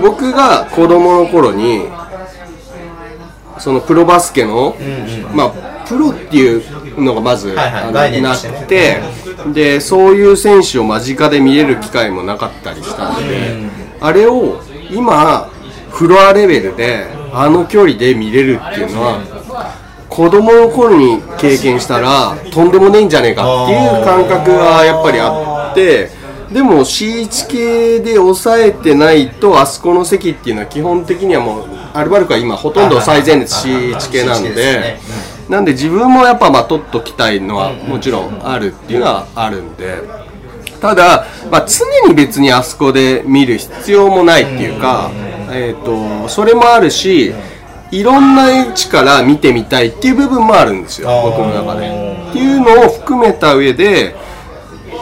[0.00, 1.88] 僕が子供の頃に
[3.58, 4.74] そのプロバスケの、
[5.34, 6.62] まあプロっていう
[6.98, 9.00] のがまず、はいはいあの概念なって
[9.52, 13.56] でそういう選手を間近で見れる機会もなかったりしたので、
[14.00, 14.60] あれを
[14.90, 15.50] 今
[15.90, 26.10] フロアレベルであの距離で見れるっていうのは子供の頃に経験したらとんでもねえんじゃねえかっていう感覚がやっぱりあって
[26.52, 34.98] でも C1 系で抑えてないとあそこの席っていうのは基本的にはもうアルバルクは今ほとんど最前列 C1 系なんで
[35.52, 39.98] なんで自分もやっぱまあ取っときたいのはもちろんあるっていうのはあるんで。
[40.80, 45.12] ただ、まあ、常に別にあそこで見る必要もないっていうか、
[45.52, 47.32] えー、とそれもあるし
[47.92, 51.86] いろんな位置から見てみたいっていう部分もあるんですよ僕の中で。
[52.30, 54.16] っていうのを含めた上で、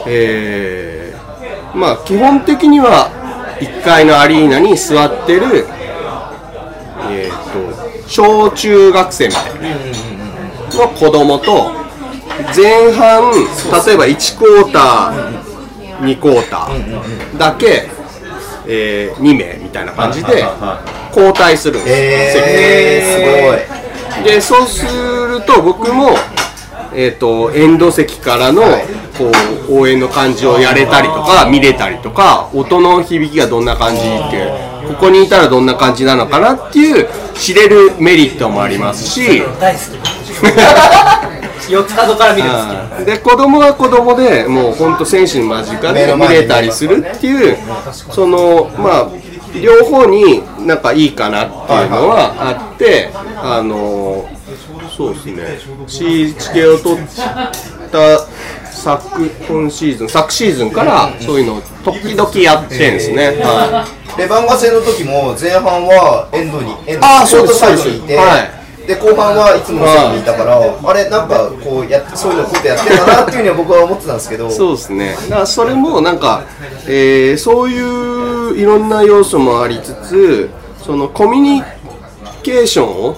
[0.05, 1.01] えー
[1.75, 3.09] まあ基本的には
[3.59, 5.65] 1階のアリーナに座ってる、
[7.09, 10.10] えー、と小中学生みたいな
[10.73, 11.71] の子供と
[12.55, 13.31] 前半
[13.87, 15.51] 例えば1クォーター
[16.01, 17.87] 2クォーターだけ、
[18.67, 20.43] え2名みたいな感じで
[21.15, 24.23] 交代するんですえー、すごい。
[24.23, 26.15] でそうすると僕も、
[26.93, 28.61] えー、とエンド席からの
[29.17, 29.31] こ
[29.69, 39.41] う応援の感じをやれたりとか見れたりとか音の響きがどんな感じっていうここにいたらどんな感じなのかなっていう知れるメリットもありますし。
[39.59, 40.21] 大好き
[41.71, 43.05] 四つ角から見るの好き。
[43.05, 47.57] で子供は子供でもう本当選手に間近で見れたりするっていう
[48.11, 49.07] そのまあ
[49.59, 53.09] 両方になんかいいかなっていうのはあって
[53.41, 54.25] あの
[54.95, 55.59] そうですね。
[55.87, 57.05] C1 系を取っ
[57.91, 58.27] た
[58.71, 63.85] 昨今シーズン昨シーズンからそういうのを時々やってんですね、は
[64.17, 64.19] い。
[64.19, 68.61] レバンガ戦の時も前半はエンドにエンドショートサイドにいて、はい。
[68.87, 74.49] で後半はいつもの席にいたから、あれなんかこうやそういうのことやってるかなっていうふうには僕は思ってたんですけど。
[74.51, 75.15] そうですね。
[75.29, 76.43] だからそれもなんか、
[76.87, 80.49] えーそういういろんな要素もありつつ、
[80.83, 81.63] そのコミュニ
[82.41, 83.17] ケーションを、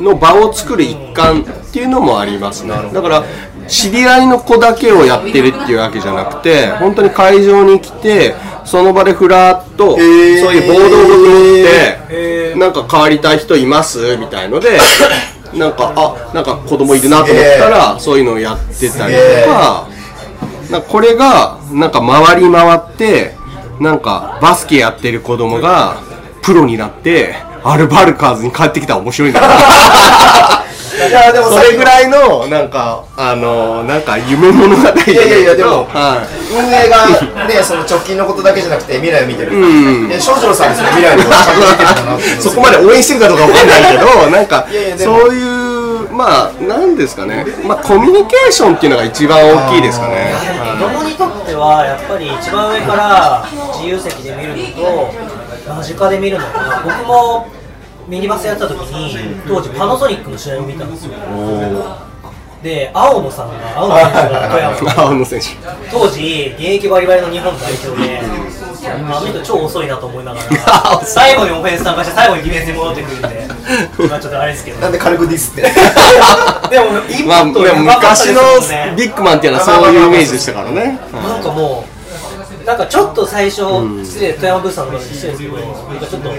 [0.00, 2.74] の場を作る一環っていうのもありますね。
[2.92, 3.24] だから
[3.68, 8.34] 知り合いの子だけをやってるっていうわけじゃなくて、本当に会場に来て。
[8.62, 14.16] その場でふらっと、そういうボードを持って、なんか変わりたい人います？
[14.16, 14.78] みたいので、
[15.54, 19.86] なんか、あ、なんか子供いるなと思ったら、そういうのをやってたりとか、
[20.70, 23.34] なこれがなんか回り回って
[23.80, 25.96] なんかバスケやってる子供が
[26.42, 29.40] プロになってアルバルカーズに帰ってきたら面白いんだ
[31.08, 36.20] いやでもそれぐらいのなんかあのなんか夢物語いいやいやいやでもは
[36.52, 40.08] 運営がねその直近のことだけじゃなくて未来を見てる、ん。
[40.08, 40.88] で少女さんですね。
[40.88, 41.36] 未来のこと
[42.16, 45.20] をそこまで応援してるかどうかわかんないけどなんかいやいやでも。
[45.20, 45.80] そういう
[46.12, 47.46] まあなんですかね。
[47.64, 50.34] まあコミュニケーションっていうのが一番大きいですかね。
[50.78, 55.14] 子供にとってはやっぱり一番上から自由席で見るのと
[55.74, 56.52] 間近で見るのと
[56.84, 57.46] 僕も
[58.08, 61.12] ミニバスやった時に当時パナソニックの試合を見たんですよ。
[62.62, 65.46] で青野さんが青野選手が富山 青野選手。
[65.90, 68.20] 当時現役バリバリの日本代表で
[68.82, 73.48] あの人超遅いなと思いながら 最後にオフェンス参加して最後にディフェンスに戻ってくるんで
[74.10, 74.80] まあちょっとあれですけど。
[74.80, 75.62] なんで軽くディスって。
[76.70, 80.98] でもインまあ、パクトでもがかったです昔のビッグマンっていうのはそういうイメージでしたからね。
[81.12, 81.89] なんかもう、
[82.66, 83.62] なんかちょっと最初、
[84.04, 86.30] 失礼、富山ブースさんのことで失礼ですけど、なんかちょっと、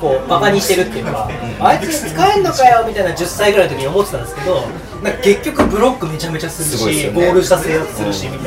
[0.00, 1.28] こう、バカにしてるっていうか、
[1.60, 4.62] あいつ使えんのかよみたいな10歳ぐらいの時に思ってたんですけど、
[5.02, 7.12] なんか結局ブロックめちゃめちゃするし、ね。
[7.12, 8.42] ゴール下制圧するしみたい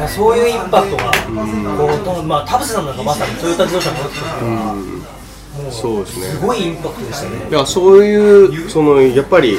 [0.00, 1.04] な、そういうインパクトが、
[1.76, 4.74] こうとまあ、田臥さんなんかまさにトヨタ自動車の時とか、
[5.70, 6.26] そうですね。
[6.26, 7.48] すごいインパクトでしたね。
[7.50, 9.58] いや、そういう、その、やっぱり、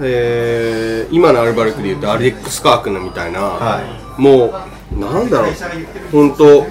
[0.00, 3.82] えー今のアルバルクで言うとアレックス・カークのみたいな、
[4.16, 4.54] もう、
[4.98, 5.52] なんだろう、
[6.12, 6.66] 本当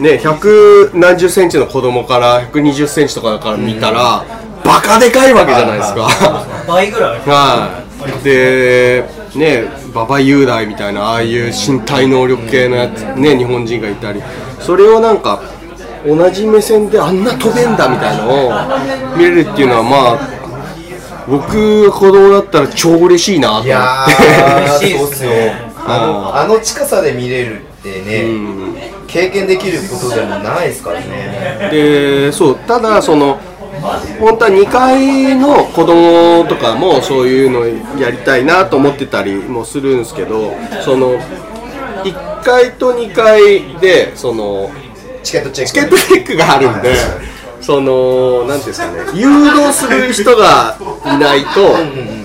[0.00, 4.24] ね、百何十センチの子供から120センチとかから見たら、
[4.64, 6.08] バカでかいわけじゃないですか。
[6.66, 7.82] 倍ぐらいは
[8.20, 8.24] い。
[8.24, 9.04] で、
[9.34, 14.22] ね、馬場雄大みたいな、ああいう身体能力系のやつ、ね、日本人がいたり、
[14.60, 15.40] それをなんか、
[16.06, 18.52] 同じ目線であんな飛べんだみたいなのを
[19.16, 20.18] 見れるっていうのは、まあ、
[21.28, 24.12] 僕が子供だったら超嬉しいなと思っいやて。
[24.24, 25.24] ー嬉しいです。
[25.86, 28.74] あのあの近さで見れるってね、うん。
[29.06, 31.68] 経験できることでもないですからね。
[31.70, 33.40] でそうただその
[34.20, 37.66] 本当は2階の子供とかもそういうの
[37.98, 40.52] やりたいなと思ってたりもするんですけど
[40.84, 41.18] その
[42.04, 44.70] 1階と2階でその
[45.22, 45.72] チケットチェック。
[45.72, 46.94] チケットチェックがあるんで
[47.70, 51.76] そのなんていうんですかね誘導する人がいないと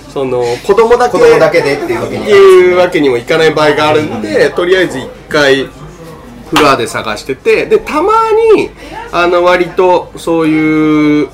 [0.10, 8.14] その子供だけ子供だけでっていうわけにいうわけにもいかない場合があるんでとりあえず1回フロアで探しててでたま
[8.56, 8.72] に
[9.12, 11.30] あの割とそういう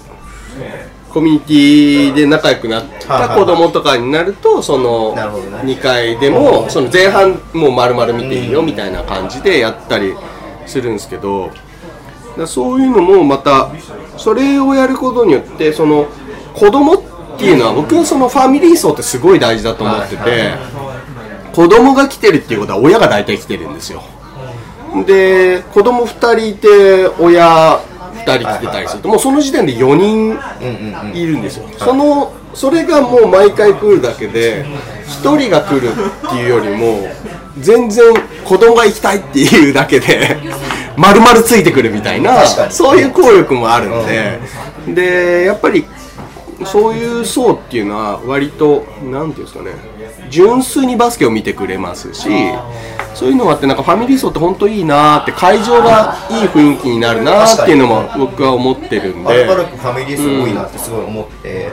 [1.13, 5.57] コミュニティで仲良くなった子供とかになるとそのなるほどね。
[5.73, 10.13] 2回でもその前半もう丸々見ていいよみたいな感じでやったり
[10.65, 11.49] するんですけど
[12.47, 13.69] そういうのもまた
[14.17, 16.07] それをやることによってその
[16.53, 17.01] 子供っ
[17.37, 20.53] ていうのは僕はそのファミリー層ってすごい大事だと思ってて
[21.53, 24.03] 子供が来てるっていうことは親が大体来てるんですよ。
[25.05, 27.79] で子供2人いて親
[28.25, 30.37] 2人来てたりするともうその時点で4人
[31.13, 31.67] いるんですよ。
[31.77, 34.65] そのそれがもう毎回来るだけで
[35.23, 35.89] 1人が来る
[36.27, 37.07] っていうよりも
[37.59, 38.13] 全然
[38.45, 40.37] 子供が行きたいっていうだけで
[40.97, 44.39] 丸々ついてくるみたいなそういう効力もあるんで。
[44.87, 45.85] でやっぱり
[46.65, 49.71] そういう層っていうのは割となんていうんですかね
[50.29, 52.29] 純粋にバスケを見てくれますし
[53.13, 59.45] そういうのがあってなんかファミリー層って本当いいなーって会場がいい雰囲気になるなーっていうのも僕は思ってるんで。
[59.45, 61.71] ファミリー層多いなってすごい思って、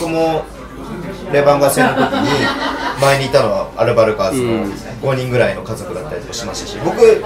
[0.00, 0.44] 僕も
[1.36, 2.28] レバンガ戦の時に
[3.00, 4.64] 前にいたのはアルバルカーズの
[5.12, 7.22] 5人ぐらいの家族だったりとかしましたし僕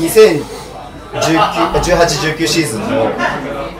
[0.00, 3.12] 2018-19シーズンの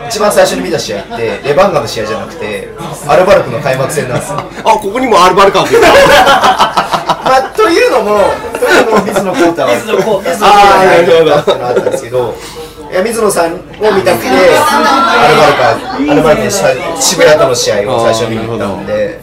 [0.09, 2.69] 一番最初に見た試合ってレバンガの試合じゃなくて
[3.09, 4.39] アルバルクの開幕戦なんですよ。
[4.39, 5.75] あここにもアルバルカーズ
[7.25, 8.21] まあ、というのも、
[8.53, 11.45] というのも水野幸太は水野幸太水野幸太が入ったっていうのがあっ
[11.75, 12.35] たんですけど、
[12.95, 19.21] いや水野さんを見たくて、アルバルカ、アルバルクの渋谷との試合を最初見に行ったので、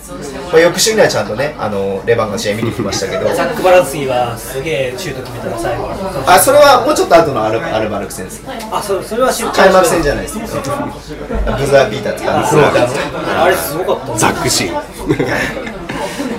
[0.52, 5.88] まあ、翌週にはちゃんとね、あのレバンガの試合見に来ましたけど、ザック・バランスキーはすげえシュート決めたら最後。
[6.28, 8.44] あそれはもうちょっと後のアルアルバルク戦です。
[8.46, 10.38] あそそれは失開幕戦じゃゃないです。
[10.38, 12.94] けど、ブザービーターってか、フローターの。
[12.94, 13.32] ね。
[13.40, 14.20] あれすごかった。
[14.20, 15.78] ザックシー。
[15.78, 15.81] ン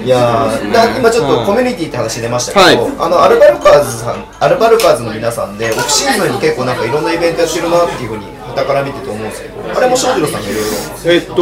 [0.05, 2.93] いやーだ今ちょっとコミュニティって話出ましたけど、はい。
[2.99, 11.33] あのアルバルカーズさんアルバルカーズの皆さんでオフシーズンに結構なんかいろんなイベントやってるなっていうふうに傍から見てて思うんですけどあれも庄司郎さんがいろいろえっと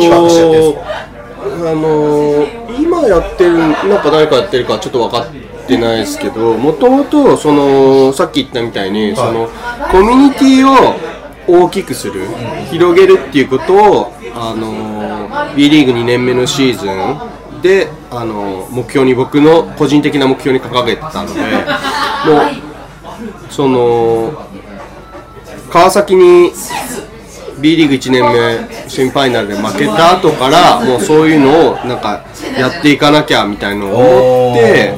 [1.43, 3.73] あのー今やってるなん
[4.03, 9.49] か誰かやってるかちょっと分かってないですけどもともとそのさっき言ったみたいに、その
[9.91, 10.97] コミュニティを
[11.47, 12.27] 大きくする、
[12.70, 21.53] 広げるっていうことを、あのー B リーグ2年目のシーズンで、あのー目標に僕の個人的な目標に掲げてたので もう
[23.51, 24.32] その
[25.70, 26.53] 川崎に
[27.59, 32.20] B リーグ1年目セミファイナルで負けた後からもうそういうのをなんか
[32.59, 34.95] やっていかなきゃみたいのを思って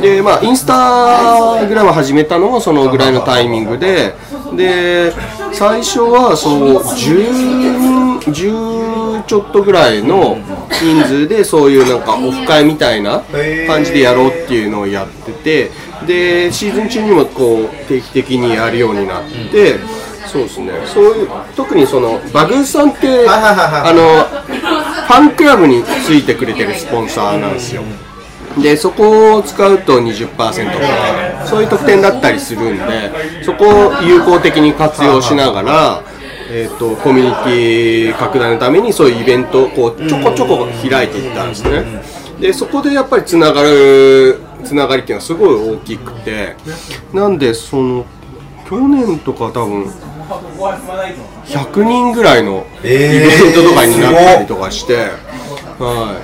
[0.00, 4.14] でまあインスタグラム始めたのもそのぐらいのタイミングで
[4.54, 5.12] で
[5.52, 10.38] 最初はそう10 10ちょっとぐらいの
[10.80, 13.22] 人数でそういうなんかオフ会みたいな
[13.66, 15.70] 感じでやろうっていうのをやってて
[16.06, 19.78] でシーズン中にもこう定期的にやるようになって。
[20.32, 20.72] そうですね。
[20.86, 24.24] そういう特にそのバグーさんってあの
[25.06, 27.82] ファンクラブについてくれてるスポンサーなんですよ。
[28.60, 36.02] でそこを使うと20%とかそういう特典だったりするんでそこを有効的に活用しながら、
[36.54, 42.02] えー、とコミュニティ拡大のためにそういうイベントをこうちょこちょこ開いていったんですね。
[42.38, 46.54] でそこでやっぱりつながるつながりっていうのはすごい大きくて。
[47.14, 48.04] なんでその
[48.68, 49.90] 去年とか多分
[51.46, 55.08] 100人ぐらいのイえーベントとかになったりとかして、
[55.78, 56.20] は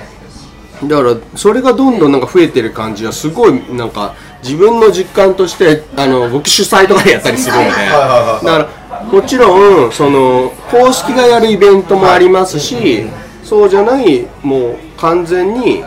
[0.83, 7.69] い、だからそれがどんどんなんか増えてる感じはすごいなんか自分の実感としてあの僕主催とかでやったりするので。
[7.69, 8.78] だから
[9.11, 13.03] もちろんその公式がやるイベントもありますし
[13.43, 15.83] そうじゃないもう完全に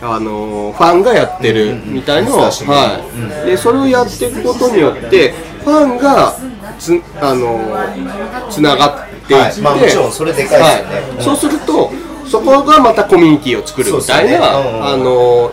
[0.00, 5.32] あのファンがやってるみたいのを、はい、でそれをやっていくことによって
[5.64, 6.36] ファンが
[6.78, 9.60] つあのつながっていって、はい。
[9.60, 11.14] まあもちろんそれでかいですよね。
[11.16, 11.22] はい。
[11.22, 11.90] そうすると
[12.30, 14.36] そこがまたコミュニティを作るみたいな、ね。
[14.36, 14.84] うん。
[14.84, 15.52] あの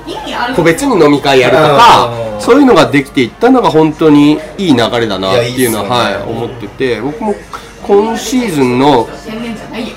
[0.56, 6.16] 個別に飲み会やるとか、うんそういうのができていったのが本当にいい流れだなっていうのは、ね。
[6.16, 7.34] はい、思ってて僕も
[7.84, 9.12] 今シーズンのフ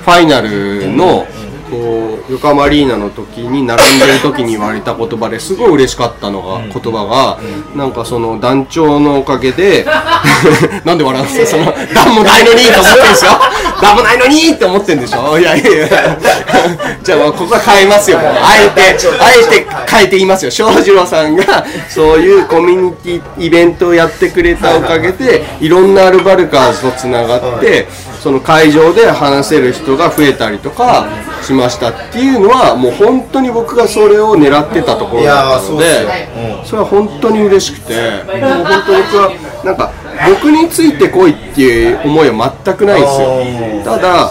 [0.05, 1.27] ァイナルの
[1.71, 7.39] こう横浜アリーナの時に並んでる時に言われた言葉ですごい嬉しかったのが、言葉が、
[7.77, 9.85] なんかその団長のおかげで
[10.85, 13.31] なんで笑うんですかその段もないのにと思ってるんですよ
[13.81, 15.39] 段もないのにって思ってるんでしょ？
[15.39, 15.89] いやいやいや。
[17.03, 18.19] じゃあここは変えますよ。
[18.21, 20.51] あえてあえて変えて言いますよ。
[20.51, 25.69] 翔士郎さんがそういうコミュニティイベントをやってくれたおかげでい。
[25.69, 27.87] ろんなアルバルカーズとつながって
[28.29, 31.09] その会場で話せる人が増えたりとか
[31.43, 36.29] しましたっていうのはもう本当に僕がそれを狙ってたところだったので
[36.67, 39.93] それは本当に嬉しくてもう本当僕はなんか
[40.29, 43.97] 僕についてこいっていう思いは全くないんですよ。
[43.97, 44.31] ただ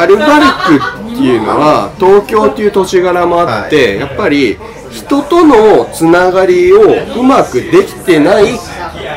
[0.00, 4.56] アルバルクっていうのは東京っていう土地柄もあって、やっぱり
[4.92, 6.80] 人とのつながりを
[7.18, 8.56] うまくできてない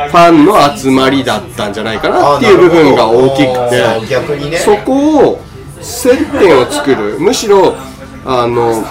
[0.10, 4.57] ファンの集まりだったんじゃないかなっていう部分が大きくて。
[4.57, 5.49] そこを
[5.81, 7.76] 接点を作るむしろ
[8.26, 8.84] あの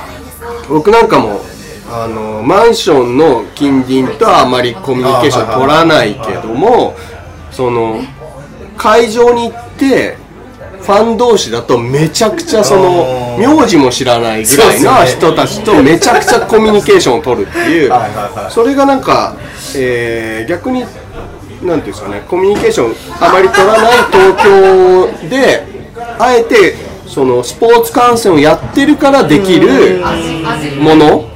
[0.69, 1.41] 僕なんかも
[1.91, 6.95] あのマンションの近隣とはあまりコミュニケーション取らないけども
[7.51, 8.03] その
[8.77, 10.17] 会場に行って
[10.81, 17.93] ファン同士だとめちゃくちゃその名字も知らないぐらいな人たちとめちゃくちゃコミュニケーションを取るっていう。
[18.51, 19.37] それがなんか、
[19.77, 20.85] えー逆に
[21.63, 25.65] なんていうんですかねコミュニケーションあまり取らない東京で
[26.19, 26.75] あえて
[27.07, 30.01] そのスポーツ観戦をやってるからできる
[30.81, 31.29] もの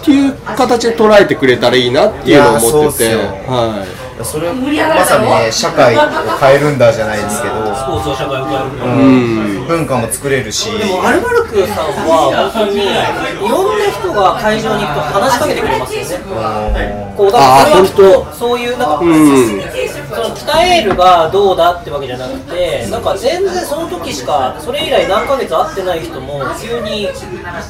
[0.00, 3.18] っていう形で捉えてくれたらいいなっていうのを思ってていやそうっすよ。
[3.46, 4.24] はい。
[4.24, 6.00] それまさにね社会を
[6.38, 7.54] 変えるんだじゃないですけど。
[7.74, 10.76] スポーツを社会を変える文化も作れるし。
[10.76, 12.82] でもアルバルクさんは本当に
[13.46, 16.02] いろんな人が会場に行くと話しかけてくれますよ
[16.74, 17.14] ね。
[17.16, 27.08] こうだからそそういうなんか、その北エールがどうだってわけじゃなくてなんか全然その時しかそれ以来何ヶ月会ってない人も急に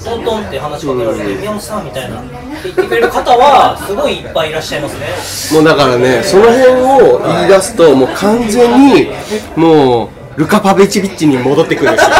[0.04, 2.30] トントンって話しかけられて、宮本さんみたいなって
[2.64, 5.60] 言ってくれる方はすごいいっぱいいらっしゃいますね。
[5.60, 9.10] もうだからねその辺を言い出すともう完全に
[9.56, 12.08] もうルカ・パベチビッチに戻ってくるんですよ。
[12.08, 12.16] いや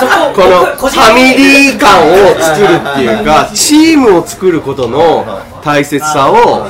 [0.00, 5.24] そここのファミリー感を作るっていうかチームを作ることの
[5.62, 6.66] 大切さを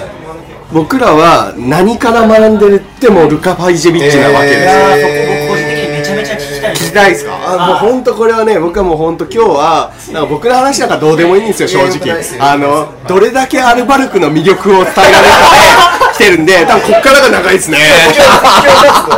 [0.71, 4.59] 僕らは何から学んでるってもうルカ・パイジェビッチなわけです。
[4.59, 6.85] よ、いやーそこ僕個人的にめちゃめちゃ聞きたいです。
[6.85, 7.33] 聞きたいですか？
[7.33, 12.13] あもう本当これはね僕はもう本当今日はなんか僕の話なんかどうでもいいんですよ正直。
[12.39, 17.79] あのどれだけアルバルクの魅力を伝えられるかで来てるんで多分こっからが長いですね。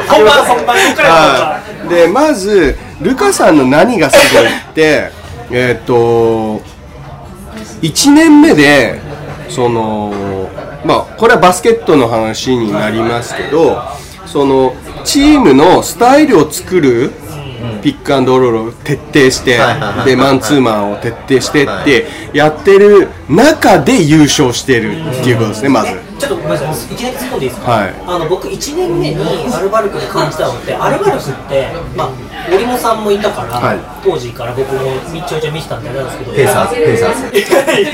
[0.06, 1.10] 本番本番ここから。
[1.10, 5.10] 本番はい、でまずルカさんの何がすごいって
[5.50, 6.60] えっ、と
[7.80, 9.00] 1年目で
[9.48, 10.12] その
[10.84, 13.82] まあこれはバスケットの話になりますけど
[14.26, 14.74] その
[15.04, 17.12] チームのスタイルを作る
[17.82, 19.58] ピックアンドロールを徹底して
[20.04, 26.10] でマンツーマンを徹底してってやってる中で優勝してるっていうことですねまず。
[26.20, 27.94] ちょっとごめんなさい、いきなり突っ込んでいいですか、はい。
[28.06, 32.10] あの僕、1年目にアルバルクで感じたのって、アルバルクって、まあ、
[32.52, 33.78] 織茂さんもいたから、はい。
[34.04, 34.80] 当時から僕も
[35.26, 37.14] ちょいちょい見てたんであれなんですけど、ペーサーズペーサー。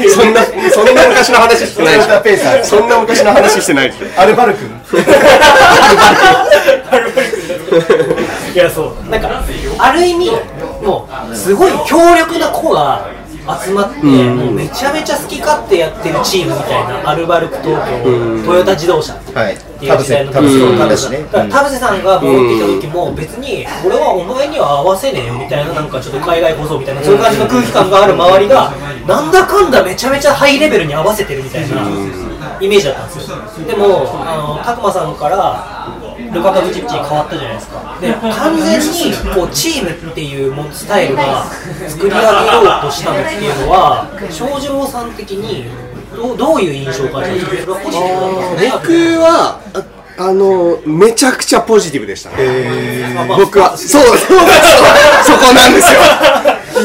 [0.03, 1.95] ズそんな、そんな昔の話してない。
[1.95, 2.65] でしそんなペーサーょ。
[2.65, 3.91] そんな昔の話してない。
[3.93, 4.21] でしょ。
[4.21, 4.65] アルバルク。
[6.91, 7.35] アルバル
[8.05, 8.16] ク
[8.57, 9.45] いや、そう、なんか、
[9.79, 10.31] ある意味、
[10.83, 13.07] もう、すごい強力な子が
[13.63, 19.13] 集まって、もうめちゃめちゃ好き勝手やってるチームみたいな、アルバルク東京、トヨタ自動車。
[19.35, 19.55] はい。
[19.77, 28.73] っていう時代の田臥さんが戻ってきた時も別に俺はお前には合わせねえよみたいななんかちょっと海外放送みたいなそういう感じの空気感がある周りが
[29.07, 31.77] なんだかんだめちゃめちゃハイレベルに合わせてるみたいな
[32.59, 33.37] イメージだったんですよ。
[33.67, 35.93] でもあの拓磨さんから
[36.37, 41.45] ルカ・カブチッチに変わったじゃないですかで完全にこうチームっていうもスタイルが
[41.89, 45.65] 作り上げようとしたのっていうのは翔士郎さん的に
[46.15, 47.47] どうどういう印象を感じた？
[47.47, 49.85] んです僕は、あ
[50.19, 53.05] あの、めちゃくちゃポジティブでしたね。
[53.37, 54.17] 僕は、そう、そう。
[54.17, 54.35] そ
[55.37, 56.01] こなんですよ。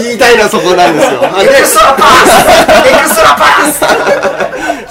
[0.04, 1.22] 言いたいのはそこなんですよ。
[1.40, 2.28] エクストラパス
[2.92, 3.80] エクストラパス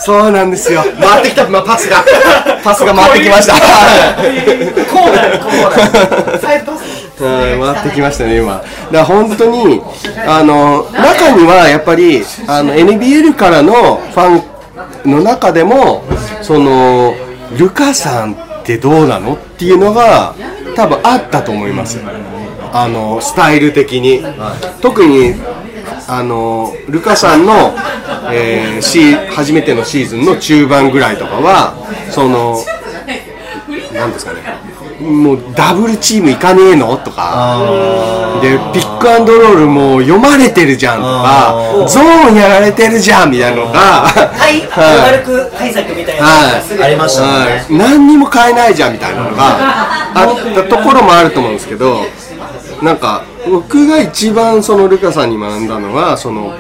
[0.01, 0.83] そうなんですよ。
[1.01, 2.05] 回ってきた、まあ、パスが。
[2.65, 3.55] パスが回ってきました。
[3.55, 8.55] こうだよこうだよサイドパスはい、回ってきましたね、今。
[8.55, 9.83] だから本当に、
[10.27, 14.43] あの、中にはやっぱり、あの、NBL からのファ
[15.07, 16.03] ンの中でも、
[16.41, 17.15] その、
[17.59, 20.35] ルカさんってどうなのっていうのが、
[20.75, 21.99] 多分あったと思います。
[22.73, 24.25] あの、スタイル的に。
[24.81, 25.35] 特に、
[26.09, 27.75] あの、ルカさんの、
[28.33, 31.75] えー初めてのシーズンの中盤ぐらいとかは、
[32.11, 32.63] その、
[33.95, 34.41] なんですかね、
[35.01, 36.97] もうダブルチームいかねえの？
[36.99, 37.59] とか、
[38.43, 44.61] でピックアンドロールもう読まれてるじゃんとかゾーンやられてるじゃんみたいなのがはい。
[44.71, 45.17] はい。
[45.17, 46.27] 悪く対策みたいな
[46.85, 47.29] ありましたね。
[47.29, 49.43] はい、何にも買えないじゃんみたいなのが
[50.15, 52.05] あったところもあると思うんですけど
[52.83, 56.55] なんか僕が一番そのルカさんに学んだのはその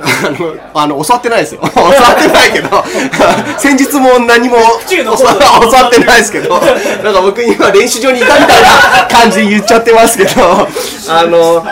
[0.00, 1.60] あのあの教わってないですよ。
[1.74, 2.84] 教わってないけど
[3.58, 6.60] 先日も何も教わってないですけど
[7.02, 8.68] なんか僕今練習場にいたみたいな
[9.10, 10.68] 感じで言っちゃってますけど
[11.08, 11.64] あの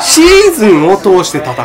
[0.00, 1.56] シーズンを通して戦う。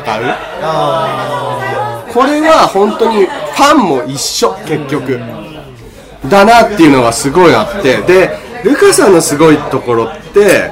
[2.14, 5.20] これは本当にファンも一緒結局。
[6.26, 7.98] だなっていうのがすごいあって。
[7.98, 10.70] でルカさんのすごいところって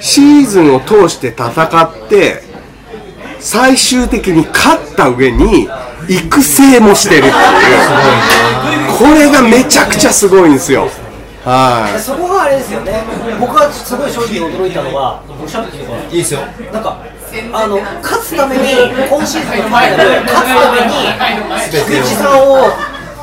[0.00, 2.42] シーズンを通して戦って
[3.38, 5.68] 最終的に勝った上に
[6.08, 7.32] 育成もしてるっていう。
[8.98, 10.88] これがめちゃくちゃすごいんですよ。
[11.44, 12.00] はい。
[12.00, 13.02] そこがあれですよね。
[13.40, 16.40] 僕はすごい正直驚いたのが僕しゃべっていいのかないいですよ。
[16.72, 16.98] なんか
[17.52, 18.62] あの勝つために
[19.08, 20.92] 今シーズンのファイナル勝つために
[21.70, 22.68] 菊池さんを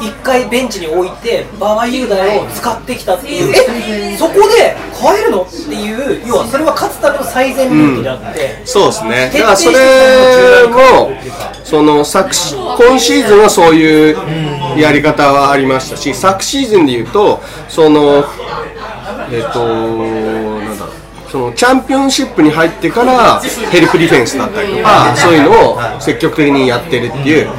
[0.02, 3.54] 一回ベンチに置いて馬場雄大を使ってきたっていう。
[3.54, 9.32] えそこで変えるのっていう要はそれは勝つための最善ルートであって、そうですね。
[9.34, 11.12] だからそれも
[11.64, 18.24] その昨シ今シーズンはそういうやり方はありましたし昨シーズンでいうとその
[19.32, 20.98] えっ、となんだろう。
[21.30, 27.50] そのチャンピオンシップに入ってからヘルプディフェンスだったりとかそういうのを積極的にやってるっていう。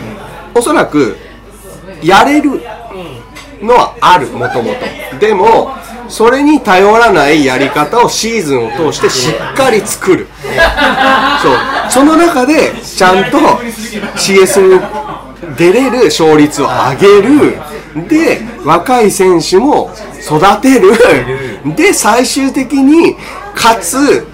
[0.55, 1.17] おそらく
[2.03, 2.61] やれる
[3.63, 5.71] のはあるもともとでも
[6.09, 10.27] それに頼らないやり方をシーズンを通してしっかり作る。
[11.43, 11.91] そう。
[11.91, 13.39] その中でちゃんと
[14.17, 17.59] CS に出れる勝率を上げる。
[18.09, 19.91] で若い選手も
[20.23, 20.93] 育てる。
[21.77, 23.17] で最終的に
[23.55, 24.27] かつ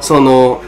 [0.00, 0.62] その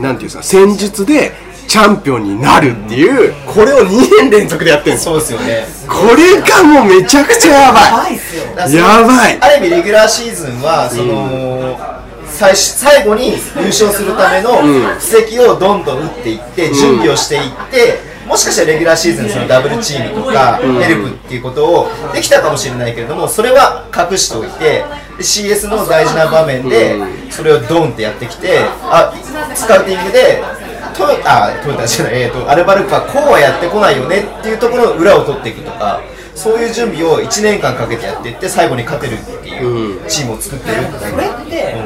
[0.00, 1.32] なんていうんですか戦術で
[1.70, 3.86] チャンピオンになるっていうこれを2
[4.18, 5.20] 年連続でやってるんですよ。
[5.20, 5.66] そうですよね。
[5.86, 9.38] これがもうめちゃくちゃやば怖いやばい。
[9.40, 11.78] ある意味レギュラーシーズンはその、
[12.26, 14.50] 最終最後に優勝するための
[14.98, 24.84] 布石をどんどん打っていって準備をしていって、もしかしたらレギュラーシーズンそのダブルチームとかヘルプっていうことをできたかもしれないけれどもそれは隠しておいてで
[25.18, 26.96] CS の大事な場面で
[27.30, 29.12] それをドンってやってきてあ
[29.54, 30.42] スカウティングで
[30.94, 36.00] トヨあトヨタじゃない、えー、とアルバルクはこうはやってこないよねっていうところの裏を取っていくとか
[36.40, 41.12] そういう準備を1年間かけてやっていって最後に勝てるっていうチームを作ってるっていう。
[41.12, 41.76] これって、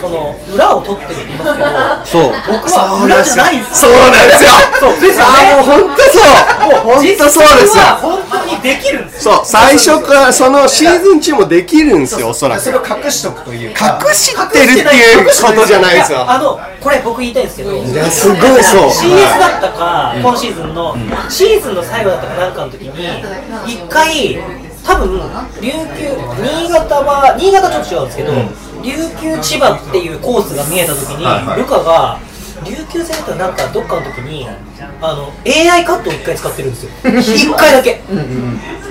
[0.00, 2.32] その裏を取ってるって言いますけどそう。
[2.50, 4.50] 僕は裏じゃないんですそうなんですよ。
[4.80, 5.54] そうですよね。
[5.54, 6.34] もう本当そう。
[6.66, 7.84] もう本当そうですよ。
[7.86, 9.34] は本当にできるんですよ。
[9.36, 9.46] そう。
[9.46, 12.62] 最初からそのシーズン中もできるんですよおそらく。
[12.62, 14.00] それを隠しとくというか。
[14.02, 16.26] 隠してるっていうことじゃないですよ。
[16.26, 18.90] あのこれ僕言いたいんですけどいやすごいそう。
[18.90, 20.96] CS だったか、今シーズンの、
[21.28, 22.90] シーズンの最後だったかなんかの時に
[23.66, 23.99] 一回
[24.84, 25.20] 多分
[25.60, 28.32] 琉球新潟は新潟ちょっと違うんですけど、
[28.82, 31.24] 琉球千葉っていうコースが見えた時に、
[31.56, 32.18] ルカが
[32.64, 33.66] 琉球戦だったらなんか？
[33.72, 34.46] どっかの時に
[35.00, 36.90] あの AI カットを1回使ってるんですよ。
[37.52, 38.00] 1回だけ。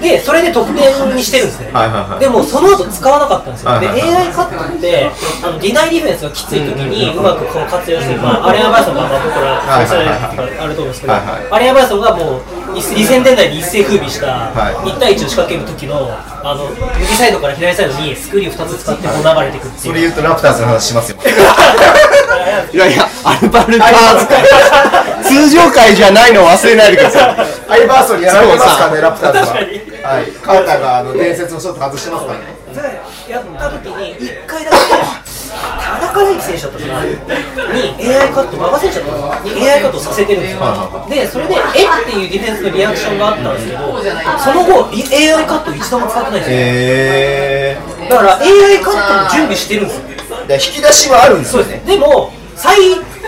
[0.02, 2.20] でそれで得点にしてるんですね、はいはいはい。
[2.22, 4.12] でもその後使わなかったんですよ、はいはいはい。
[4.12, 5.12] で AI カットって
[5.44, 10.08] あのディナイディフェンスがきつい時にうまくこの活用してる、まあ、アレアバイソンがまあ僕らはいそれはい。
[10.08, 11.42] はいあると思うんですけど、はいはい。
[11.52, 14.88] アレアバイソンがもう2000年代に一世風靡したはい。
[14.90, 16.10] 1対1を仕掛ける時の
[16.44, 19.92] あの右サイドから左サイドにスクリーン2つ使ってこう流れていくっていう。
[19.92, 21.18] それ言うとラプターズの話しますよ
[22.74, 24.44] いやいやアルバルターズ会
[25.24, 27.36] 通常会じゃないの忘れないでください。
[27.70, 30.26] アイバーソンやられてますからねラプターズははい。
[30.44, 32.46] カーターがあの伝説のショット外してますからね
[33.30, 42.28] やった時に1回だけ田中大輝選手だったかなに AI カット馬場選手だったかなに AI カットさせてるんですよでそれでえってい。
[42.28, 43.80] うディフェンスのリアクションがあったんですけど
[44.44, 45.04] その後い
[45.34, 50.04] AI カット一度も使ってないんですよだから AI カットも準備してるんですよ
[50.56, 51.84] 引き出しはあるんですそうですね。
[51.86, 52.76] でも最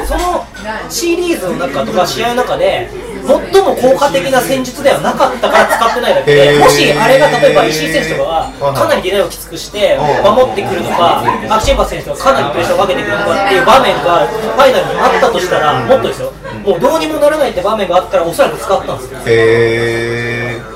[0.06, 0.46] その
[0.90, 2.90] シリーズの中とか試合の中で
[3.26, 16.34] 最も効果的な戦術ではなかったから使ってないだけでもしあれが例えば石井選手とかがかなりディナイをきつくして守ってくるとかアクシンバス選手がかなりプレッシャーをかけてくるとかっていう場面がファイナルにあったとしたらもっとですよ。
[16.66, 19.20] もうどうにもならないって場面があったらおそらく使ったんですよ。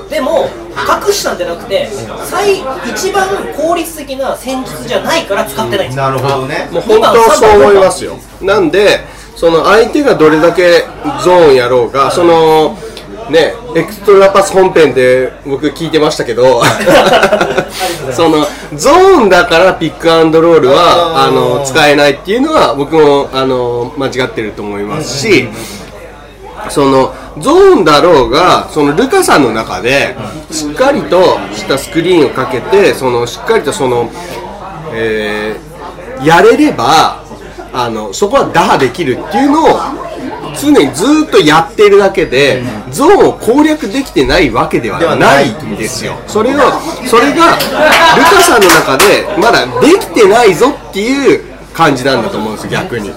[0.08, 1.88] でも隠したんじゃなくて
[2.24, 6.04] 最一番効率的な戦術じゃないから使ってないんですよ。
[6.04, 6.68] なるほどね。
[6.70, 8.18] もう本当そう思いますよ。
[8.42, 9.00] なんで
[9.34, 10.84] その相手がどれだけ
[11.22, 12.78] ゾーンやろうがその
[13.30, 16.62] ねエクストラパス本編で僕聞いてましたけど
[18.12, 25.48] そのゾーンだからピックアンドロールはあの使えないっていうのは僕もあの間違ってると思いますし、
[26.70, 30.16] そのゾーンだろうがそのルカさんの中で
[30.50, 34.10] しっかりとしたスクリーンをかけてそのしっかりとその、
[34.92, 35.66] えー
[36.24, 37.22] やれれば
[37.72, 39.78] あのそこは打破できるっていうのを
[40.58, 46.16] 常にずっとやっているだけで、ゾーンを攻略できてないわけではないんですよ。
[46.26, 46.60] それを
[47.06, 47.62] それがル
[48.22, 53.10] カさんの中でまだできてないぞっていう感じなんだと思うんです逆に。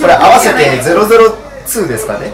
[0.00, 2.32] これ合わせて002ですかね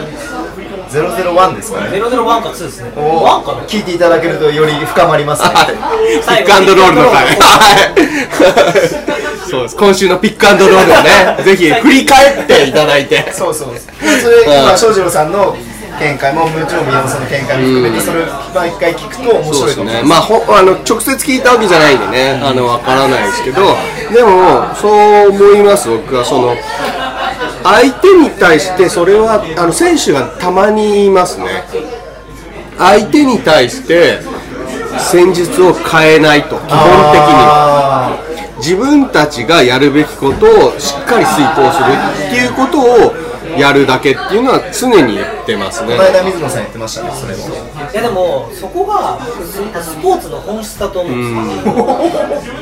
[0.00, 5.48] 001ですかね001か2ですねお1かな聞いていただけるとより深まりますね
[6.26, 7.26] ピックアンドロールの回。
[7.26, 7.34] は
[7.94, 9.14] い。
[9.48, 9.76] そうです。
[9.76, 13.32] 今週のピックアンドロールをね、 ぜひ振り返っていただいて。
[13.32, 13.68] そうそう
[14.20, 15.56] それ今翔士郎さんの
[16.00, 23.76] 見解ももちろん宮本さんの見解も含めてそれを毎回聞くと面白いと思いますまあ、ほあの直接聞いたわけじゃないんでね、あのわからないですけど、
[24.12, 26.24] でも、そう思います、僕は。
[26.24, 26.56] その
[27.64, 31.64] 相手に対して、それはあの選手がたまに言いますね、
[32.78, 34.20] 相手に対して
[34.98, 36.70] 戦術を変えないと、基本的に。
[36.70, 37.84] あ
[38.64, 41.92] 自分たちがやるべきことをしっかり遂行する
[42.28, 43.23] っていうことを
[43.58, 45.94] やるだけっていうのは常に言ってますね。
[45.94, 47.42] ーこの間水野さん言ってましたねそれも。
[47.92, 52.54] いやでもそこがススポーツの本質だと思うんですよ。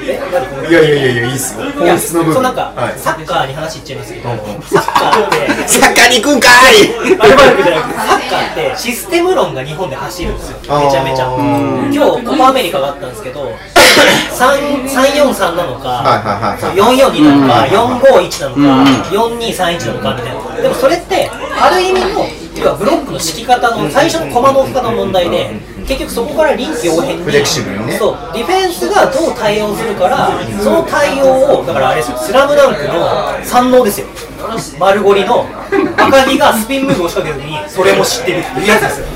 [0.69, 1.64] いやいやいやいやいいっすよ。
[1.64, 2.43] いや本質の部分。
[2.43, 2.98] なんか、はい。
[2.98, 4.35] サッカーに話いっちゃいますけど、サ
[4.81, 6.74] ッカーってサッカーに行くんかい！
[6.86, 7.19] サッ
[8.28, 10.59] カーってシステム論が日本で走るんですよ。
[10.59, 11.27] めちゃめちゃ。
[11.93, 13.55] 今日コパアメリカがあったんですけど3
[13.93, 20.62] 343なのか、はいはいはい442なのか、451なのか、4231なのかみたいな。
[20.62, 25.51] でもそれってある意味の要はブロックの敷き方の最初の駒の置き方の問題で
[25.89, 27.97] 結局そこから臨機応変にフレキシブルにね。
[27.98, 28.16] そう。
[28.35, 30.31] ディフェンスがどう対応するから
[30.62, 34.06] その対応をだからあれですよスラムダンクの三能ですよ。
[34.78, 35.47] 丸ゴリの
[35.97, 39.06] 赤木がスピンムーブを仕掛ける時にそれも知ってるっていうやつですよ。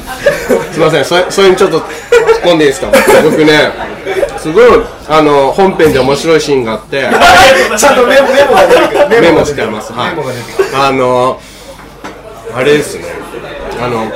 [0.72, 1.86] すいませんそれそれにちょっと突っ
[2.42, 2.88] 込んでいいですか？
[3.22, 3.70] 僕ね
[4.38, 4.64] すごい
[5.08, 7.08] あの本編で面白いシーンがあって。
[7.78, 9.20] ちゃんとメモメモが出てくる。
[9.20, 9.92] メモしてます。
[9.92, 10.14] はい。
[10.74, 11.40] あの
[12.54, 13.04] あれですね。
[13.80, 14.10] あの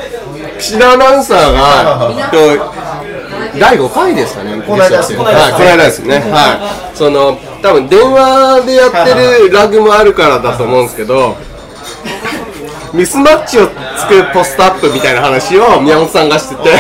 [0.59, 6.19] 岸田アナウンサーがと第5回ですかねこの間ゲストこの間はいこの間ですね。
[6.19, 6.97] はい。
[6.97, 9.15] その多分電話でやって
[9.49, 11.37] るラグもあるからだと思うんですけど
[12.93, 16.71] ミスマッチを作るポストアップみたいな話を宮本さんがしてて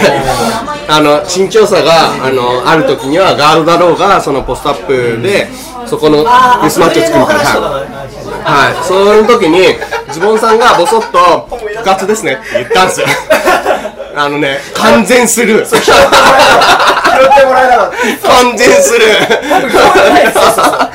[0.88, 5.48] あの身長差があのある時にはガードだろうがそのポストアップで
[5.86, 8.10] そこのあミスマッチを作るみたいな。
[8.42, 8.84] はい。
[8.84, 9.76] その時に
[10.12, 13.06] ズボンさんがボソッと「部活ですね」って言ったんですよ。
[14.16, 15.66] あのね完全スルー。
[15.80, 15.92] 拾
[17.22, 19.40] ってもらえなかった完全スルー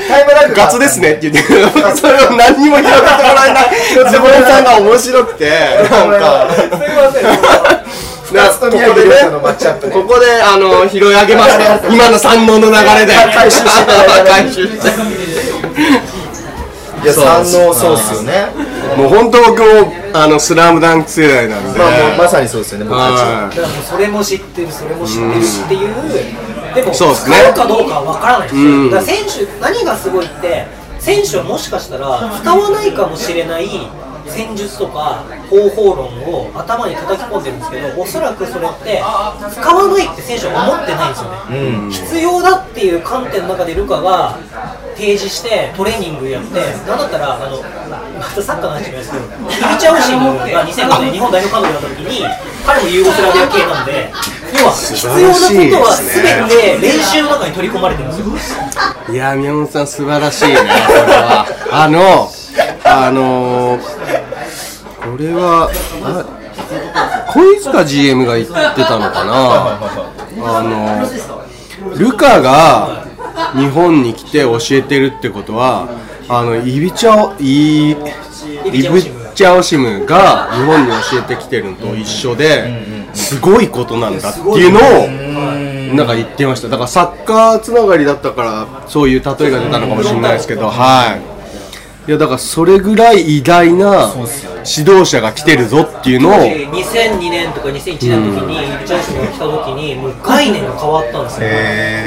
[0.08, 0.88] タイムラグ部活で。
[0.88, 1.14] すね。
[1.14, 1.42] って言って。
[1.96, 2.98] それを何にも拾っても
[3.36, 3.70] らえない。
[3.92, 5.50] ズボンさんが面白くて。
[5.90, 6.48] なんか。
[6.54, 7.24] すいません。
[8.34, 9.94] なと宮城亮太のマッチアップね。
[9.94, 11.88] ここであの拾い上げました。
[11.94, 13.14] 今の三能の流れで。
[13.34, 14.90] 回収して
[17.08, 18.48] やそう三能そうっすよね。
[18.98, 21.80] もう本当僕もあのスラムダンク世代なんで。
[21.80, 23.50] まあもうまさにそうですよね僕たちは。
[23.50, 27.36] だからもうそれも知ってるそれも知ってるっていうでもそうですね。
[27.38, 28.84] 使うかどうかは分からないですよ。
[28.86, 30.66] だから選手何がすごいって
[31.00, 33.70] 選手はもしかしたら使わないかもしれない
[34.28, 39.04] 戦術とか方法論を頭に叩き込んでるんですけどおそらくそれって
[39.52, 44.40] 使わないって選手は思ってないんですよね、必要だっていう観点の中でルカが
[44.96, 47.62] 提示してトレーニングやってなんだったらあの
[48.20, 49.24] またサッカーの話になりますけど
[49.70, 52.26] イビチャウシンが2005年日本代表監督になった時に
[52.66, 54.12] 彼もユーゴスラビア系なんで
[54.60, 58.64] 要は必要なことは全て練習の中に取り込まれてるんですよ。
[59.14, 61.46] いや宮本さん素晴らしいねこれは。
[61.72, 62.32] あの
[62.86, 63.78] あの
[65.02, 65.70] これは
[66.04, 66.24] あ
[67.32, 69.78] 小塚 GM が言ってたのかな？
[70.48, 71.06] あの
[71.98, 73.06] ルカが
[73.56, 75.88] 日本に来て教えてるってことは
[76.28, 79.02] あのイビチャオイイブ
[79.36, 84.80] チャオシムが日本に教えてきてるのと一緒ですごいことなんだっていうの
[85.92, 86.68] をなんか言ってました。
[86.68, 91.35] だからサッカーつながりだったからそういう例えが出たのかもしれないですけどはい。
[92.08, 94.14] いやだからそれぐらい偉大な
[94.78, 101.48] 指導者が来てるぞっていうのを2002年とか2001年の時にイビチャンが来た時にもう概念が変わったんですよ。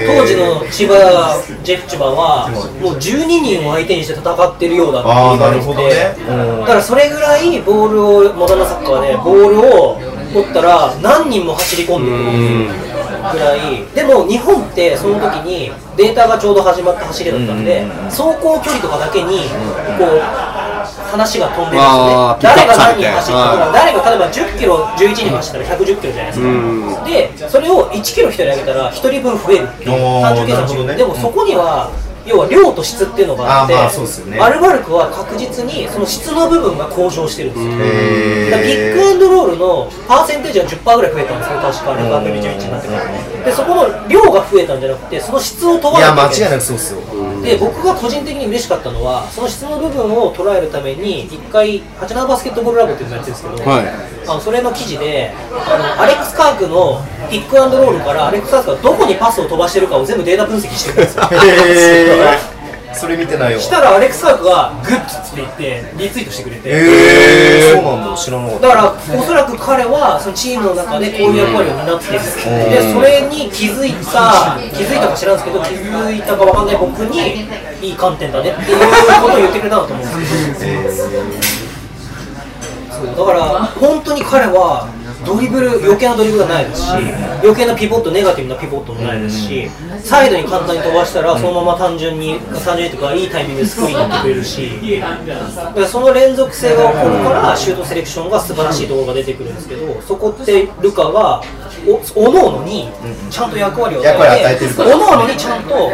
[0.07, 2.49] 当時の千葉ジェフ千葉は
[2.81, 6.20] もう12人を相手にして戦ってるようだって言われて
[6.61, 9.99] だからそれぐらいボールをモダンなサッカーでボールを
[10.33, 12.88] 取ったら何人も走り込んでくる
[13.32, 13.84] ぐらい。
[13.94, 19.40] でも日本ってその時にデータがちょうど始まった走りだったんで、走行距離とかだけに
[19.98, 20.20] こう
[21.10, 22.06] 話が飛んでるんですよ。
[22.28, 31.90] ね誰が何人走ったとか誰が例えば10キロ11人走ったら110キロじゃないですか、でそれを1キロ1人上げたら1人分増えるっていう単純計算でもそこには
[32.28, 33.74] 要は量と質っていうのがあって
[34.30, 43.44] ねアルバルクは確実にその質の部分が向上してるんですよ、ビッグアンドロールのパーセンテージが10%ぐらい増えたんですよ、確か、レバー21になってから。
[43.44, 47.00] で、そこの量が増えたんじゃなくて、その質を問わなきゃいけない違いなくそうっすよ。
[47.42, 54.18] で、僕が個人的に嬉しかったのは、その質の部分を捉えるために、一回、八七バスケットボールラボっていうのをやってるんですけど、はい。
[54.28, 57.00] あのそれの記事であの、アレックス・カークの
[57.30, 61.24] ピックアンドロールから、アレックス・カークがどこにパスを飛ばしてるかを全部データ分析してるんですよ。
[62.95, 66.69] それ見てないよしたら、アレックス・カークがグッツって言って、リツイートしてくれて。
[66.69, 66.73] へ
[67.70, 68.16] えそうなんだ。
[68.16, 68.69] 知らなかった。
[68.69, 77.47] だからおそらく彼はそのチームの中でこういう役割を担っているでそれに気づいた気づいたか知らんですけど気づいたかわかんない僕に
[77.81, 78.78] いい観点だねっていう
[79.23, 81.23] ことを言ってくれたんだと思うんですよ。
[82.90, 83.07] そう。
[83.07, 84.89] だから本当に彼は
[85.24, 86.89] ドリブル余計なドリブルがないですし
[87.43, 89.69] 余計なピボットネガティブなピボットもないですし
[90.03, 94.70] サイドに簡単に飛ばしたらそのまま単純に単純にというかいいタイミングでスクリーンになってくれるし
[95.89, 101.43] その連続性が起こるからシュートセレクションが素晴らしいところが出てくるんですけどそこってルカが
[101.86, 102.89] おおのおのに
[103.31, 104.07] ちゃんと役割を与
[104.53, 105.90] えておのおのにちゃんと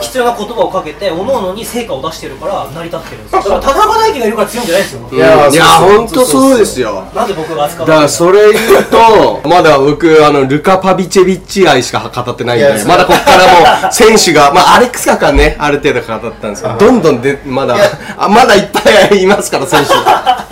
[0.00, 3.42] 必要な言葉をかけておのおのに成果を出してるから成り立ってるんですよ。
[3.42, 5.08] だから田中大輝がいるから強いんじゃないですよ。
[5.12, 7.04] いやいや本当そうですよ。
[7.14, 17.84] なんで僕が扱うだからそれ言うと、まだ僕、あの、ルカ・パビチェビッチ愛しか語ってないんで、いやそうまだここからもう、選手が、まあ、アレックスカかね、ある程度語ったんですけど、どんどんで、まだいや、
[18.16, 19.92] あまだいっぱいいますから、選手。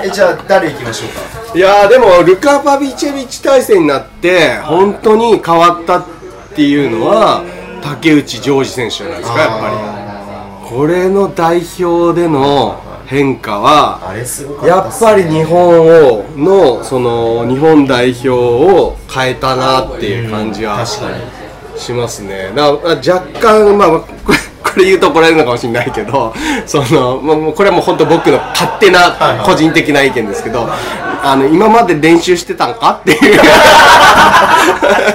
[0.06, 1.08] えじゃあ誰行きましょう
[1.52, 1.56] か？
[1.56, 6.04] いやーでもルカ・パビチェビッチ体制になって本当に変わったっ
[6.54, 7.42] ていうのは
[7.82, 10.68] 竹内ジョージ選手じゃないですかやっぱり。
[10.68, 14.00] これの代表での変化は
[14.66, 15.80] やっぱり日本
[16.18, 20.84] をのその日本代表を変えたなっていう感じは
[21.76, 22.52] しますね。
[22.54, 24.06] だから若干まあこ
[24.76, 26.34] れこれ言うと怒られるのかもしれないけど
[26.66, 33.40] そのもうこれはもう本当僕の勝手な個人的な意見ですけどあの今まで練習してたんかっていう。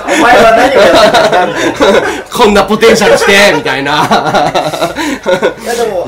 [0.04, 4.04] お前は何をやってたこんなポテンシャルしてみたいな。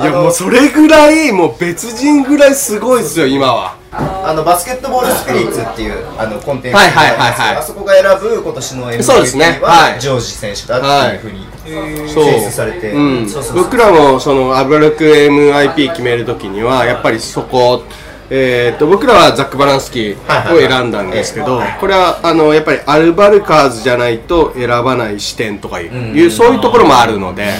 [0.01, 7.37] いやもうそれぐらいもう別人ぐらいすごいですよ今はあのバスケットボールスピリッツっていうあのコンテンツはいはいはいはい。
[7.37, 9.59] があるんですけどあそこが選ぶ今年の MVP そうですね。
[9.61, 10.01] ははい。
[10.01, 13.29] ジョージ選手だっていうふうに選出されて、うん。
[13.29, 13.63] そうそうそう。
[13.63, 17.83] 僕らもそのアブラルク MIP 決めるときにはやっぱりそこ
[18.29, 27.53] えー、と僕らはザック・バランスキーを選んだんですけど、これはあのやっぱりアルバルカーズじゃないと選ばない視点とかいう,、いうそういうところもあるので、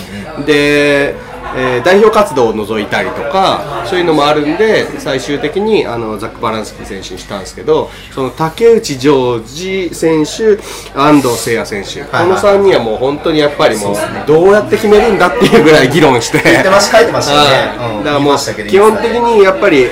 [0.45, 1.15] で、
[1.55, 10.61] えー代表活動を除いたりとかそういうのもあるんで最終的にあのザック・バランスキー選手にしたんですけどその竹内ジョージ選手
[10.97, 13.95] 安藤誠也選手、この3人はもう本当にやっぱりもう
[14.27, 16.41] どうやって決めるんだっていうぐらい議論して。
[16.43, 17.77] 言ってました書いてましたよね。
[17.77, 17.97] はい。
[17.97, 18.03] うん。
[18.03, 19.87] だからもう基本的にやっぱり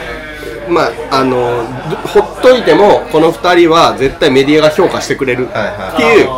[0.69, 1.65] まああの
[2.07, 6.29] ほっといてもこの2人は絶対メディアが評価してくれるっていう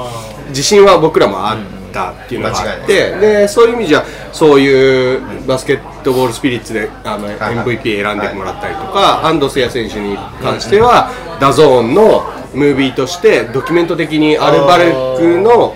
[0.50, 1.58] 自信は僕らもあっ
[1.94, 4.03] たっていうのがあってでそういう意味じゃ
[4.34, 11.10] そういうバスケットボールスピリッツであのはい MVP 選んでもらったりとか安藤誓哉選手に関しては
[11.40, 15.76] ダゾーンのムービーとしてドキュメント的にアルバルクの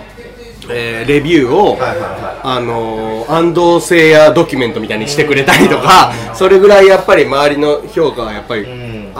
[0.70, 2.40] えーレビューを、はいはいはい。
[2.42, 8.64] あのー安藤聖也ドキュメントみたいにしてくれたりとか、それぐらいやっぱり周りの評価はやっぱり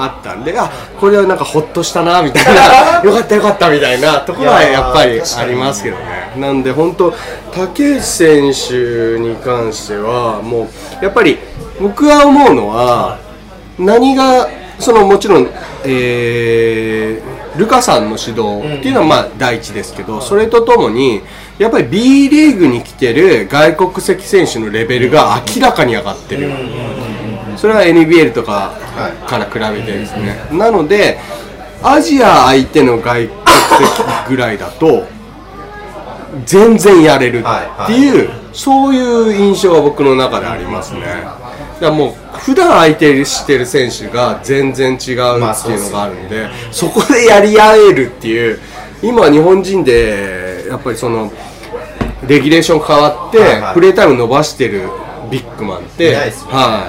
[0.04, 6.32] あったんで、あこれはなんかほっとしたなみたいな、 よかったよかったみたいなところはやっぱりありますけどね。
[6.36, 7.14] なんで本当
[7.54, 10.68] 竹内選手に関してはも
[11.00, 11.38] うやっぱり
[11.80, 13.18] 僕は思うのは
[13.78, 14.48] 何が
[14.78, 15.48] そのもちろん、
[15.84, 21.22] えールカさんの指導っていうのはまあ第一ですけど、それとともに
[21.58, 26.50] やっぱり B リーグに来てる外国籍選手のレベルが明らかに上がってる、
[27.58, 28.72] それは NBL とか
[29.26, 31.18] から比べてですね、なので
[31.82, 33.38] アジア相手の外国
[33.88, 35.06] 籍ぐらいだと
[36.46, 41.00] 全然やれるっていう、そういう印象が僕の中でありますね。
[41.80, 48.60] だもう普段相手してる選手が全然違うっていうのがあるんで、そこでやり合えるっていう
[49.02, 51.32] 今日本人でやっぱりその
[52.26, 53.38] レギュレーション変わって、
[53.74, 54.88] プレータイム伸ばしてる
[55.30, 56.26] ビッグマンっては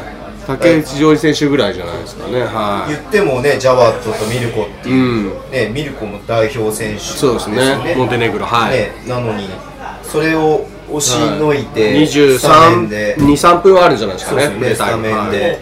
[0.05, 0.08] い
[0.57, 2.41] 竹内ジョージ選手ぐらいじゃないですかね。
[2.41, 7.95] は言ってもねジャワットとミルコってい、いうう、ん、ねミルコも代表選手そうですね。
[7.95, 9.47] モンテネグロはい、ね、なのに
[10.01, 13.15] それを押しのいて、スタメンで。
[13.19, 14.45] 23分はあるんじゃないですかね。
[14.45, 15.59] そうですねスタメンで、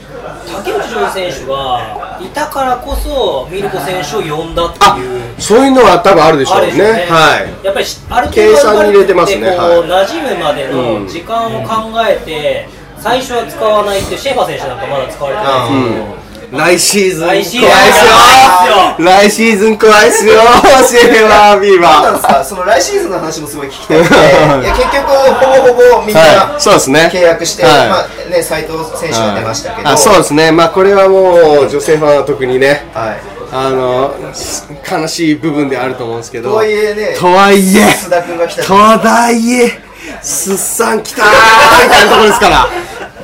[0.56, 5.42] 竹内ジョージ選手がいたからこそミルコ選手を呼んだってあいう。
[5.42, 6.72] そういうのは多分あるでしょうね。
[6.78, 6.84] ね。
[7.10, 7.66] はい。
[7.66, 9.50] やっぱりしある程計算に入れてますね。
[9.52, 10.06] こう、はい。
[10.06, 12.70] 馴染むまでの時間を考えて、
[13.02, 18.08] 最初は使わないってシェーファー選手なんかまだ使われてないんですけど、来シーズン怖いっすよ来シーズン
[18.68, 20.34] やば来シーズン怖いっすよ。
[20.88, 23.98] シェフラービーバなんなんですかその来シーズンの話もすごい聞きたくて。
[24.00, 27.10] いや結局ほぼほぼみんな、はいそうですね。
[27.14, 27.90] 契約して、はい。
[27.90, 30.52] まあね斉藤選手が出ましたけど、あそうですね。
[30.52, 33.18] まあこれはもう女性ファンは特にねはい。
[33.52, 34.14] あの
[34.90, 36.52] 悲しい部分であると思うんですけど。
[36.52, 37.82] とはいえねとはいえ。
[37.82, 39.88] 須田君が来たとはいえ。
[40.22, 41.26] すっさん来たー
[41.86, 42.68] みたいなところですから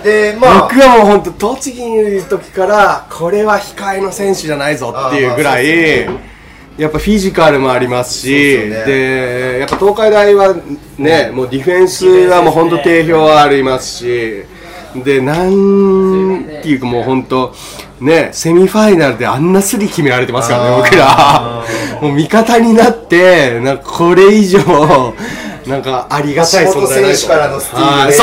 [0.03, 0.61] でまあ。
[0.63, 6.34] 僕はもう本当栃木にいる時からこれは控えの選手じゃないぞっていうぐらい、あーまあそうです
[6.75, 8.69] やっぱフィジカルもありますしね。
[8.85, 10.55] でやっぱ東海大は
[10.97, 14.43] ねもうディフェンスはもう本当定評ありますし
[14.95, 17.53] でなんていうかもう本当
[17.99, 21.63] ねセミファイナルであんなスリー決められてますからね僕ら。
[22.01, 24.59] もう味方になってなんかこれ以上
[25.69, 28.11] なんかありがたい存在ない選手からのスティーはい。
[28.11, 28.14] ル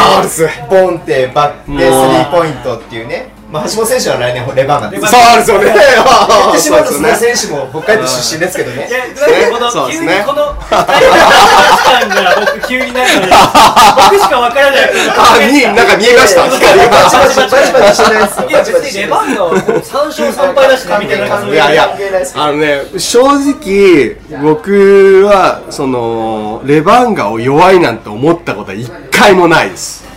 [0.69, 4.81] ボンってバックでスリーポイントっていうね、まあ、橋本選手は来年レバン。
[4.83, 5.75] ガですそうですよね。
[5.75, 7.31] 言ってしまうとそうですね。
[7.31, 8.89] 須田選手も北海道出身ですけどね。
[8.89, 10.71] いやこの急にこの二
[11.99, 13.33] 人が僕急になるので
[14.11, 14.91] 僕しかわからない。
[15.19, 17.01] あ、見え、なんか見えました、光が。
[18.49, 21.97] いや別にレバンガは3勝3敗だしねみたいな関係いやいや
[22.37, 23.21] あのね、正
[23.51, 30.10] 直、僕は、その、レバンガを弱いなんて思ったことは一回もないです。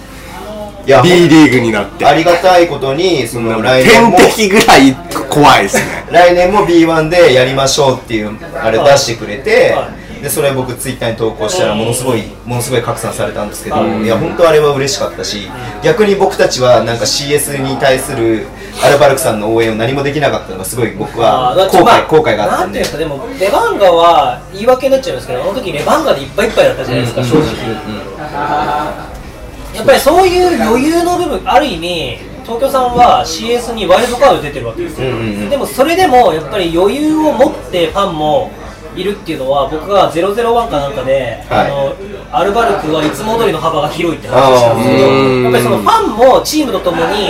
[0.85, 2.05] いや B リーグになって。
[2.05, 4.93] ありがたいことにその来年天も敵ぐらい
[5.29, 6.05] 怖いですね。
[6.11, 9.73] 来年も B1 でやりましょうっていうあれ出してくれて、
[10.21, 14.07] でそれ僕ツイッターに投稿したらものすごいものすごい拡散されたんですけど、い。
[14.07, 15.49] や本当あれは嬉しかったし
[15.83, 18.45] 逆に僕たちはなんか CS に対する
[18.83, 22.71] アルバルクさんの応援を何もできなかったのがすごい僕は後まあ悔後悔があったんで。
[22.71, 29.12] なんていうんですかでもレバンガは言い訳になっちゃうんですけどあの時レバンガでいっぱいいっぱいだったじゃないですか、正直、
[29.73, 35.49] やっぱりそういう余裕の部分ある意味東京さんは CS にワイルドカード出てるわけですよ、うんうんうん。
[35.49, 38.51] でもそれでもやっぱり余裕を持ってファンも
[38.95, 41.65] いるっていうのは僕が001かなんかで、はい。
[41.65, 41.95] あの
[42.31, 47.29] アルバルクはいつも通りの幅が広いって話をしたんですけどやっぱりそのファンもチームとともに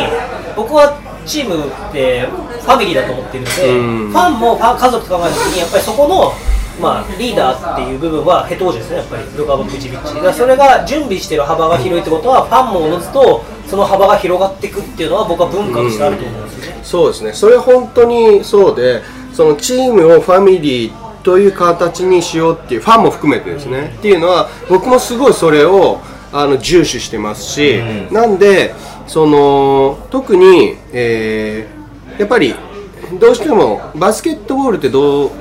[0.56, 4.10] 僕はチームってファミリーだと思ってるので、うん。
[4.10, 6.34] ファンもファン家族と考えた時にやっぱりそこの
[6.81, 16.79] まあ、リーダーっていう部分はヘト王子ですね、やっぱりルカ・ボクチビッチだからそれが準備している幅が広いってことは、ファンもおのずとその幅が広がっていくっていうのは、僕は文化としてあると思うんですよね。
[16.83, 17.33] そうですね。
[17.33, 19.01] それ本当にそうで、
[19.33, 20.93] そのチームをファミリー
[21.23, 23.95] という形にしようっていう、ファンも含めてですね。
[23.97, 25.99] っていうのは、僕もすごいそれを
[26.31, 27.79] あの重視してますし、
[28.11, 28.73] なんで、
[29.07, 31.83] その、特に、えー
[32.19, 32.53] やっぱり、
[33.19, 35.31] どうしてもバスケットボールってどう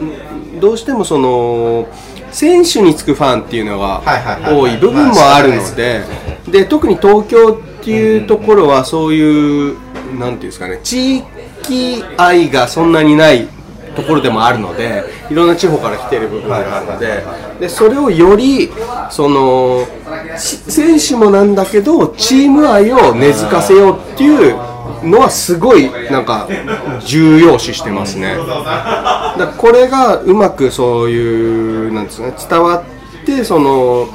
[0.62, 1.88] どうしてもその
[2.30, 4.00] 選手につくファンっていうのが
[4.46, 6.04] 多い部分もあるので
[6.48, 9.76] で特に東京っていうところはそういう
[10.16, 13.48] なんていうんですかね地域愛がそんなにない
[13.96, 17.24] ところでもあるのでいろんな地方から来てる部分があるので
[17.58, 18.70] でそれをより
[19.10, 19.84] その
[20.38, 24.56] し選手もなんだけどチーム愛を根付かせようっていう
[25.04, 26.48] のはすごいなんか
[27.04, 28.36] 重要視してますね。
[28.36, 34.08] だこれがうまくそういうなんですね伝わってその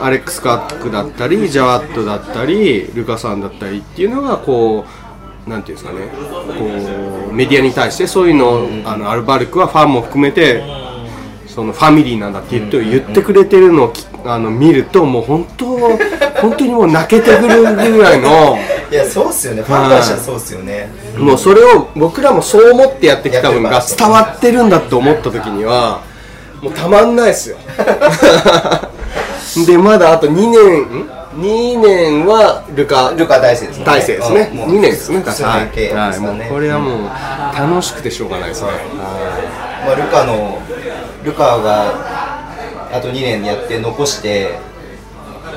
[0.00, 4.84] アレックス・カックだったりジャワットだったりルカさんだったりっていうのがこ
[5.46, 6.06] うなんていうんですかね
[6.58, 10.62] こうメディアに対してそういうのをあのアルバルクはファンも含めて
[11.54, 15.66] そのファミリーなんだって言って言ってくれてるのをきあの見るともう本当
[16.40, 18.56] 本当にもう泣けてくるぐらいの。
[18.90, 19.62] いやそうっすよね。
[19.62, 20.90] ファンからしたらそうっすよね。
[21.16, 26.00] もうそれを僕らもそう思ってやってきた分が伝わってるんだと思った時には
[26.62, 27.56] もうたまんないですよ。
[29.66, 33.84] でまだあと2年ん？2年はルカルカ大生ですね。
[33.84, 34.50] 大生ですね。
[34.52, 34.58] うん。
[34.58, 35.22] もう2年ですね。
[35.24, 35.60] 数はい。
[35.60, 37.10] はいこれはもう
[37.58, 38.68] 楽しくてしょうがないですね。
[39.84, 40.60] まあ、ルカの
[41.24, 41.92] ルカが
[42.92, 44.58] あと2年やって残して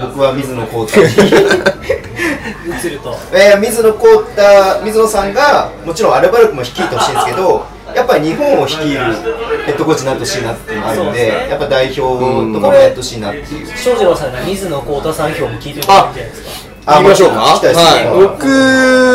[0.02, 1.06] 僕は水野浩太に。
[1.06, 3.16] 映ると。
[3.34, 4.42] えー水野浩太
[4.84, 7.66] 水野さんがもちろんアルバルクも率いてほしいんですけど
[7.96, 9.00] やっぱり日本を率いる
[9.66, 11.48] ヘッドコーチになってほしいなっていうのがあるんでね。
[11.50, 13.78] やっぱ代表とかもやってほしいなっていう。
[13.78, 16.50] 庄司郎さんが水野幸太さん票も聞いてるかもしれないですか。
[16.88, 18.48] あ言いましょうか、はい、僕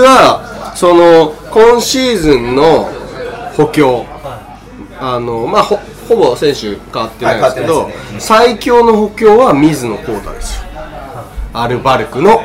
[0.03, 2.89] はその今シーズンの
[3.57, 4.07] 補強。
[5.03, 5.69] あのまあ
[6.11, 8.21] ほほぼ選手変わってないですけど、はいすね。
[8.21, 10.71] 最強の補強は水野浩太ですよ。
[11.53, 12.43] アルバルクの。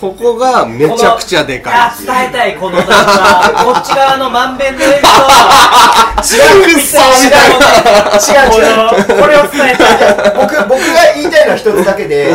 [0.00, 2.04] ここがめちゃくちゃでかい。
[2.06, 6.34] 伝えたいこのなんか こっち側のまんべんの笑みと。
[6.34, 7.50] 違うくっそみたい。
[7.50, 9.20] な違う違う。
[9.20, 10.32] これを伝えたい。
[10.34, 12.34] 僕僕が言いたいのは一つだけで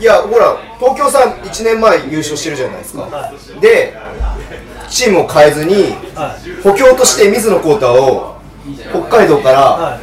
[0.00, 3.94] いやほら東京さん1年前優勝してるじゃないですか、で
[4.88, 5.94] チームを変えずに
[6.62, 8.39] 補強として水野浩太を
[8.90, 9.98] 北海道から、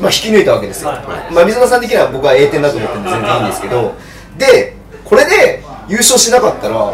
[0.00, 0.92] まあ、引き抜いたわけですよ、
[1.32, 3.94] まあ、水野さん的には僕は A 点だと思ってるんで全然いいんですけど。
[4.38, 6.92] でこれで優勝しなかったら、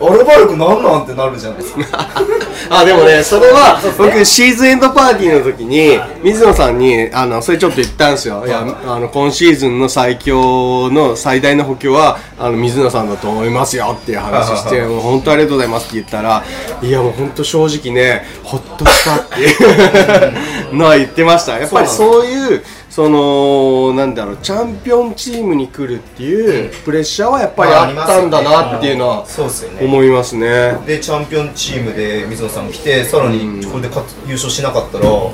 [0.00, 2.06] アルバルクなんなんってなるじゃないですか。
[2.68, 8.44] あでもねそれは僕シーズンエンドパーティーの時に水野さんにあのそれちょっと言ったんですよ。
[8.46, 8.50] い。
[8.50, 16.44] やあの今シーズンの最強の最大の補強はあの水野さんだと思いますよっていう話してもう本当ありがとうございますって言ったら
[16.82, 21.58] いやもう本当正直ねほっとしたっていう のは言ってました。
[21.58, 22.62] やっぱりそういう
[22.96, 29.84] そのなんだろうチャンピオンチームに来るっていうプレッシャーはやっぱりあったんだなっていうのはそうですよね。
[29.84, 30.78] 思いますね。
[30.86, 35.30] でチャンピオンチームで水野さんが来てさらにこれで勝つ優勝しなかったら、いや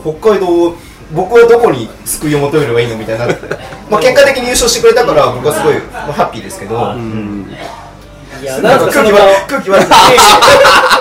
[0.00, 0.74] 北海道
[1.12, 3.30] 僕はどこに救いを求めればいいのみたいにな。
[3.30, 3.46] っ て
[3.90, 7.54] まあ結果的に優勝してくれたから僕はすごい、まあ、ハッピーですけど、うん
[8.40, 9.10] いやなんんかその
[9.48, 9.86] 空気悪い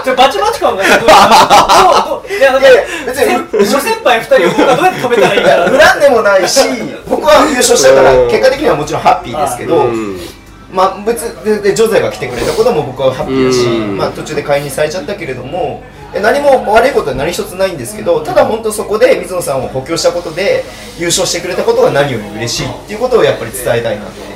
[0.03, 0.99] ちょバチバチ感がすごい。
[0.99, 2.67] どうどういやなんか
[3.05, 6.59] 別に諸先輩二人を僕はどうやって止めたらいいかな恨んでもないし
[7.09, 9.85] 僕は優勝したから結果的にはもちろんハッピーですけど、
[10.71, 13.67] まあ別ででジョゼが来てくれたことも僕はハッピーだし、
[13.97, 15.83] まあ、途中で解任されちゃったけれども
[16.13, 20.63] え何も悪いことは何一つないんですけどただ本当そこで水野さんを補強したことで
[20.97, 24.34] 優勝してくれたことが何より嬉しいっていうことをやっぱり伝えたいなって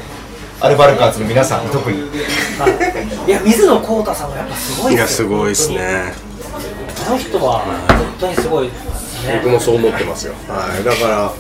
[0.62, 6.14] アルバルカーズの皆さんに特にいや水野浩太さんがやっぱすごいいやですよすごいですね。
[7.08, 10.34] あの人は本当にすごいですね僕もそう思ってますよ。
[10.48, 11.32] はい、だから。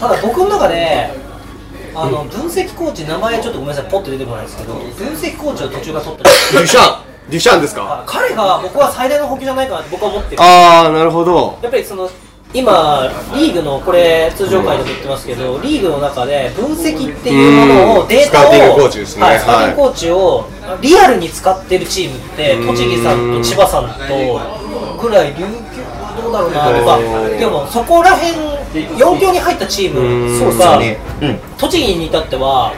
[0.00, 1.10] ただ僕の中で
[1.94, 4.84] あの分析コーチ名前ちょっとごめんなさいポッと出てこないですけど分
[5.14, 8.02] 析コーチを途中から取ってるデュシャン、デュシャンですか？
[8.04, 11.58] 彼が僕は最大の補給じゃないかなって僕は思ってるああ、なるほど。
[11.62, 12.10] やっぱりその
[12.54, 18.08] 今、リーグのこれ通常会でも言ってますけど、リーグの中で分析っていうものを、うん。
[18.08, 19.22] データを、スカウティングコーチですね。
[19.24, 20.48] はい、スカウティングコーチを
[20.80, 22.66] リアルに使ってるチームって、うん。
[22.68, 25.82] 栃木さんと千葉さんとぐらい、琉球、
[26.22, 26.98] どうだろうなとか、
[27.36, 28.34] でもそこら辺、
[28.72, 30.80] 4強に入ったチームが
[31.58, 32.72] 栃木に至っては、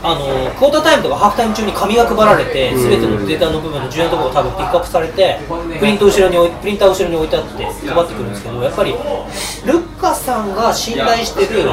[0.00, 5.40] あのクォータータイムとかハーフタイム中に紙が配られて、すべてのデータの部分の重要なところが多分ピックアップされて、
[5.78, 11.68] プリント後ろに置いプリンター後ろに置いてあって配ってくるんですけど、やっぱりルッカさんが信頼してる、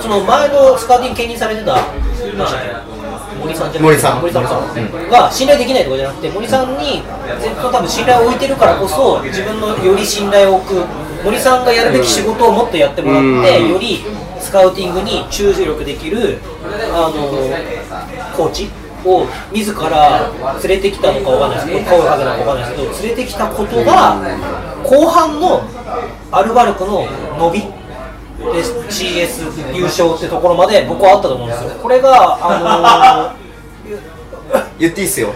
[0.00, 1.78] その前のスカーティング兼任されてた、
[3.42, 4.20] 森さんじゃなくて森さん。
[4.20, 4.48] 森さんか、
[5.10, 7.02] が信頼できないとかじゃなくて、森さんに
[7.40, 10.84] 全部多分信頼を置いてるからこそ、自分のより信頼を置く、
[11.24, 14.04] 森さんがやるべき仕事をもっとやってもらって、より
[14.44, 16.38] スカウティングに注力できる
[16.92, 17.12] あの
[18.36, 18.68] コーチ
[19.04, 20.30] を自ら
[20.62, 24.20] 連れてきたのかわかんないですけど、声をかけたのかわかんないですけど、連れてきたことが、
[24.84, 25.62] 後半の
[26.30, 27.06] アルバルクの
[27.38, 31.70] 伸び、で CS 優勝ってところまで僕はあったと思うんですよ。
[31.80, 33.43] これが、あの
[34.78, 35.32] 言っていいっすよ。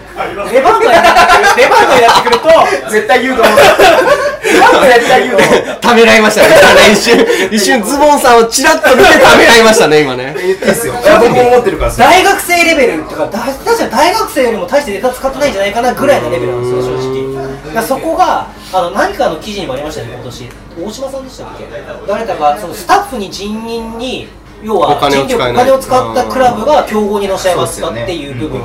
[0.53, 3.57] レバンガになってくる、レバンガになってくると、絶対言うと思う。
[3.57, 6.57] 絶対言うと思うためらいましたね。
[6.93, 10.35] 一瞬、 一瞬ズボンさんをちらっと見てためらいましたね、今ね。
[10.37, 10.95] 言っていいっすよ。
[11.21, 17.83] 僕も思ってるから大学生レベルとか、だ確かに大学生よりも大してデータ使ってないんじゃないかなぐらいのレベルなんですよ、正直。
[17.83, 20.49] そこがあの何かの記事にもありましたね、今年。
[20.85, 21.65] 大島さんでしたっけ、
[22.07, 24.29] 誰かがそのスタッフに人員に、
[24.63, 28.61] 要はお金を使ったクラブが競合にのし合いますかっていう部分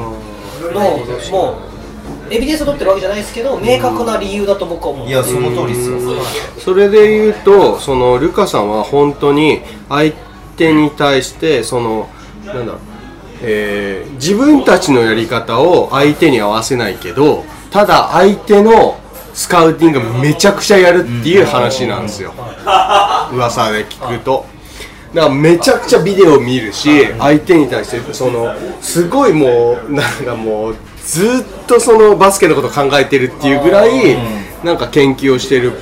[0.72, 0.81] の、
[1.31, 1.57] も
[2.30, 5.07] う、エビデンスを取ってるわけじゃないですけど、明確な理由だと僕は思う。
[5.07, 5.98] いやその通りっすよ。
[6.60, 10.14] それで言うと、そのルカさんは本当に相
[10.57, 12.10] 手に対して、その、
[12.45, 12.77] なんだろう、
[13.41, 18.98] えー自分たちのやり方を相手に合わせないけど、ただ相手の
[19.34, 22.34] スカウティングめちゃくちゃやるっていう話なんですよ。
[23.34, 24.45] 噂で聞くと。
[25.14, 30.76] だからめちゃくちゃビデオ見るし、相手に対してそのすごいもうなんかもう
[31.06, 34.18] ずっとそのバスケのこと考えてるっていうぐらい
[34.64, 35.73] なんか研究をしてる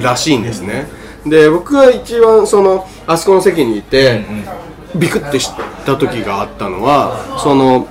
[0.00, 0.86] らしいんですね。
[1.26, 4.24] で僕が一番そのあそこの席にいて
[4.94, 5.50] ビクってし
[5.84, 7.86] た時があったのはその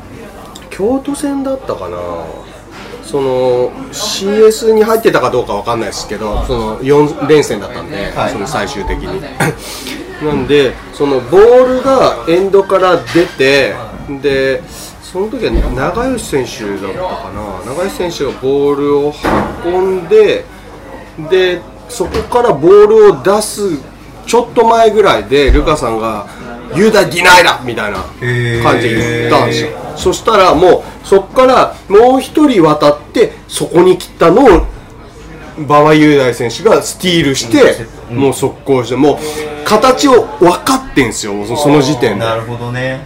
[0.71, 1.97] 京都戦だったかな。
[3.03, 8.31] その CS に入ってたかどうかわかんないですけどその4連戦だったんで、はい。
[8.31, 9.21] その最終的に
[10.23, 13.75] なんでそのボールがエンドから出て
[14.21, 14.63] で
[15.03, 17.73] その時は長吉選手だったかな。
[17.73, 19.13] 長吉選手がボールを
[19.63, 20.45] 運んで
[21.29, 23.79] でそこからボールを出す
[24.25, 26.27] ちょっと前ぐらいでルカさんが
[26.75, 27.99] 「ユダディナイだ!」みたいな
[28.63, 29.69] 感じで言ったんですよ。
[29.95, 34.65] そしたらもうそこからもう一人渡ってそこに来たのを
[35.57, 39.17] 馬場雄大選手がスティールして、もう速攻してもう
[39.65, 42.25] 形を分かってんすよそその時点で。
[42.25, 43.01] なるほどね。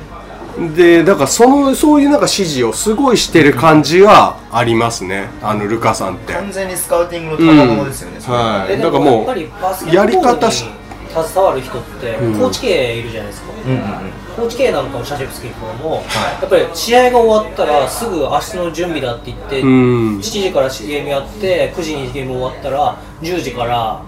[0.75, 6.33] でだからそのそういうなんか指示をすごいしてる感じはありますねあのルカさんって。
[6.33, 10.65] 完全にスカウティングの賜物ですよね、はいえでだからももやっぱりバスケットうやり方し
[11.09, 16.03] 携わる人って、コーチ系いるじゃないですか、うんうんうんコーチ系なんかもシャシェフスキーとかも、はい。
[16.41, 20.17] やっぱり試合が終わったらすぐ明日の準備だって言って、ん。
[20.17, 24.03] 7時からゲームやって9時にゲーム終わったら10時から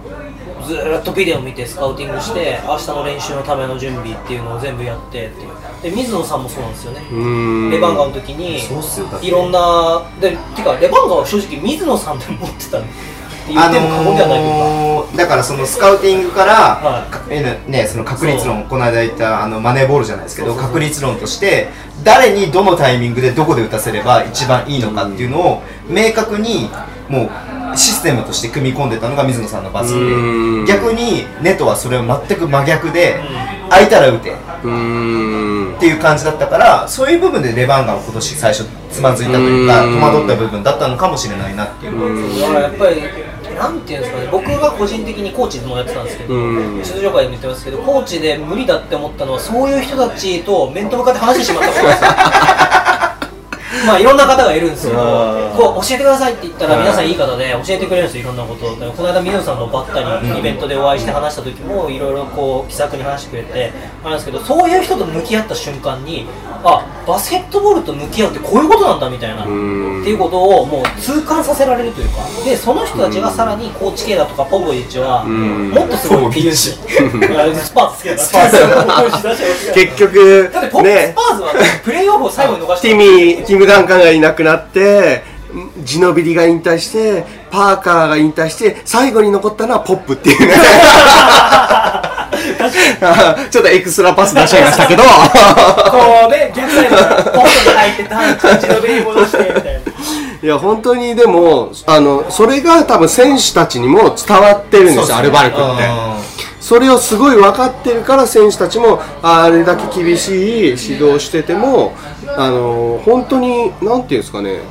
[0.65, 5.29] ずーっとビデオ見てスカウティングして明日の練習のための準備っていうのを全部やってっ
[5.81, 7.01] てで水野さんもそうなんですよね。
[7.11, 7.69] ん。
[7.69, 8.59] レバンガの時に
[9.21, 12.79] いろんなでてかレバンガは正直水野さんで持ってた。
[12.79, 12.87] って
[13.47, 17.71] 言っても過言ではないというか、のー、だからそのスカウティングから、はい。
[17.71, 21.69] ね、その確率論この間言ったあのマネーボールじゃないですけど確率論として
[22.03, 26.69] 誰にどのタイミングでどこで打たせれば一番いいのかっていうのを明確に
[27.09, 27.29] も
[27.73, 29.99] うシステムとして組み込んでたのが水野さんのバスで
[30.67, 33.19] 逆にネトはそれを全く真逆で
[33.69, 34.35] 空いたら打て
[35.75, 39.99] っていう感じだったからそういう部分でレバンガも今年最初つまずいたというかうん。
[39.99, 42.39] 戸惑った部分だったのかもしれないなっていう。
[42.39, 43.01] だからやっぱり、
[43.55, 46.81] なんていうんですかね、僕が個人的にコーチもやってたんですけど、うん。
[46.83, 52.09] 出場会でも言ってますけど、コーチで無理だって思ったのは、そういう人たちと面と向かって話してしまったことですよ。
[53.85, 54.99] まあいろんな方がいるんですけど、
[55.57, 58.67] こう教えてくださいって言ったら皆さんいい方で教えてくれるんですよいろんなこと。
[58.67, 63.71] この間水野さんとばったりイベントでお会いして話した時もいろいろこう気さくに話してくれて
[64.03, 66.27] あるんですけど、そういう人と向き合った瞬間に、
[66.63, 69.43] あバスケットボールと向き合うってこういうことなんだみたいな。
[69.43, 72.15] っていうことをもう痛感させられるというか。
[72.45, 76.33] でその人たちがさらにコーチ系だとかポポビッチはもっとすごい
[77.55, 79.73] スパーズスパーズ。
[79.73, 82.89] 結局だってポスパーズはプレーオフを最後に逃してティ
[83.63, 85.23] ム・ダンカンがいなくなって
[85.83, 90.53] ジノビリが引退してパーカーが引退して最後に残ったのはポップっていうね。
[93.51, 95.03] ちょっとエクストラパス出しちゃいましたけど。
[95.03, 95.09] こ
[96.27, 99.79] うね逆サイドからポップに入ってた感じのベリー戻してみたいな。
[100.43, 106.32] いや本当にでもあのそれが多分選手たちにも伝わってるんですよアルバルクって
[106.63, 110.33] それをすごい分かってるから選手たちもあれだけ厳しい
[110.69, 110.71] 指
[111.05, 111.93] 導してても
[112.37, 114.61] あの本当になんていうんですかね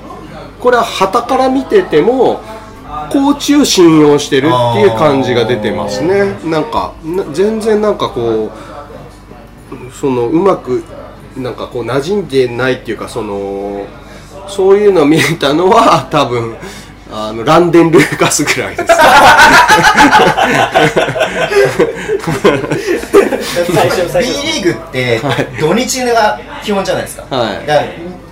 [0.58, 2.40] これは傍から見てても
[3.12, 6.38] コーチを信用してるっていう感じが出てますね。
[6.44, 6.94] なんか
[7.32, 10.82] 全然なんかこうそのうまく
[11.36, 13.86] なんかこう馴染んでないっていうかその
[14.48, 16.56] そういうのを見えたのは多分
[17.14, 18.88] あのランデン・ルーカスぐらいです。
[23.74, 25.20] 最初最 B 初リーグって
[25.60, 27.66] 土日が基本じゃないですか,、はい。
[27.66, 27.86] だから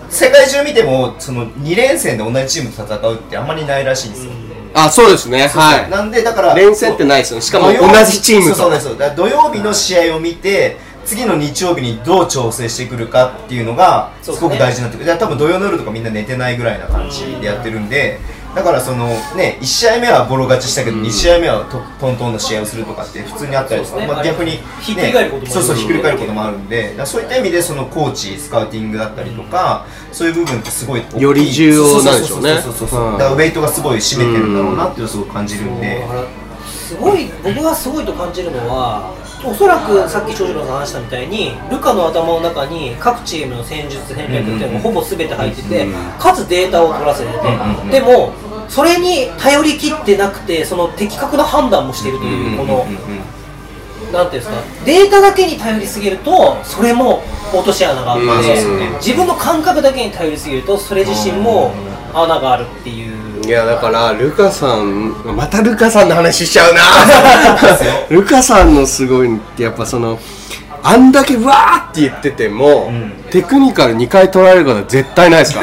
[0.08, 4.32] 世界中見てもその2連戦で同じチームと戦うってあんまりないらしいんですよ、
[4.72, 5.46] あそうですね。
[5.48, 5.90] はい。
[5.90, 7.42] なんでだから連戦ってないですよね。
[7.42, 7.72] しかも同
[8.04, 8.56] じチームと。
[8.56, 18.20] そうそうです土曜日の試合を見て次の日曜日にどう調整してくるかっていうのがすごく大事になってくる、だから多分土曜の夜とかみんな寝てないぐらいな感じでやってるんで
[18.54, 24.06] だからそのね1試合目はボロ勝ちしたけど2試合目はトトントンの試合をするとかって普通にあったりとか、ね。
[24.08, 27.06] まあ、逆に、ね、ひっくり返ることもあるそうそうひっくり返ることもあるんで。
[27.06, 32.60] そういった意味でそのコーチスカウティングだったりとか、そういう部分ってすごいより重要なんでしょうね。
[32.60, 36.04] そうそうそうだからウェイトがすごい占めてるんだろうなっていうのをすごく感じるんで、
[36.66, 39.14] すごい僕がすごいと感じるのは
[39.44, 45.86] おそらくさっき長次郎さんが話したみたいにルカの頭の中に各チームの戦術戦略っていうのがほぼ全て入ってて、
[46.18, 47.32] かつデータを取らせて
[47.90, 48.32] て、でも
[48.68, 52.86] それに頼り切ってなくてその的確な判断もしているというこの、
[54.12, 57.22] なんていうんですかデータだけに頼りすぎるとそれも
[57.54, 58.26] 落とし穴があって、
[58.98, 61.72] 自分の感覚だけに頼りすぎるとそれ自身も
[62.12, 63.09] 穴があるっていう。
[63.44, 66.80] いやだからルカさんまたルカさんの話しちゃうな。
[68.10, 70.18] ルカさんのすごいのってやっぱその
[70.82, 72.90] あんだけわーって言ってても、
[73.30, 75.60] テクニカル2回取られることは絶対ないですか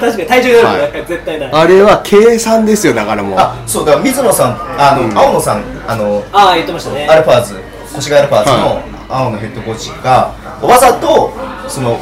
[0.00, 1.50] 確かに体重よりもね、はい絶対ない。
[1.52, 3.38] あれは計算ですよだからもう。
[3.38, 7.06] あそうだから水野さんあの、青野さんあのああ言ってましたね。
[7.08, 7.54] アルファーズ
[7.96, 8.82] 越谷アルファーズはの
[9.12, 11.32] 青野ヘッドコーチがわざと
[11.68, 11.98] その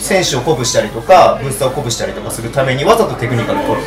[0.00, 3.80] 選手を鼓舞したりとかブースターを鼓舞したりとかするためにわざとテクニカル取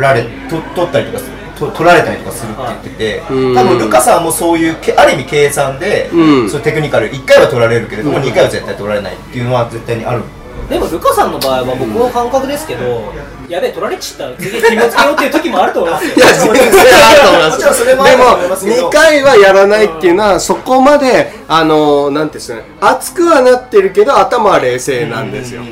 [0.00, 3.54] られと取ったりとかすると取られたりとかするって言ってて、うん。
[3.54, 6.50] 多分ルカさんもそういうけある意味計算で、うん。
[6.50, 10.22] そういうテクニカル1回は取られるけれども、2回は絶対取られないっていうのは絶対にある。
[10.68, 13.12] でもルカさんの場合は僕の感覚ですけど、
[13.48, 16.14] やべえ取られちったら次気をつけようっていう時もあると思いますよ。
[16.14, 18.64] いや、全然あると思います。
[18.64, 25.62] でも、2回はやらないっていうのは、そこまで、あの、なんていうんですかね、熱くはなってるけど、頭は冷静なんですよ。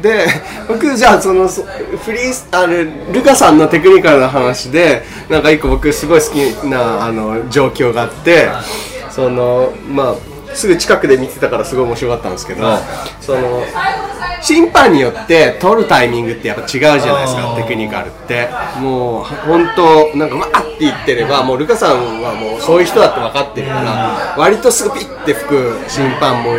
[0.00, 0.26] で、
[0.68, 6.36] 僕、じゃあ、その、そフリース、あの、ルカさんのテクニカルな話で、なんか一個僕、すごい好き
[6.66, 8.48] な、あの、状況があって、
[9.10, 12.76] その、まあ、すぐ近くで見てたからすごい面白かったんですけど、
[13.20, 13.64] その、
[14.42, 18.48] 審判によって取るタイミングってやっぱ違うじゃないですかテクニカルって。
[18.80, 26.56] もう本当なんかわーって言ってればもうルカさんはもうそういう人だって分かってるから割とすぐピッて吹く審判も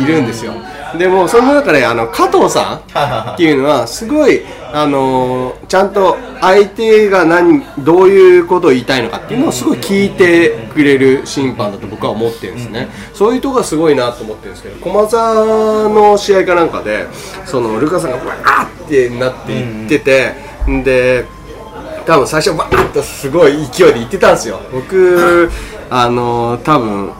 [0.00, 0.52] いるんですよ
[0.98, 4.42] でもその中であの加藤さんっていうのはすごい
[4.72, 17.06] あのーちゃんと相手が何どういうことを言いたいのかっていうのをすごい聞いてくれる審判だと僕は思ってるんですね、そういうとこがすごいなと思ってるんですけど駒沢の試合かなんかで
[17.46, 20.34] そのルカさんがわーってなっていってて、
[20.84, 21.24] で
[22.06, 24.60] 多分最初バーッとすごい勢いで言ってたんですよ。
[24.70, 25.50] 僕
[25.90, 27.12] あの多分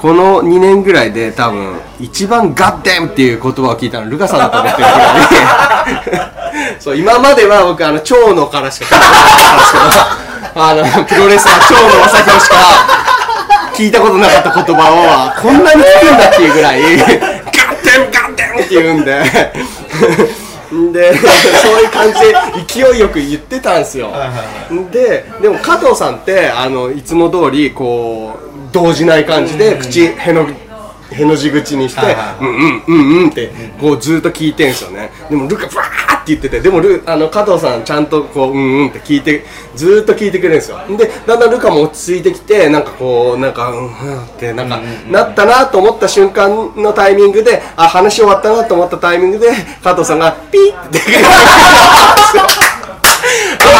[0.00, 6.24] この2年ぐらいで多分一番ガッデンっていう言葉を聞いたのルカさんだと思ってるぐら
[6.76, 9.78] いそう今までは僕あの長野からしか聞いたことなかったんですけ
[10.56, 12.56] どあのプロレスラー長野正弘しか
[13.76, 17.20] 聞いたことなかった言葉をこんなに聞くんだっていうぐらいガッ
[17.84, 19.20] デンガッデンって言うんで
[20.92, 22.20] でそういう感じ
[22.78, 24.12] で勢いよく言ってたんですよ。
[24.92, 30.46] ででも加藤さんってあのいつも通りこう動じない感じで口への
[31.12, 35.10] への字口にしてうんうんうんうんってこうずっと聞いてんすよね。
[35.28, 39.44] でもルカバーって言っててでもルあの加藤さんちゃんとこううんうんって聞いて
[39.74, 40.78] ずっと聞いてくれるんですよ。
[40.96, 44.80] でだんだんルカも落ち着いてきてなんかこうなんかうんうんってなんか
[45.10, 49.48] なったなと思った瞬間のタイミングであ話終わったなと思ったタイミングで
[49.82, 51.16] 加藤さんがピッて出て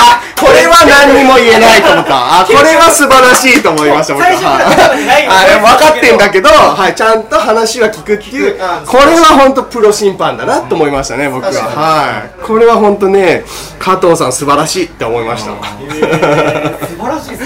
[0.01, 2.41] あこれは何にも言えないと思った。
[2.41, 4.29] あ これは素晴らしいと思いました僕は。
[4.31, 5.27] はい。
[5.29, 11.51] あれ分かってんだけど、はい、ちゃんと話は聞くっていうあこれは本当プロ審判だなと思いましたね僕は。
[11.53, 12.43] はい。
[12.43, 13.45] これは本当ね
[13.79, 15.51] 加藤さん素晴らしいって思いました。
[15.51, 17.43] 素晴らしいです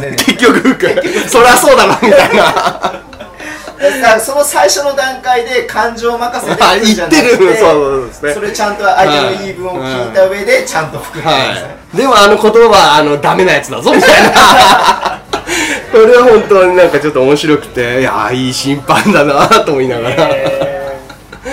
[0.00, 0.16] ね。
[0.16, 3.07] 結局結局そりゃそうだなみたいな
[3.78, 7.56] だからその最初の段階で感情任せで言ってる。
[7.56, 8.32] そうですね。
[8.34, 15.22] それちゃんと相手の言い分を聞いた上でちゃんと吹くってことではい、でもあの言葉はあのダメなやつだぞみたいな。
[15.90, 20.30] これは本当になんかちょっと面白くていやーいい審判だなと思いながら、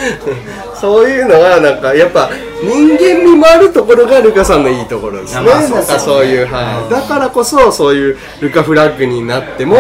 [0.80, 2.30] そういうのがなんかやっぱ
[2.62, 9.78] 人間味もあるところがルカさんのいいところですね、まあそうなんかそういう、はい、だからこそそういうルカフラッグになっても、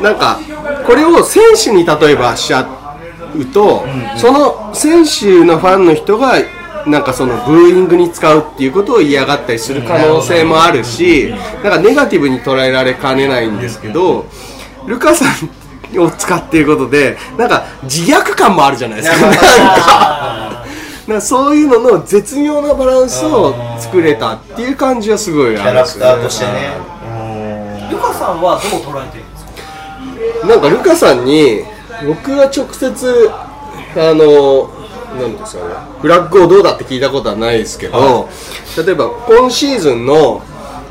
[0.00, 0.38] なんか
[0.88, 2.62] これを選手に例えばしちゃ
[3.36, 3.84] うと、
[4.16, 6.32] その選手のファンの人が
[6.86, 14.24] なんかそのブーイングに使うっていうことを嫌がったりする可能性もあるし、なんかネガティブに捉えられかねないんですけど、
[14.86, 19.26] ルカさんを使っていることで、なんか自虐感もあるじゃないですか。
[19.26, 20.64] なんか。
[21.06, 26.70] なんかそういうのの絶妙なバランスを作れたっていう感じはすごいキャラクあるんですよターとしてね。
[27.90, 29.24] ルカさんはどう捉えてる？
[29.24, 29.27] んですか
[30.46, 31.62] なんかルカさんに
[32.06, 34.68] 僕は直接あの
[35.20, 38.28] なんですかねフラッグをどうだって聞いたことはないですけど、
[38.76, 40.42] 例えば今シーズンの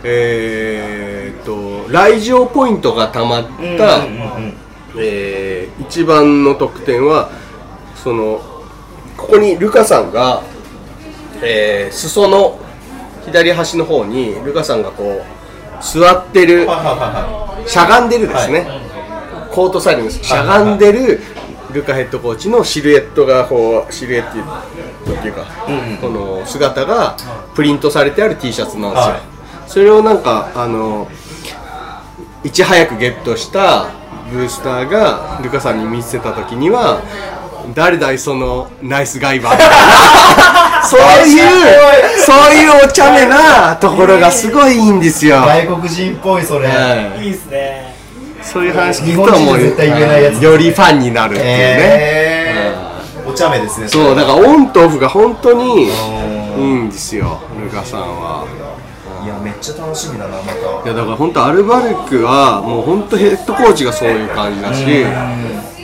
[0.03, 3.43] えーっと来場ポイントがたまっ
[3.77, 4.05] た、
[4.99, 7.29] えー一番の得点は
[7.95, 8.41] その
[9.15, 10.41] ここにルカさんが、
[11.43, 12.59] えー裾の
[13.25, 16.91] 左端の方にルカさんがこう座ってるはいはいは
[17.59, 18.65] いはしゃがんでるですね、
[19.57, 21.19] コートサイドにしゃがんでる
[21.73, 24.31] ルカヘッドコーチのシルエットがこうシルエッ
[25.03, 25.47] トっていうか、
[25.99, 27.17] この姿が
[27.55, 29.21] プリントされてある T シャツなんですよ、はい。
[29.67, 31.07] それをなんかあの
[32.43, 33.89] いち早くゲットした
[34.31, 37.01] ブースターがルカさんに見せた時には
[37.73, 39.53] 誰だいそのナイスガイバー？
[39.53, 41.33] みたいなそうい。
[41.33, 46.67] うそういうお茶目なところがすごいいいんですよ、い外国人っぽいそれ。
[46.67, 47.25] はい。
[47.25, 47.96] いいですね
[48.47, 50.41] そういう話聞くともう人で絶対言えないやつ。
[50.41, 53.29] よりファンになるっていうね、えー。
[53.29, 55.89] お茶目ですねそうだからオンとオフが本当にい
[56.57, 56.63] うん。
[56.63, 58.45] いんですよルカさんは。
[59.23, 60.53] いやめっちゃ楽しみだなまた。
[60.53, 64.85] いやだから本当アルバルクはもう本当ヘッドコーチがそういう感じだし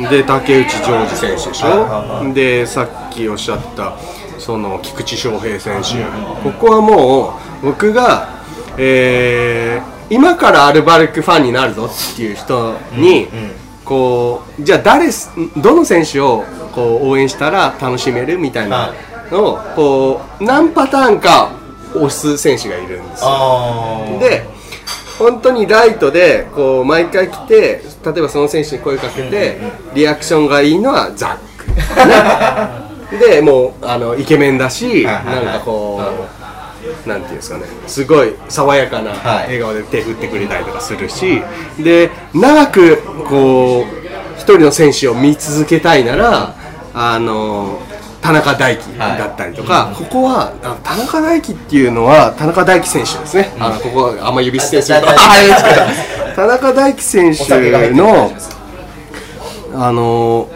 [0.10, 2.34] で竹内ジョージ選手でしょ？
[2.34, 3.98] でさっきおっしゃった
[4.40, 6.04] その菊池翔平選手。
[6.42, 8.30] ここはもう僕が
[8.78, 13.28] えー今からアルバルクファンになるぞっていう人に、
[13.84, 18.94] こうじゃあ誰すどの選手をこう応援したら楽しめるみたいな
[19.32, 21.52] のをこう何パターンか
[21.96, 24.20] 押す選手がいるんですよ。
[24.20, 24.46] で
[25.18, 29.58] 本当にライトでこう毎回来て例えばその選手に声かけて
[29.96, 31.70] リアクションがいいのはザック、
[33.18, 36.02] ね、でもうあのイケメンだしなんかこ
[36.40, 36.43] う
[37.06, 37.66] なんていうんですかね。
[37.88, 39.60] すごい爽やかなはい。
[39.60, 41.42] 笑顔で手振ってくれたりとかするし
[41.80, 43.86] で長くこう
[44.36, 46.56] 一人の選手を見続けたいなら
[46.94, 47.80] あの
[48.22, 50.54] 田中大輝だったりとか、ここは
[50.84, 55.08] 田中大輝っていうのは田中大輝選手ですね、あのここあんま指捨てすると
[56.34, 58.32] 田中大輝選手の
[59.76, 60.50] あの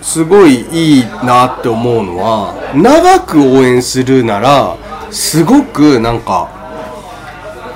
[0.00, 4.78] すごいいいなって思うのは長く応援するなら
[5.10, 6.48] すごくなんか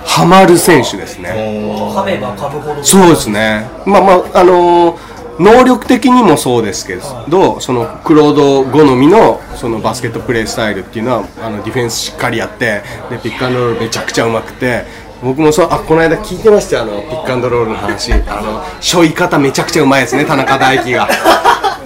[0.04, 1.30] ハマる選手ですね。
[2.82, 3.66] そうですね。
[3.86, 6.98] まあまああのー能力的にもそうですけ
[7.30, 14.84] ど、そのクロード好みのそのバスケットプレースタイルっていうのはあのディフェンスしっかりやってでピックアンドロールめちゃくちゃうまくて。
[15.22, 21.08] 僕もそうあこの間聞いてましたよあのピックアンドロールの話あの 背負い方めちゃくちゃうまいですね田中大輝が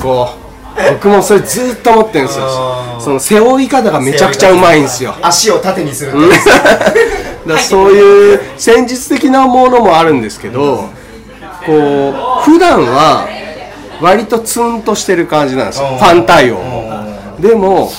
[0.00, 0.43] こう
[0.92, 2.98] 僕もそれずっと思ってるんですよ。
[3.00, 5.14] その背負い方がめちゃくちゃうまいんですよ。
[5.22, 6.12] 足を縦にする
[7.46, 10.88] だそういう戦術的なものもあるんですけど
[11.66, 12.14] こ
[12.46, 13.26] う普段は
[14.00, 15.96] 割とツンとしてる感じなんですよ。
[15.98, 16.56] ファン対応。
[16.56, 17.04] も
[17.38, 17.92] でも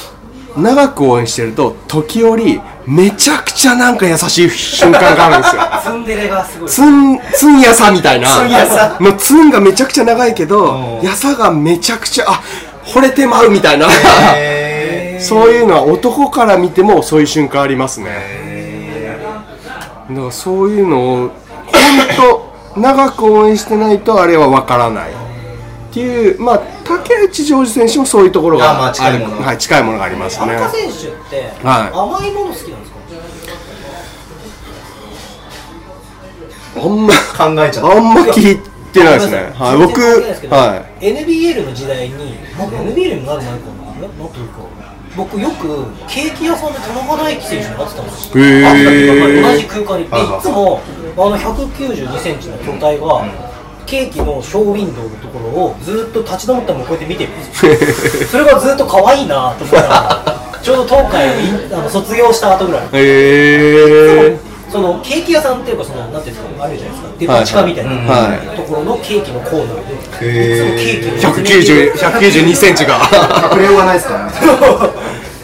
[0.58, 5.62] 長く応援してると時折めちゃくちゃなんか優しい瞬間があるんですよ。
[5.84, 6.70] ツンデレがすごい。
[6.70, 8.28] ツンツンやさみたいな。
[8.28, 12.42] ツンやさのツンがめちゃくちゃ長いけどやさがめちゃくちゃあ
[12.86, 13.88] 惚れてまうみたいな。
[14.36, 19.26] へそういうのは男から見てもそういう瞬間ありますね。
[20.10, 21.34] だからそういうのを本
[22.76, 25.12] 当長く応援してないとあれは分からない。
[25.12, 25.14] っ
[25.92, 30.48] ていうまあ竹内ジョージ選手もそういうところあまあが近いはい、近いものがありますね。
[30.48, 31.90] 田中選手ってはい。
[31.94, 32.98] 甘いもの好きなんですか？
[36.78, 37.92] あんま考えちゃった。
[37.98, 38.60] あんま聞
[39.00, 39.52] いてないですね。
[39.54, 42.16] はい僕全然関係ない NBL の時代に
[42.58, 43.66] なんか NBL になる前か
[44.00, 44.08] な？
[44.08, 44.86] ななんというか。
[45.16, 48.34] 僕よくケーキ屋さんで田中大輝選手に会ってたんですよ。
[48.34, 50.10] 同じ空間に。
[50.10, 50.82] ではいつも
[51.16, 53.24] あの192センチの巨体が、
[53.86, 58.28] ケーキのショーウィンドウのところをずっと立ち止まったままこうやって見てるんですよ。
[58.28, 62.82] それがずっと可愛いなと思ったらちょうど東海を卒業した後ぐらい。
[62.92, 64.38] え
[64.76, 70.58] そのケーキ屋さんっていうかそのなんていうんですかあるじゃないですかデパ地下みたいな、はいところのケーキのコーナーで、い。
[70.60, 73.00] つもケーキを190 192センチが。
[73.54, 74.16] 隠れようがないですか？
[74.16, 74.32] ら ね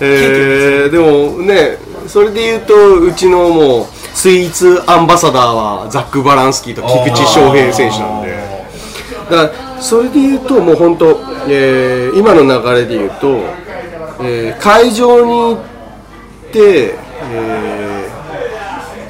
[0.02, 1.78] えー、でもね
[2.08, 8.36] それで言うとうちのもうスイーツアンバサダーはザック・バランスキーと菊池翔平選手なんで。
[9.30, 11.18] だからそれで言うともう本当、
[11.48, 13.40] えー今の流れで言うと、
[14.24, 15.58] えー会場に行っ
[16.52, 16.96] て、
[17.32, 17.81] えー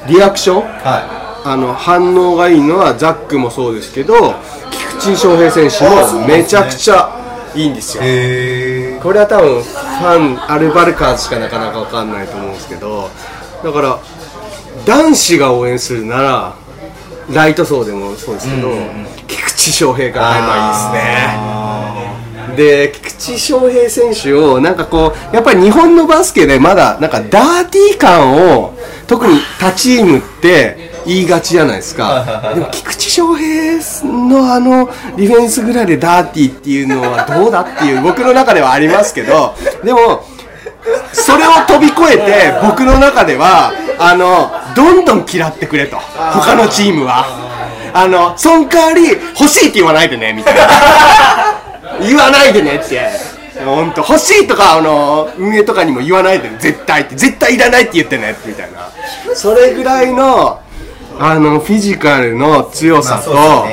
[0.08, 0.62] リアクション？
[0.62, 4.34] はあの反応がいいのはザックもそうですけど
[4.70, 7.18] 菊池翔平選手もめちゃくちゃ
[7.54, 8.02] いいんですよ。
[9.02, 13.10] これは多分ファンアルバルカーズしかなかなか分かんないと思うんですけど
[13.64, 13.98] だから
[14.86, 16.54] 男子が応援するなら
[17.30, 18.68] ライト層でもそうですけど、
[19.28, 21.71] 菊池翔平から入ればいいですね
[22.56, 28.74] で菊池翔平選手をなんかこうやっぱり日本のバスケでまだなんかダーティー感を
[29.06, 32.52] 特に他チームって言いがちじゃないですか。
[32.54, 39.54] でも菊池翔平のあのディフェンスぐらいでダーティーっていうのはどうだっていう僕の中ではありますけど。
[39.82, 40.24] でも
[41.12, 45.96] それを飛び越えて僕の中ではあのどんどん嫌ってくれと。
[45.96, 47.24] 他のチームは。
[47.94, 51.61] あのその代わり欲しいって言わないでねみたいな
[52.00, 53.00] 言わないでねって。
[53.64, 56.56] 本当欲しいとかあの運営とかにも言わないでね。
[56.58, 57.14] 絶対って。
[57.14, 58.90] 絶対いらないって言ってねみたいな。
[59.34, 60.60] それぐらいの
[61.18, 63.66] あのフィジカルの強さと、ま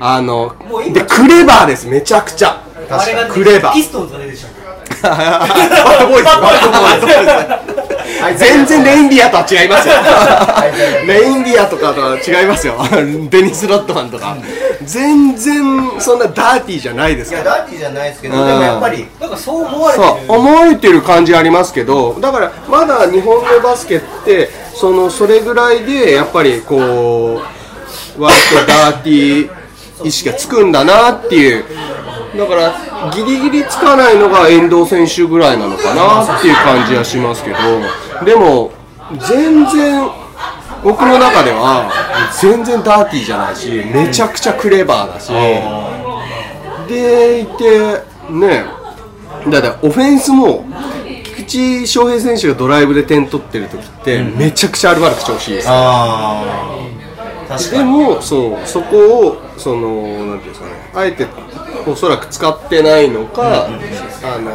[0.00, 0.56] あの
[0.92, 1.86] でクレバーです。
[1.86, 2.62] めちゃくちゃ。
[3.30, 3.72] クレバー。
[3.72, 4.46] ピストンズが出てきち
[8.36, 9.94] 全然レインディアとは違いますよ。
[11.06, 12.76] レインディアとかとは違いますよ。
[13.30, 14.36] デニス・ロッドマンとか。
[14.84, 17.42] 全然そんなダーティーじゃないですから。
[17.42, 20.08] いやダーティーじゃないですけどうんでもやっぱりなんかそう思われてる。
[20.08, 27.42] そう思われてる感じありますけどだからまだ日本のバスケってそのそれぐらいでやっぱりこ
[28.16, 29.60] う割とダーティー
[30.02, 31.64] 意識がつくんだなっていう
[32.36, 37.56] だからギリギリつかないのが遠藤選手ぐらいなのかなっていう感じはしますけど。
[38.24, 38.70] でも
[39.18, 40.08] 全然
[40.84, 41.90] 僕の中では
[42.40, 45.32] 全然ダーティーじゃないしめちゃくちゃクレバーだし。
[46.88, 48.64] でいてね
[49.48, 50.64] だってオフェンスも
[51.24, 55.68] 菊池翔平選手がドライブで点取ってる時ってめちゃくちゃアルバルク調子いいです
[57.72, 57.84] でに。
[57.84, 60.72] もそうそこをそのなんていうんですかね。
[60.94, 61.26] あえて
[61.86, 63.68] おそらく使ってないのか、あ
[64.38, 64.52] の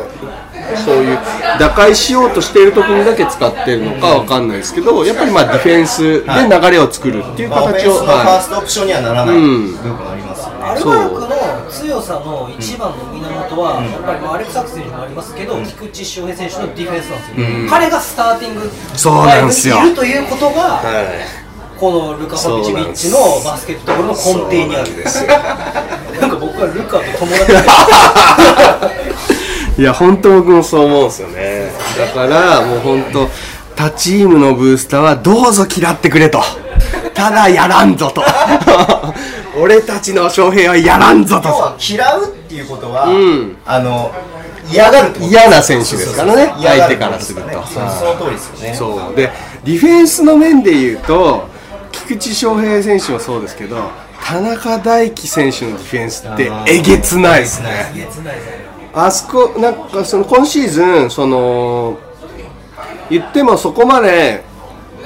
[0.84, 1.18] そういう
[1.60, 11.28] 打開しようとしている時にだけ使ってるのかわかんないですけどやっぱりまあディフェンスで流れを作るっていう形を、スのファーはストオプションにはならない部分ありますよね、アルバルクの
[11.70, 19.78] 強さの一番の源は、やっぱりまあアレクサクセンにもありますけど、菊池翔平選手のディフェンスなんですよ、彼がスターティングそうなんですよ。
[19.86, 21.45] いるということが、いはい
[21.80, 24.92] このルカ・パピチビッチのバスケットボールの根底にある。
[24.92, 25.30] んですよ。
[26.22, 27.58] なんか僕はルカと友達で。
[29.82, 31.72] いや本当僕もそう思うんですよね。
[31.98, 33.30] だからもう本当
[33.76, 36.42] 他チームのブースターはどうぞ嫌ってくれと。
[37.14, 38.24] ただやらんぞと。
[39.60, 41.76] 俺たちの翔平はやらんぞと。
[41.80, 43.58] 嫌うっていうことは、ん。
[43.66, 44.12] あの
[44.72, 46.54] 嫌がる嫌な選手ですからね。
[46.64, 47.50] 相手からすると。
[47.68, 48.76] その通りですよね。
[48.78, 49.16] そう。
[49.16, 49.32] で
[49.66, 51.55] ディフェンスの面で言うと
[51.96, 53.90] 菊地祥平選手もそうですけど
[54.24, 57.70] 田中大貴選手のディフェンスってえげつないですね。
[58.94, 62.00] あそこなんかその今シーズンその
[63.10, 64.44] 言ってもそこまで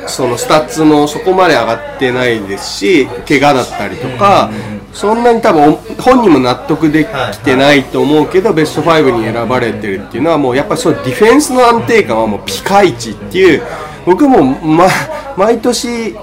[0.08, 4.50] そのスタッツもそこまで上がってないですし怪我だったりとか、
[4.94, 13.64] そんなに多分本人も納得できてないと思うけど、ベスト5に選ばれてるっていうのはもうやっぱりそうディフェンスの安定感はもうピカイチっていう
[14.06, 14.88] 僕も、ま、
[15.36, 16.16] 毎年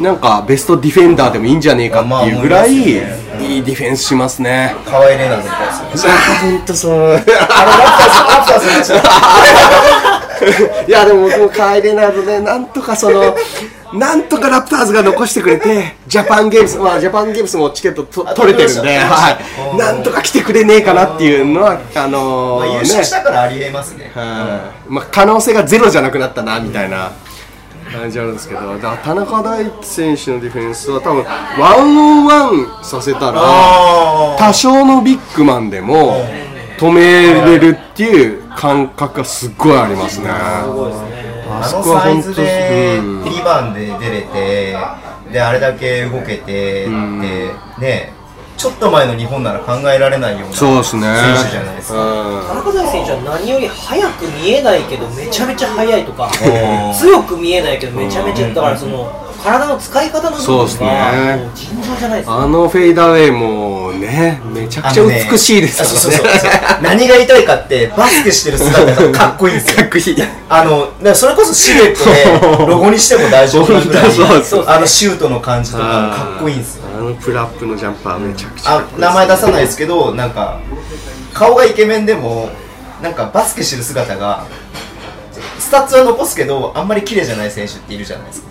[0.00, 4.74] なんかベストディフェンダーでもいいんじゃねえかっていうぐらいいいディフェンスしますね。
[4.84, 6.92] 河合玲奈みたいですよねあ本当そう。
[6.92, 8.92] あのラプターズラプターズ。
[8.94, 10.28] の話だ
[10.86, 13.36] いやでも僕も帰れないのでなんとかその
[13.92, 24.10] なんとかラプターズが残してくれてジャパンゲームスまあジャパンゲームスもチケットとあ取れてるんで、はい、なんとか来てくれねえかなっていうのはあのまあ優ーね勝したからありえますね。
[24.14, 24.92] はい。
[24.92, 27.12] まあ、可能性がゼロじゃなくなったなみたいな
[27.90, 36.24] 感じあるんですけど田中大輝選手のディフェンスは多分ワンオンワンさせたらあ多少のビッグマンでも
[36.78, 40.28] 止めれるっていう感覚がすっごいありますね。
[40.30, 40.64] あ
[41.64, 43.24] そのこは本当でうん。
[43.24, 44.76] リバンで出れて
[45.32, 46.88] であれだけ動けてで
[47.80, 48.12] ね
[48.58, 51.02] ちょっと前の日本なら考えられないようなそうですね。
[51.02, 51.98] 選手じゃないですか。
[51.98, 52.46] うん。
[52.48, 56.28] 田中大選手は何より速く見えないけどめちゃめちゃ速いとか
[56.98, 60.86] 強く見えないけどめちゃめちゃだからその体の使い方のそうですね。
[60.86, 65.90] がもう尋常じゃないですあのフェイダーウェイもね、めちゃくちゃ美しいですよね。
[65.90, 66.26] そうそう
[66.82, 69.76] 何が言いたいかってバスケしてる姿がかっこいいんですよ。
[69.76, 70.16] かっこいい。
[70.48, 76.84] あのそれこそシルエットで ロゴにしても大丈夫なぐらいあのシュートの感じとかかっこいいんですよ。
[76.98, 80.58] あのプルアップのジャンパーめちゃくちゃかあっこいい名前出さないですけどなんか
[81.32, 82.50] 顔がイケメンでも
[83.02, 84.44] なんかバスケしてる姿が
[85.58, 88.48] スタッツは残すけどあんまり綺麗じゃない選手っているじゃないですか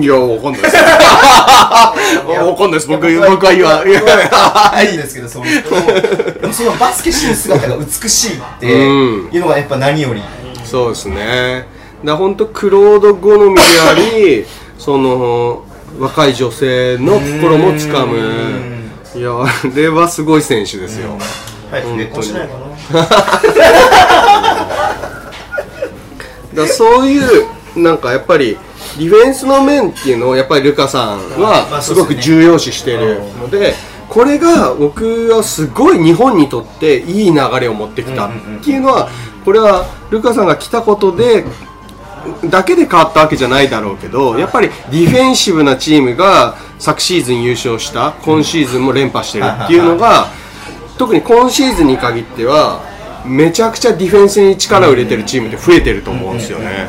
[0.00, 0.76] いや、わかんないです。
[0.76, 1.94] わ
[2.56, 2.88] かんないです。
[2.88, 4.00] 僕、僕は言わ、いや、
[4.84, 5.70] いいんですけどそういう人
[6.40, 10.22] でもそのバスケしてる姿が美しいってうんいうのがやっぱ何より
[10.64, 11.66] そうですね。
[12.04, 14.46] だ本当クロード好みであり、
[14.78, 15.62] その
[15.98, 18.18] 若い女性の心もつかむ。
[19.14, 21.18] いや、あれはすごい選手ですよ。
[21.70, 24.31] 早く結婚しないかな
[26.54, 28.58] だそういうなんかやっぱり
[28.98, 33.74] ディフェンスの面っていうのをやっぱりルカさんまはすごく重要視してるので
[34.08, 38.30] これが僕はすごい日本にとっていい流れを持ってきたっ
[38.62, 39.08] ていうのは
[39.44, 41.44] これはルカさんが来たことで
[42.44, 50.26] だけで変わったわけじゃないだろうけどやっぱりディフェンシブなチームが昨シーズン優勝した今シーズンも連覇してるっていうのが
[50.98, 52.82] 特に今シーズンに限っては
[53.26, 56.88] めちゃくちゃディフェンスに力を入れてるチームって増えてると思うんですよね。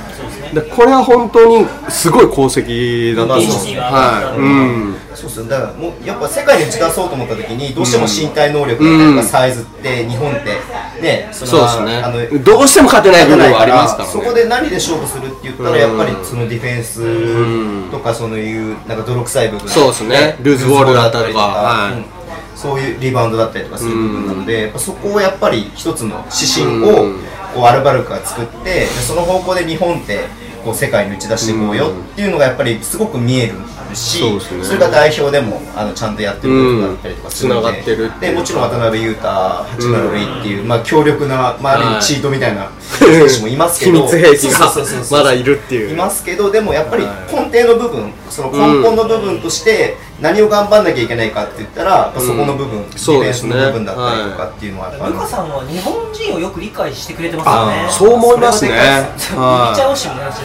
[0.54, 3.34] でこれは本当にすごい功績だと。
[3.34, 3.46] 思う。
[3.46, 4.40] まあそうですねはい。
[4.40, 4.96] うん。
[5.16, 10.60] そうそうだからもうやっぱ世界に打ち出そうと思った時にどうしても身体能力とかサイズって日本って
[11.02, 11.98] ねそそうですね。
[12.04, 14.12] あのどうしても勝てない部分はありますからね。
[14.12, 19.70] そこで何で勝負するって言ったらやっぱりそのディフェンスとかそういうなんか泥臭い部分。
[19.70, 20.38] そうですね。
[20.42, 21.46] ルーズボールだったりとか。
[21.46, 21.94] はい。
[21.94, 22.23] うん
[22.56, 27.14] そういうリバウンドだったりとかする部分なのでやっぱそこをやっぱり一つの指針を
[27.54, 30.26] こうアルバルクが作ってでその方向で日本って
[30.64, 33.56] こう世界に打ち出していこうよっていうのがやっぱりすごく見える
[33.96, 34.64] しそうですね。
[34.64, 37.74] それが代表でもあのちゃんとやってる部分だったりとかするので、うん。
[37.74, 44.08] 繋がってるっていうでもちろん渡辺裕太八村塁っていう、まあ、強力な、まあ、あチートみたいな選手もいますけど。
[44.08, 45.20] 秘密兵器そうそうそうそう。
[45.20, 45.92] がまだいるっていう。
[45.92, 55.14] いますけどでもやっぱり根底の部分その根本の部分として何を頑張んなきゃいけないかって言ったら、やっぱそこの部分、ディフェンスの部分だったりとかっていうのはやっぱある。
[55.16, 57.86] ルカさんは日本人をよく理解してくれてますよね。
[57.88, 58.70] あそう思いますね。
[58.70, 59.74] それがでかいですはい。
[59.74, 60.32] 入れちゃおうしみたいな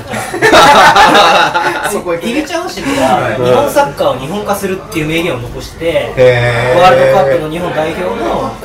[2.18, 6.12] 入れちゃおうしみが日本サッカーを日本化するっていう名言を残して
[6.80, 8.08] ワールドカップの日本代表の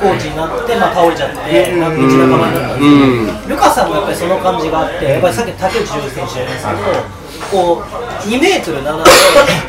[0.00, 1.92] コーチになって、まあ、倒れちゃって、なん。
[1.92, 2.84] か道仲間になったんで
[3.30, 6.78] すけど、ルカさんもやっぱりその感じがあって、やっぱりさっきの竹内譲二選手じゃないですけど、
[7.50, 9.04] こう2メートル7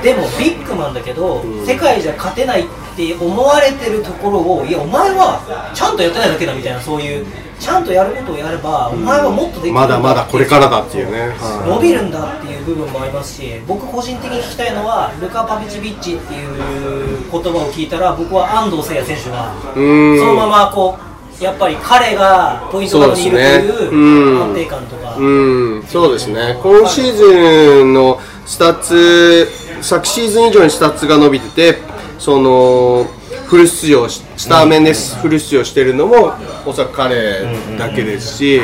[0.02, 5.40] で、 でもビッグマンだけど、世界じゃ勝てないって思われてるところを、いや、お前は
[5.74, 7.26] ちゃんとやってないだけだみたいな、そういう、
[7.60, 11.36] ちゃんとやることをやれば、お前はもっとできるんまだまだこれからだっていうね。
[11.66, 29.48] 伸びるんだっていう部分もありますし僕個人的に聞きたいのはルカ・パビチビッチっていう言葉を聞いたら僕は安藤誠也選手がそのままこうやっぱり彼がポイントガードにいるといううん安定感とか、うん、そうですね、今シーズンのスタッツ、
[29.82, 31.80] 昨シーズン以上にスタッツが伸びてて、
[32.20, 33.06] その
[33.48, 36.34] フル出場し、スタメンでフル出場してるのも、
[36.66, 37.44] おそらく彼
[37.78, 38.62] だけですし、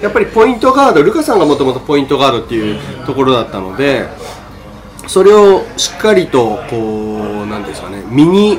[0.00, 4.06] やっぱりポイントガード、ルカさんがもともとポイントガードっていうところだったので、
[5.06, 6.76] それをしっかりと、こ
[7.44, 8.58] う、なんですかね、身に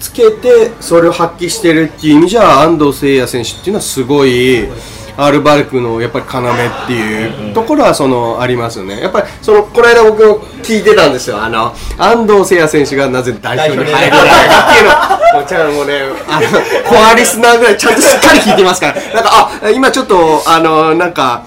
[0.00, 4.68] つけてそれを発揮してるっていう意味じゃ安藤誓哉選手っていうのはすごい
[5.16, 9.00] アールバルクのやっぱり要っていうところはそのありますよね。
[9.00, 11.42] やっぱりそのこの間僕も聞いてたんですよ。
[11.42, 14.88] あの安藤誠也選手がなぜ代表に入れないかっていう
[15.34, 16.46] のをちゃんもうねあの
[16.88, 18.94] コアリスナーぐらいちゃんとしっかり聞いてますから。
[18.94, 21.44] なんかあ今ちょっとあのなんか。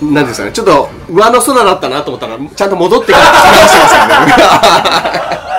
[0.00, 5.51] なんですかね、ちょっと上の空だったなと思ったら、ちゃんと戻ってから話してますからね。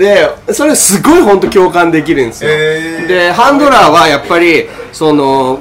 [0.00, 2.50] で、それすごい本当共感できるんですよ。
[2.50, 3.06] へー。
[3.06, 5.58] で、ハンドラーはやっぱり、その、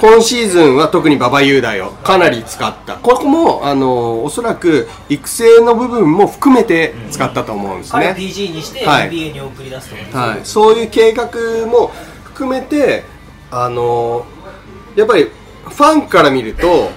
[0.00, 2.94] 今シーズンは特に馬場雄大をかなり使った。
[2.94, 8.16] ここも、あの、おそらく育成の部分も含めて使ったと思うんです彼をね。
[8.18, 9.10] PG にしてはい。
[9.10, 10.20] NBA に送り出すと思うんですよ。
[10.20, 11.26] はい、そういう計画
[11.66, 11.92] も
[12.34, 13.04] 含めて
[13.50, 14.26] あの
[14.96, 16.90] やっぱりファンから見ると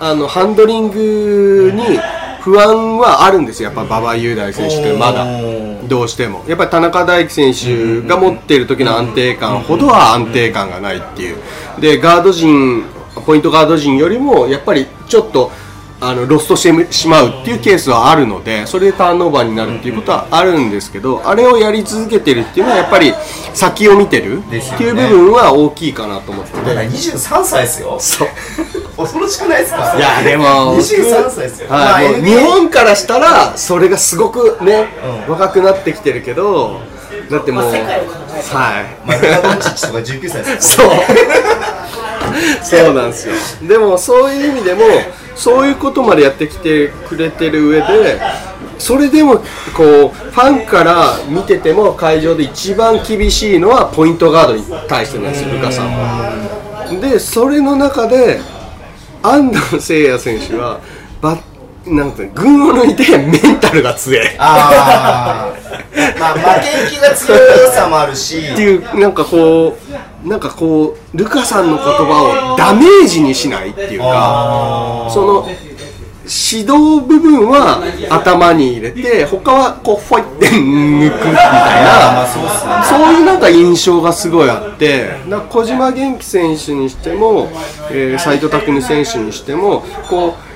[0.00, 2.00] あのハンドリングに
[2.40, 3.68] 不安はあるんですよ。
[3.68, 5.24] やっぱ馬場雄大選手ってまだ
[5.90, 6.44] どうしても。
[6.46, 11.36] やっぱり田中大輝選手が持っている時の安定感ほどは安定感がないっていう。
[11.80, 12.84] でガード陣
[13.26, 15.50] ポイントガード陣よりもやっぱりちょっと
[16.02, 23.12] あのロストしてしまうっていうケースはあるのでそれでターンオーバーになるっていうことはあるんですけどあれをやり続けてるっていうのはやっぱり
[23.52, 26.58] 先を見てるっていう部分は大きいかなと思ってて。
[26.58, 27.98] まだ23歳ですよ。
[28.00, 28.28] そう。
[28.96, 29.94] 恐ろしくないですか？
[29.96, 31.68] いやでも23歳ですよ。
[31.68, 34.88] はいまあ日本からしたらそれがすごくね、
[35.28, 36.80] 若くなってきてるけど
[37.30, 38.84] だってもう、まあ世界を考えたらはい。
[39.06, 40.90] まあルカ・ドンチッチとか19歳ですそう。
[42.62, 43.34] そうなんですよ。
[43.68, 44.82] でもそういう意味でも
[45.40, 48.20] そういうことまでやってきてくれてる上で
[48.78, 49.38] それでも
[49.74, 57.00] こうファンから見てても会場で一番厳しいのはポイントガードに対してなんですよルカさんは。
[57.00, 58.38] でそれの中で
[59.22, 60.80] 安藤誠也選手は
[61.22, 61.38] バ
[61.86, 64.26] なんていうの群を抜いてメンタルが強い。
[64.38, 67.36] ああまあ負けん気が強
[67.72, 68.38] さもあるし。
[68.38, 69.76] っていうなんかこ
[70.24, 75.48] うなんかこうルカさんの言葉をダメージにしないっていうかその
[76.22, 87.48] 指導部分は頭に入れて他はこうフォイって抜くみたいなそういうなんか印象がすごいあってだから小島元気選手にしても
[87.90, 90.49] えー斉藤匠選手にしてもこう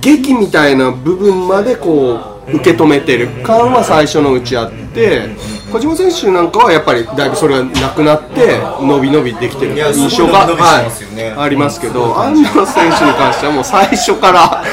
[0.00, 3.28] 劇みたいな部分までこう受け止めてる。
[3.44, 5.28] 感は最初のうちあって
[5.70, 14.64] 小島選手なんかはやっぱりだいぶそれがなくなって伸び伸びできてる印象が、はい、ありますけど安藤選手に関してはもう最初から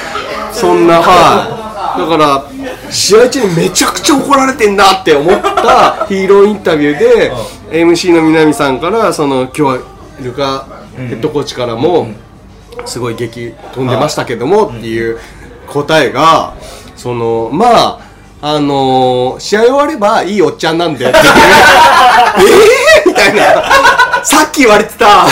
[0.52, 1.66] そんなはい。
[1.96, 7.32] だから試合中にめちゃくちゃ怒られてんなって思ったヒーローインタビューで
[7.72, 9.78] MC の南さんからその今日は
[10.22, 12.08] ルカヘッドコーチからも
[12.86, 15.18] すごい激飛んでましたけどもっていう
[15.68, 16.56] 答えが
[16.96, 18.00] そのまあ
[18.42, 21.24] あのー試合終わればいいおっちゃんなんでっていう。
[22.38, 23.10] えー？
[23.10, 23.64] みたいな。
[24.24, 25.28] さっき言われてた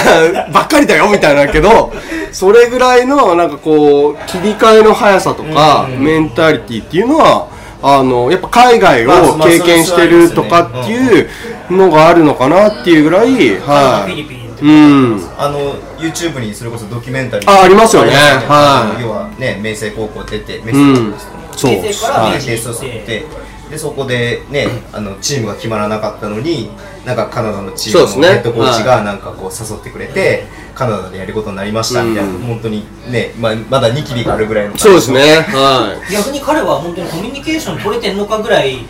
[0.52, 1.92] ばっかりだよみたいなけど
[2.32, 7.48] それぐらいのなんかこう切り替えの速さとかメンタリティっていうのは
[7.82, 11.28] あのやっぱ海外を経験してるとかっていう
[11.72, 15.20] のがあるのかなっていうぐらいはいうん。
[15.38, 18.12] あの YouTube にそれこそドキュメンタリーあありますよね。
[18.12, 19.02] はい。
[19.02, 21.12] 要はね明星高校出て明うん。
[21.12, 22.34] 星高校ですよねそう平成からはい。
[22.34, 23.26] 明治に行っでそうそうてで
[23.70, 26.70] でそこでねあのチームが決まらなかったのに
[27.06, 35.20] なんかカナダのチームのヘッドコーチがなんかこう誘ってくれて、カナダでやることになりましたみたいな、うん本当にね、まあ、まだニキビがあるぐらいのそうですね。
[35.50, 38.86] は逆に彼は本当にコミュニケーション取れてんのかぐらい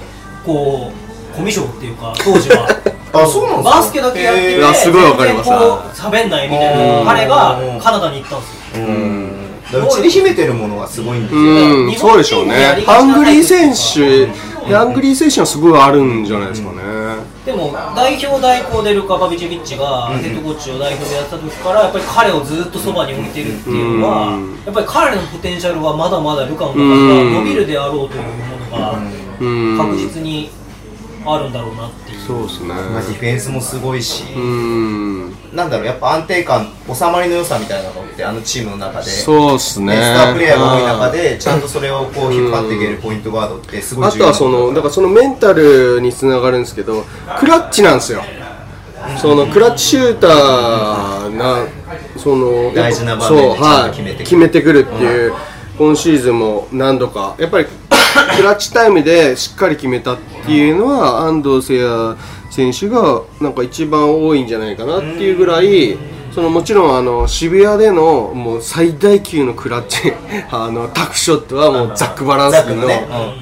[0.46, 2.68] こうコミュ障っていうか当時は
[3.14, 3.78] あそうなんですか？
[3.78, 4.58] バスケだけやってて、へー。
[4.58, 5.50] いやすごいわかります。
[6.02, 7.06] 喋んないみたいな。
[7.06, 8.86] 彼がカナダに行ったんですよ。
[8.88, 9.44] うん。
[9.74, 11.96] うちに秘めてるものがすごいんですよ、うん。
[11.96, 12.84] そうでしょうね。
[12.86, 14.28] ハングリー選手
[14.72, 16.84] ハングリー選手はすごいあるんじゃないですかね。
[17.46, 24.56] でも代表代行でルカ・パビチビッチがヘッドコーチを代表でやった時からやっぱり彼をずっとそばに置いてるっていうのはうん。
[24.64, 28.98] やっぱり彼のポテンシャルはまだまだルカの中では伸びるであろうというものが
[29.40, 29.78] うん。
[29.78, 30.50] 確実に
[31.26, 32.20] あるんだろうなっていう。
[32.20, 32.68] そうですね。
[32.68, 35.34] まあ、ディフェンスもすごいし、うん。
[35.54, 39.96] なんだろうやっぱ安定感収まりの良さみたいなのってあのチームの中でそうですね。
[39.96, 47.04] スタープレーヤーが多い中でちゃんとそれをこう引っ張っていけるポイントガードってすごいあとはそのだからそのメンタルにつながるんですけど
[47.40, 48.24] クラッチなんですよ。
[49.22, 51.68] そのクラッチシューターな
[52.18, 54.26] その大事な場面でそうちゃんとはい決めてくる。
[54.26, 55.34] 決めてくるっていう
[55.78, 57.36] 今シーズンも何度か。
[57.38, 57.68] やっぱり
[58.36, 62.18] クラッチタイムでしっかり決めたっていうのは安藤誠也
[62.52, 65.98] 選手がなんか一番多いんじゃないかなっていうぐらい
[66.34, 70.14] そのもちろんあの渋谷でのもう最大級のクラッチ
[70.52, 72.88] あのタフショットはもうザック・バランスの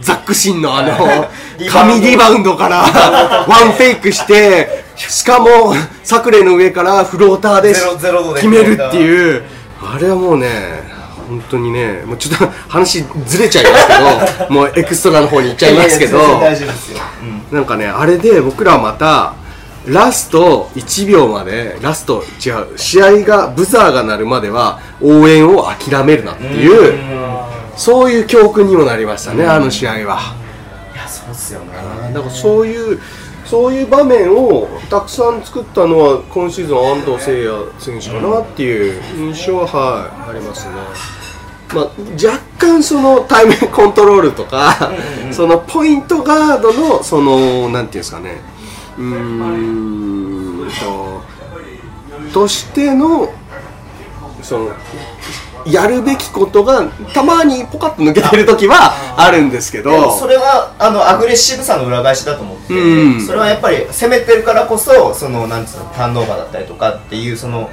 [0.01, 1.27] ザックシンのあの
[1.69, 2.77] 神リバウンドから
[3.47, 7.73] ワンフェイクしてしかもサクレの上からフローターで
[8.35, 9.43] 決めるっていう。
[9.83, 10.47] あれはもうね
[11.31, 13.87] 本当にねもうちょっと話ずれちゃいます
[14.37, 16.41] けど もうエクストラの方に行っちゃいますけど
[17.51, 19.33] なんかねあれで僕らはまた
[19.87, 26.99] ラスト1秒までラスト違う試合がブザーが鳴るまでは応援を諦めるなっていう
[27.77, 30.35] そういう教訓にもなりましたねあの試合は。
[30.93, 31.67] いやそうっすよね。
[32.13, 32.99] だからそういう
[33.45, 41.20] そういう場面をたくさん作ったのは今シーズン安藤誠也選手かなっていう印象は、はい、ありますね。
[41.73, 44.91] まあ、若干そのタイムコントロールとか、
[45.31, 48.41] そのポイントガードのそのなんていうんですかね。
[48.97, 51.21] うーんと
[52.33, 53.33] としての
[54.41, 54.71] その
[55.65, 60.11] やるべきことがたまにポカッと抜けてる時はあるんですけど。
[60.17, 63.21] それはあのアグレッシブさの裏返しだと思って、うん。
[63.21, 67.69] それはやっぱり攻めてるからこそそのなんつうのターンオーバーだったりとかっていうその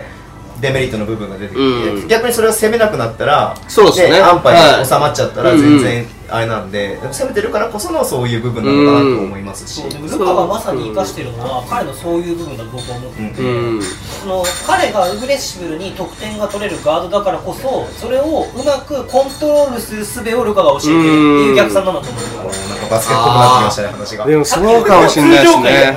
[0.60, 2.08] デメリットの部分が出てきて、うん。
[2.08, 4.20] 逆にそれを攻めなくなったらそうですね。
[4.20, 4.80] 安牌はい。
[4.80, 13.82] に収まっちゃったらうん全然あれなんで、でも攻めてるからこそのそういう部分なのかなと思いますし、でもルカがまさに生かしてるのは彼のそういう部分だと僕は思ってて、うん。
[13.82, 24.26] その彼がアグレッシブルに得点が取れるガードだからこそそれをうまくコントロールする術をルカが教えてるっていう逆算なんだと思うんですよなんかバスケットっぽくなってきましたね話が。
[24.26, 25.96] でもそうかもしれないですね。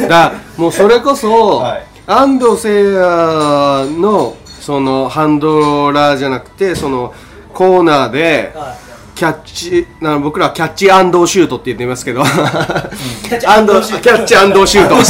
[0.08, 7.14] だからもうそれこそ、はい安藤誠也のそのハンドラーじゃなくてその
[7.54, 8.76] コーナーでは
[9.14, 14.96] キャッチな僕らはキャッチアンドシュートって言ってますけど、キャッチアンドキャッチアンドシュート。
[14.96, 15.04] 安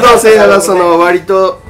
[0.00, 1.62] 藤誠也がその割と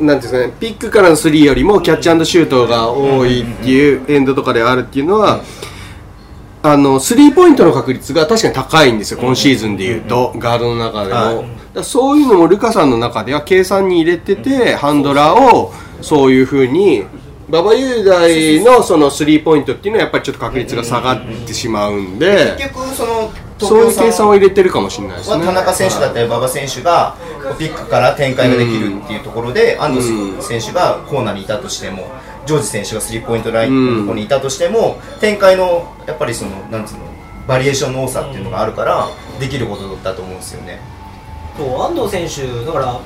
[0.00, 5.42] なんですかねピックからのスリーよりもキャッチアンドシュートが多いっていうエンドとかであるっていうのは。
[6.64, 17.04] あのスリーポイントの確率が確かに高いんですよ、今シーズンでいうと、ガードの中でも、はそういうのもルカさんの中では計算に入れてて、ハンドラーをそういうふうに、
[17.48, 25.36] 馬場雄大のそのスリーポイントっていうのはやっぱりちょっと確率が下がってしまうんで、結局そのそういう計算を入れてるかもしれないですね。
[25.36, 27.16] は田中選手だったり馬場選手が
[27.58, 32.10] ピックから展開ができるっていうところで、安藤選手がコーナーにいたとしても
[32.46, 37.00] ジョージ選手がスリーポイントラインのところにいたとしても、展開のやっぱりそのなんつうの
[37.46, 39.08] バリエーションの多さっていうのがあるから
[39.40, 40.78] できることだと思うんですよね。
[41.56, 43.00] そう安藤選手だから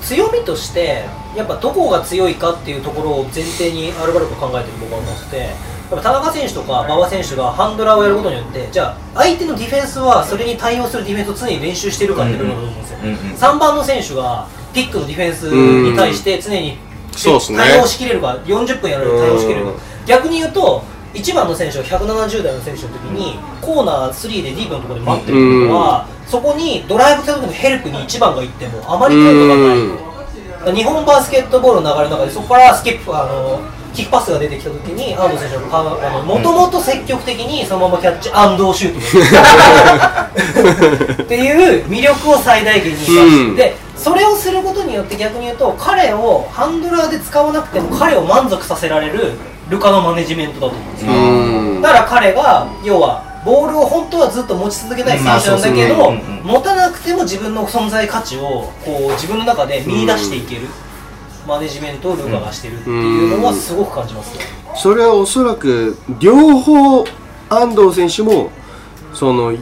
[0.00, 1.04] 強みとして
[1.36, 5.56] やっぱどこが強いかっていうところを前提にアルバルク考えてる僕は思っててやっ
[5.90, 16.78] ぱ田中選手とか馬場選手がハンドラーをやることによってじゃあ相手のディフェンスはそれに対応するディフェンスを常に練習してるかっていう部分だと思うんですよ、うんうん3番の選手がピックのディフェンスに対して常に
[17.18, 17.58] そうっすね。
[17.58, 19.70] 対応しきれるか40分やられる対応しきれるか。
[19.70, 19.76] うん
[20.06, 20.82] 逆に言うと
[21.14, 29.28] 1番の選手が170代の選手の時にコーナー3でディープのところで待ってるっていうのは、そこにドライブ来た時のヘルプに1番が行ってもあまり効果
[30.66, 33.60] がない、日本バスケットボールの流れの中でそこからスキップあの
[33.94, 35.62] キックパスが出てきた時に安藤選手が
[36.22, 38.28] もともと積極的にそのままキャッチ
[38.74, 38.94] シュー
[41.16, 43.56] ト っていう魅力を最大限に生かして、うん。
[43.56, 49.32] でそれをすることによって逆に言うと彼をハンドラーで使わなくても彼を満足させられる
[49.70, 51.82] ルカのマネジメントだと思うんですよ、うん。
[51.82, 60.68] だから彼が要はボールを本当はずっと持ち続けたい選手なんだけど、まあ持たなくても自分の存在価値をこう自分の中で見出していける、
[61.46, 64.42] マネジメントをルカがしてるっていうのはすごく感じますよ、
[64.76, 67.04] それはおそらく両方
[67.48, 68.50] 安藤選手も
[69.12, 69.54] その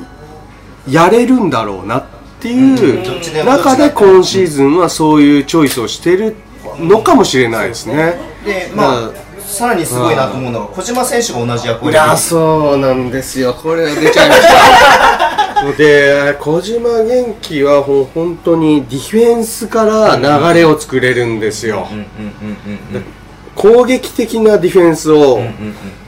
[0.89, 2.05] やれるんだろうなっ
[2.41, 6.37] ていう中で今シーズンはそういうチョイスをしてる
[6.79, 8.15] のかもしれないですね。
[8.45, 9.13] でまあ
[9.53, 13.53] さらにすごいなと思うのが小島選手が同じ役割いやそうなんですよ。
[13.53, 15.73] これは出ちゃいました。
[15.77, 21.87] で小島元気はほ本当にディフェンスから流れを作れるんですよ、
[23.55, 25.41] 攻撃的なディフェンスを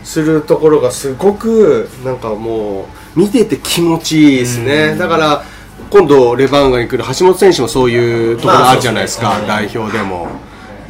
[0.02, 5.44] するところがすごくなんかもう見てて気持ちいいですね、だから
[5.88, 10.26] 今度レバンガに来る橋本選手もそういうところあるじゃないですか、代表でも。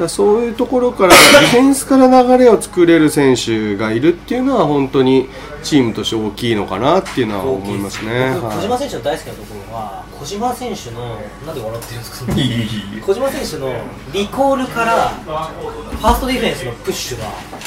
[0.09, 5.29] そういうところからディフェンスから流れを作れる選手がいるっていうのは本当に
[5.63, 8.35] チームとして大きいのかなっていうのは思いますね。
[8.35, 12.33] 小島選手の大好きなところは小島選手のなんで笑ってるんですか
[13.07, 13.73] 小島選手の
[14.13, 17.25] リコールからファーストディフェンスのプッシュが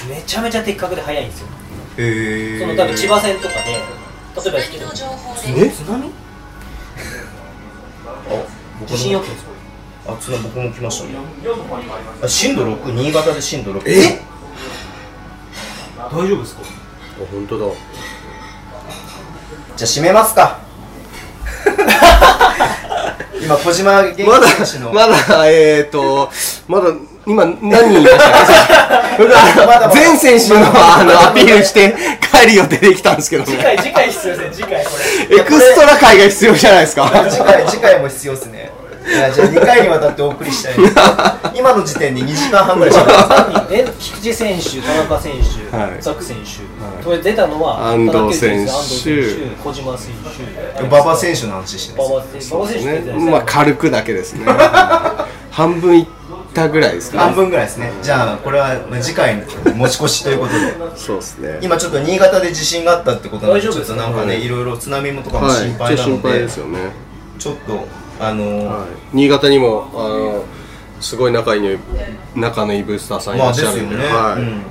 [0.08, 1.46] めちゃめちゃ的確で速いんですよ。
[1.98, 5.70] へその多分千葉戦とかで例えばえ？
[5.70, 6.10] 津波？
[8.86, 9.57] 地震予の報ですこ
[10.08, 11.10] あつな僕も来ましたね。
[12.22, 14.20] あ震度6新潟で震度6れえ？
[16.10, 16.62] 大丈夫ですか？
[17.30, 17.66] 本当だ。
[19.76, 20.58] じゃあ締めますか。
[23.40, 24.48] 今小島元気まだ、
[24.92, 26.28] まだ、えーと、
[26.66, 26.88] まだ、
[27.26, 28.16] 今、何人いまし
[29.56, 31.94] たまだ全選手のあのアピールして
[32.32, 33.50] 帰る予定できたんですけどね。
[33.52, 34.66] 次回次回必要ですね。
[34.66, 34.90] 次回こ
[35.30, 35.36] れ。
[35.38, 37.10] エクストラ回が必要じゃないですか。
[37.30, 38.72] 次回次回も必要ですね
[39.08, 40.74] いやじゃあ2回にわたってお送りしたい。
[41.56, 45.90] 今の時点で2時間半ぐらいしゃべってます え菊池選手、田中選手、はい。
[46.00, 48.70] ザック選手、これ出たのは安藤選手
[49.64, 50.12] 小島選
[50.76, 54.44] 手、馬場選手の話して馬ます馬場選手ね、まあ軽くだけですね。
[55.50, 56.06] 半分いっ
[56.54, 57.90] たぐらいですか、半分ぐらいですね。
[58.02, 59.42] じゃあこれは次回に
[59.74, 60.58] 持ち越しということで。
[60.96, 61.58] そうですね。
[61.62, 66.78] 今ちょっと新潟で地震があったってことなんでちょっとなんかねいろいろ津波もとかもはい、心配なので、配ですよね。
[67.38, 67.86] ちょっと
[68.20, 70.44] あのーはい、新潟にも、あの、
[71.00, 71.78] すごい仲いい、
[72.34, 74.40] 仲のいいブースターさんいまあらっしゃるんで、ですよね、はい。
[74.40, 74.62] うん。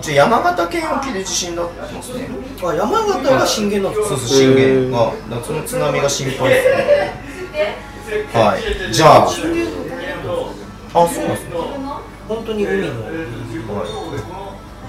[0.00, 2.28] 一応山形県沖で地震になってますね。
[2.62, 4.16] あ山形が震源なんですか？
[4.18, 4.96] そうそう震源。
[4.96, 6.68] がだからその津波が心配です。
[7.52, 7.76] ね
[8.32, 8.92] はい。
[8.92, 9.24] じゃあ。
[9.24, 11.56] あそうなんですね。
[12.28, 12.92] 本当に海の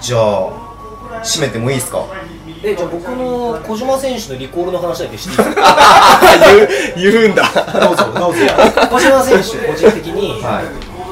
[0.00, 0.22] じゃあ
[1.22, 2.04] 締めてもいいですか？
[2.62, 5.62] えじゃあ僕の小島選手のリコールの話だけしていいですか？
[6.96, 7.44] 言う言うんだ。
[7.80, 8.40] どうぞどうぞ。
[8.90, 10.64] 小島選手個人的に、はい。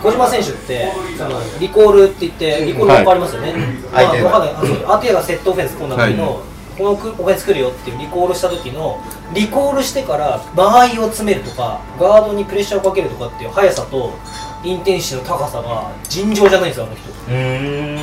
[0.03, 3.55] 小島選手ってそのリコールって言ってリコール分かりますよね、
[3.93, 6.35] まあ相手がわかんないあそう相手がセットオフェンス込んだ時の、はい。
[6.79, 9.01] このオフェンス来るよっていうリコールした時の
[9.33, 14.13] リコールしてから間合いを詰めるとかガードにプレッシャーをかけるとかっていう速さと
[14.63, 17.09] インテンシティの高さが尋常じゃないんですよあの人。
[17.09, 17.99] うーん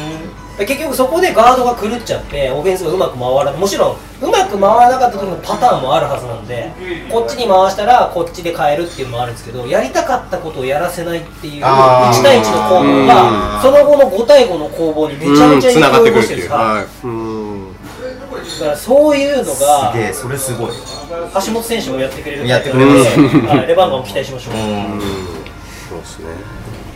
[0.58, 6.72] 結局そこでガードが狂っちゃってオフェンスがうまく回らないもちろんうまく回らなかった時のパターンもあるはずなんで
[7.12, 12.20] こっちに回したらこっちで変えるっていうのもあるんですけどやりたかったことをやらせないっていうあー。
[12.20, 16.50] 1対1の攻防がその後の5対5の攻防にめちゃめちゃ影響を及ぼしてるんです。
[16.50, 16.86] かはい。
[18.64, 20.72] からそういうのがすげえそれすごい。
[20.72, 23.20] 橋本選手もやってくれるやってくれます。
[23.20, 23.68] はい。
[23.68, 24.54] レバンガも期待しましょう。
[24.56, 25.00] うん。
[25.90, 26.26] そうですね。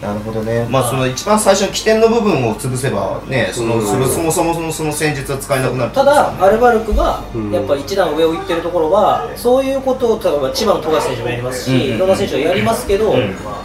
[0.01, 0.67] なるほどね。
[0.69, 13.15] まあその一番最初の起点の部分を潰せばねそのそもそもそのその戦術は使えなくなるただ、アルバルクがやっぱ一段上を行ってるところは、そういうことを例えば千葉の富樫選手もやりますし、いろんな選手がやりますけど、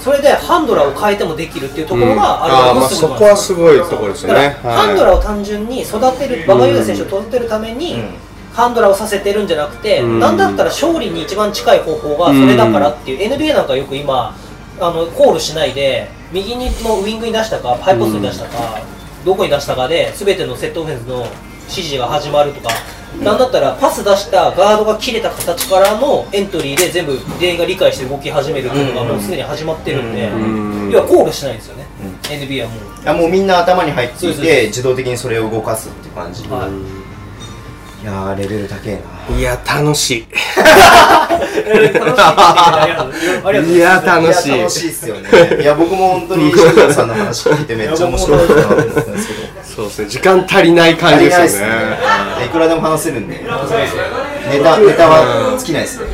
[0.01, 4.57] それでハンドラーを変えてもできるっていうところが、アルバルクのすそこはすすごいところですね。
[4.63, 8.03] ハンドラーを単純に育てる、馬場雄大選手を育てるために、
[8.55, 10.19] ハンドラーをさせてるんじゃなくて、ん。
[10.19, 14.35] なんだったら勝利に一番近い方法がそれだからっていう、NBA なんかよく今、
[14.81, 18.81] あのコールしないで、右にのウイングに出したか、ハイポストに出したか、
[19.25, 21.27] どこに出したかで、全てのセットオフェンスの
[21.69, 22.71] 指示が始まるとか、
[23.23, 30.31] なんだったらパス出したガードが切れた形からのエントリーで全部全員が理解して動き始めるっていうのがもうすでに始まってるんで、
[30.91, 31.87] 要はコールしないんですよね、
[32.25, 33.03] NBA はもう。
[33.03, 36.92] いやもうみんな頭に入っていて自動的にそれを動かすっていう感じ、はい
[38.03, 39.01] いやーレベル高え
[39.31, 40.27] な いや、楽しい。
[43.75, 44.55] いや、楽しい。
[44.55, 45.29] いや楽しいっすよね
[45.63, 49.41] いや僕も本当に石川さんの話聞いてめっちゃ面白かったなと思ったんですけど
[49.77, 50.09] そうですね。
[50.09, 51.75] 時間足りない感じですよね。
[52.45, 53.37] いくらでも話せるんで
[54.51, 56.07] ネタネタは尽きないですね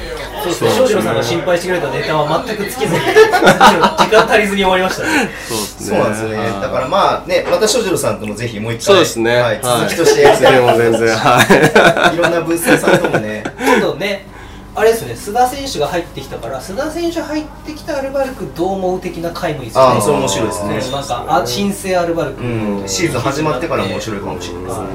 [0.52, 0.68] そそう。
[0.68, 5.30] ですね庄司郎さんが心配してくれたネタは全く尽きずに 時間足りずに終わりましたね。
[5.48, 6.36] そうですそうなんですよね。
[6.60, 9.36] だからまあねまた庄司郎さんともぜひもう一回そうですね。
[9.36, 9.60] はい、はい。
[9.62, 10.22] 続きとして。
[10.22, 12.14] やりたいでも全然はい。
[12.16, 13.44] いろんなブースターさんともね。
[13.58, 14.26] 今度ね
[14.74, 19.94] あれですね須田選手が入ってきたから須田選手入ってきたアルバルクどう思う的な回もいいですよね。
[19.94, 20.92] ああそれ面白いですね。
[20.92, 22.84] なんかあ新生アルバルク、うん。
[22.86, 24.86] シーズン始まってから面白いかもしれないですね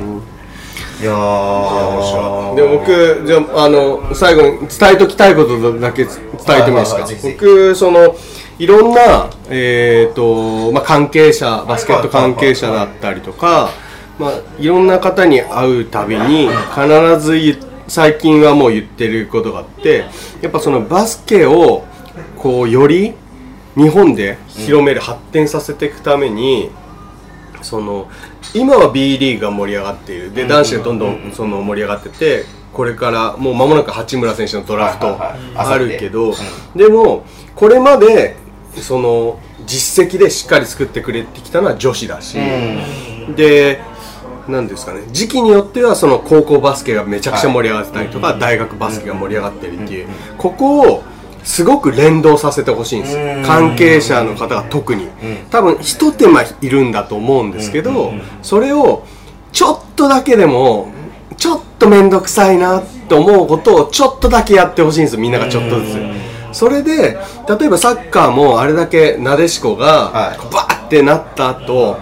[1.03, 2.55] いやー。
[2.55, 6.13] でも僕じゃああの最後に伝えときたいことだけ伝
[6.49, 8.15] えてもいいですか、僕その
[8.59, 13.71] いろんな、えーとまあ、関係者バスケット関係者だったりとか、
[14.19, 17.57] まあ、いろんな方に会うたびに必ず言
[17.87, 20.05] 最近はもう言ってることがあって
[20.41, 21.83] やっぱそのバスケを
[22.37, 23.13] こうより
[23.75, 26.69] 日本で広める、発展させていくために
[27.63, 28.09] その
[28.53, 30.33] 今は B リーグが盛り上がっている。
[30.33, 35.17] で男子がどんどんその盛り上がっててこれからもう間もなく八村選手のドラフト
[35.55, 36.33] あるけど
[36.75, 37.23] でも
[37.55, 38.35] これまで
[38.75, 42.37] その実績でしっかり作ってくれてきたのは女子だし
[43.35, 43.79] で
[44.47, 50.07] なんですかね時期によってはその高校バスケがめちゃくちゃ盛り上がってたりとか大学バスケが盛り上がってるっていう。
[50.37, 51.03] ここを
[51.43, 53.19] すごく連動させてほしいんですよ。
[53.45, 55.09] 関係者の方が特に。
[55.51, 59.05] 多分ひと手間いるんだと思うんですけどそれを
[59.51, 60.91] ちょっとだけでも
[61.37, 65.21] ちょっと面倒くさいなって思うことをちょっとだけやってほしいんですよ。
[65.21, 65.97] みんながちょっとずつ。
[66.53, 67.17] それで
[67.49, 70.37] 例えばサッカーもあれだけなでしこがはい。
[70.53, 71.97] バーってなった後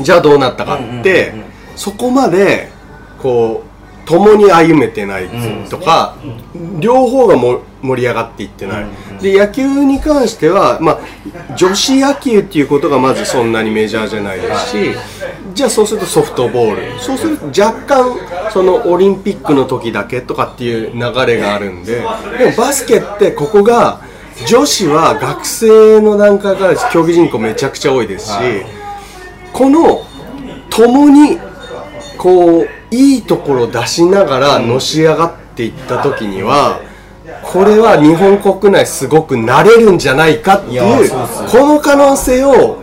[0.00, 1.34] じゃあどうなったかって
[1.76, 2.70] そこまで
[3.20, 3.71] こう
[4.04, 5.28] 共に歩めてない
[5.70, 6.16] とか、
[6.80, 8.86] 両方がも盛り上がっていってない、
[9.20, 14.94] で野球に関しては、まあ、女子野球っていうことがまずそんなにメジャーじゃないですし、
[15.54, 17.00] じゃあそうするとソフトボール。
[17.00, 18.18] そうすると若干
[18.52, 24.00] そのオリンピックの時だけとかっていう流れがあるんででもバスケってここが
[24.46, 28.34] 女子は学生の段階から競技人口めちゃくちゃ多いですし、
[29.52, 30.04] この
[30.70, 31.38] 共に
[32.18, 36.80] こういいところを出しながらのし上がっていった時には
[37.42, 41.10] これは日本国内すごくなれるんじゃないかっていう
[41.50, 42.82] この可能性を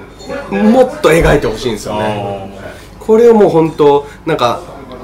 [0.52, 2.58] もっと描いてほしいんですよね。
[3.00, 4.62] これをもう本当なんか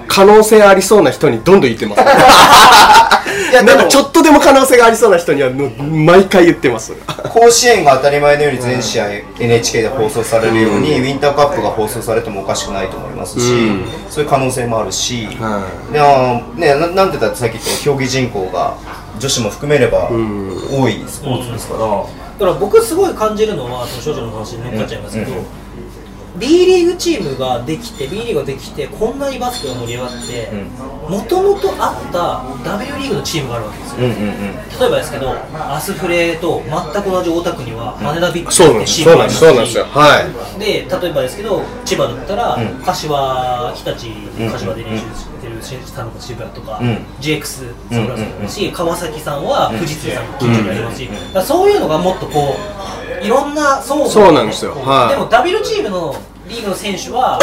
[0.08, 2.02] 可能性ありそうな人にどんどん言ってます
[3.52, 6.94] いやなんかちょっとでも可能性がありそうな人にはもう毎回言ってます。
[7.30, 9.10] 甲子園が当たり前のように全試合
[9.40, 13.86] NHK で放送されるように、ウィンターカップが放送されてもおかしくないと思いますし、うん。
[14.10, 15.66] そういう可能性もあるし、は
[16.56, 18.78] でね、ななんて言ったってさっき言った競技人口が
[19.20, 21.86] 女子も含めれば多いスポーツですから、だ
[22.40, 25.34] から僕すごい感じるのはその少女の話に乗っかっちゃいますけど、
[26.40, 30.52] B リーグチームができて B リーグができてこんなにバスケが盛り上がって
[31.10, 34.30] もともとあった W リーグのチームがあるわけですよ、うんうんうん。
[34.30, 39.86] 例えばですけどアスフレと全く同じ大田区には羽田ビッグチームがありますそうなんですよ。
[39.86, 40.22] は
[40.56, 40.60] い。
[40.60, 42.82] で例えばですけど千葉だったら、ん。
[42.84, 44.08] 柏日立
[44.52, 45.35] 柏で練習してる
[45.66, 46.98] さんの渋谷とか、うん。
[47.20, 51.10] GX そうなんですし、川崎さんは富士通さんの近所にありますし、
[51.46, 52.56] そういうのがもっとこ
[53.22, 54.32] ういろんな層がそう。
[54.32, 54.76] なんですよ。
[54.76, 56.16] でも W チームの
[56.48, 57.40] リーグの選手は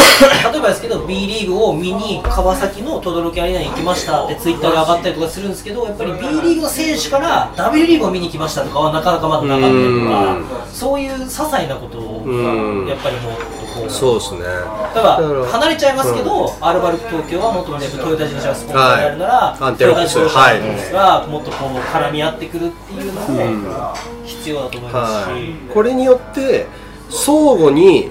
[0.52, 12.86] 例えばですけど B リーグを見に川崎の轟アリーナに行きましたってツイッターで上がったりとかするんですけどやっぱり B リーグの選手から W リーグを見に来ましたとかはなかなかまだなかったりとかそういう些細なことをうん。
[12.86, 13.44] やっぱりもっと
[13.80, 14.40] こうそうですね。
[14.40, 19.76] だから離れちゃいますけど、アルバルク東京はもっとねトヨタ自動車がスポンサーであるなら、はい。
[19.76, 26.66] トヨタ自動車がもっとこう絡み合ってくるっていうのも必要だと思いますし、はい、これによって
[27.10, 28.10] 相互に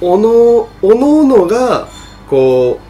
[0.00, 1.88] おのおのおのが
[2.28, 2.80] こ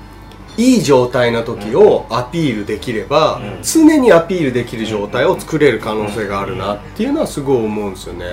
[0.58, 8.24] ういい状態な時をアピールできれば、常にアピールできる状態を作れる可能性があるなっていうのはすごい思うんですよね。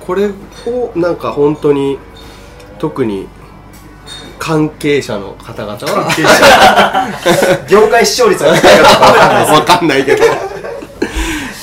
[0.00, 0.28] これ
[0.66, 1.98] をなんか本当に
[2.78, 3.26] 特に
[4.38, 6.08] 関係者の方々は。
[7.68, 10.51] 業界視聴率が高いかどうかわかんないです わかんないけど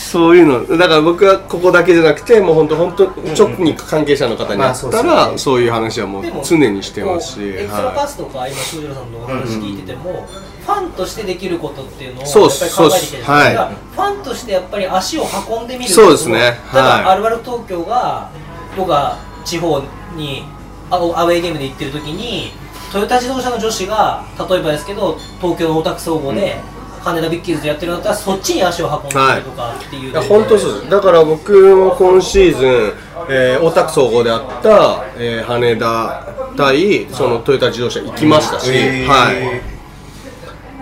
[0.10, 0.78] そういうの。
[0.78, 3.04] だから僕はここだけじゃなくてもう本当本当
[3.38, 7.48] 直に関係者の方に会ったらそういう話はもう常にしてますし。
[7.48, 10.28] エクストラパはスとか、今、庄司さんのお話聞いてても、
[10.66, 16.58] ファンとしてできることっていうのをやっぱり考えてきてるファンとしてやっぱり足を運んでみるそうですね。
[16.66, 17.06] はい。
[17.06, 18.30] アルバルク東京が
[18.76, 19.84] 僕が地方
[20.16, 20.44] に
[20.90, 22.52] アアウェーゲームで行ってる時に
[22.92, 26.58] トヨタ自動車の女子が例えばですけど東京のオタク総合で、
[27.02, 30.14] 羽田ビッキーズでやってるんだったらそっちに足を運んでみるとかっていう、い。
[30.14, 30.90] や本当そうです。
[30.90, 32.94] だから僕も今シーズン、
[33.30, 39.32] えー、大田区総合であった、えー羽田対そのトヨタ自動車行きましたし、へーは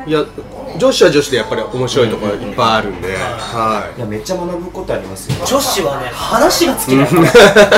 [0.06, 0.10] い。
[0.10, 0.26] いや
[0.78, 4.00] 女子は女子でやっぱり面白いところいっぱいあるんで、はい。
[4.00, 5.36] やめっちゃ学ぶことありますよ。
[5.46, 7.08] 女子はね話が尽きない。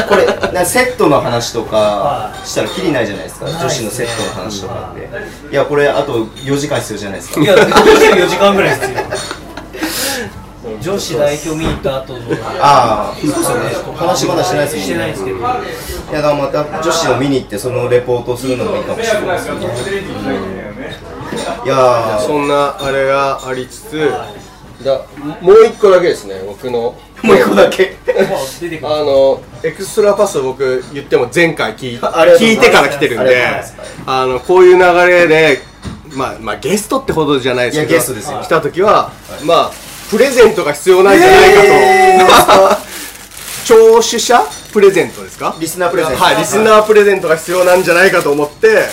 [0.07, 3.45] これなセットの話とかはしたらきりないじゃないですか。
[3.47, 5.09] 女子のセットの話とかって。
[5.51, 7.41] いやこれあと4時間必要じゃないですか。
[7.41, 8.97] いや24時間ぐらいですよ
[10.81, 12.19] 女子代表見に行った後の
[12.61, 13.97] ああそうですよね。
[13.97, 14.85] 話まだしてないですもんね。
[14.85, 15.37] してないですけど。
[15.37, 20.68] いやだからまた女子を見に行ってそのレポートをするのもいいかもしれないですよね
[21.65, 22.19] いやー。
[22.19, 24.11] そんなあれがありつつ
[24.83, 25.01] だ
[25.41, 26.95] もう一個だけですね僕の。
[27.21, 27.97] もう一個だけ。
[28.83, 31.99] あのエクストラパスを僕言っても前回聞い
[32.39, 33.43] 聞いてから来てるんで
[34.05, 35.61] あのこういう流れで
[36.11, 38.31] まあまあゲストってほどじゃないですけどゲストです。
[38.31, 39.11] よ来た時は、
[39.43, 39.71] まあ
[40.09, 42.19] プレゼントが必要なんじゃないかと、え
[43.65, 44.41] 聴取者
[44.73, 45.55] プレゼントですか？
[45.59, 46.23] リスナープレゼント。
[46.23, 48.85] はいリスナープレゼントが必要なんじゃないかと思って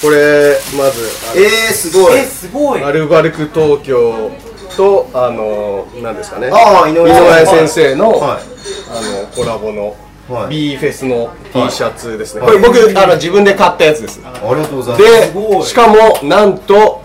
[0.00, 1.00] これまず
[1.36, 2.18] えー、すごい。
[2.18, 2.82] えすごい。
[2.84, 4.30] アルバルク東京
[4.76, 6.50] とあの何ですかね。
[6.52, 8.42] ああ井上井上先生の,、はい。
[8.90, 9.96] あのコラボの
[10.28, 10.50] はい。
[10.50, 12.60] B フェスの T シャツですね、はい。
[12.62, 14.20] これ僕あの自分で買ったやつです。
[14.24, 15.04] ありがとうございます。
[15.04, 15.62] でごい。
[15.64, 17.02] しかもなんと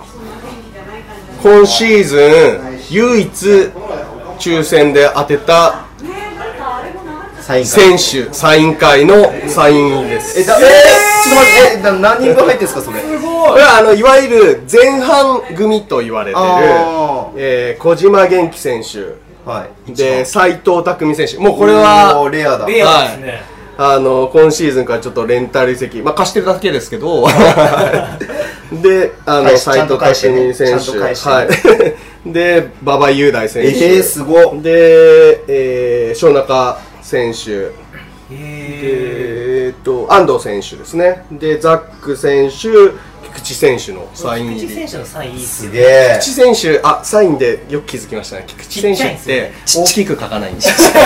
[1.41, 3.72] 今シーズン唯一
[4.39, 5.85] 抽選で当てた
[7.43, 9.15] 選手サイン会の
[9.47, 10.39] サインです。
[10.39, 10.65] えだえー、
[11.23, 12.99] ちょっと待ってえだ何人分入ってんですかそれ？
[13.01, 16.45] これはあのいわゆる前半組と言われてる
[17.35, 19.22] えー小島元気選手。
[19.49, 19.91] はい。
[19.93, 21.38] で斉藤匠選手。
[21.38, 22.65] もうこれはレアだ。
[22.65, 23.41] レアですね、
[23.77, 27.27] あの今シーズンからちょっとレンタル移籍、まあ、貸してるだけですけど。
[28.72, 30.97] であの返し斉藤匠選手、
[31.30, 31.43] は
[32.25, 34.61] い、で馬場雄大選手、えー、すごっ。
[34.63, 37.72] で、えー、庄中選手。
[38.32, 41.25] へえー、っと安藤選手ですね。
[41.32, 42.93] でザック選手
[43.33, 44.73] 菊池選手のサイン菊入り。
[44.73, 46.19] 池選手のサインいいっすげえ。
[46.22, 46.82] 菊池選手。
[46.83, 48.45] あサインでよく気づきましたね。
[48.48, 51.01] 菊池選手って大きく書かないんですよ。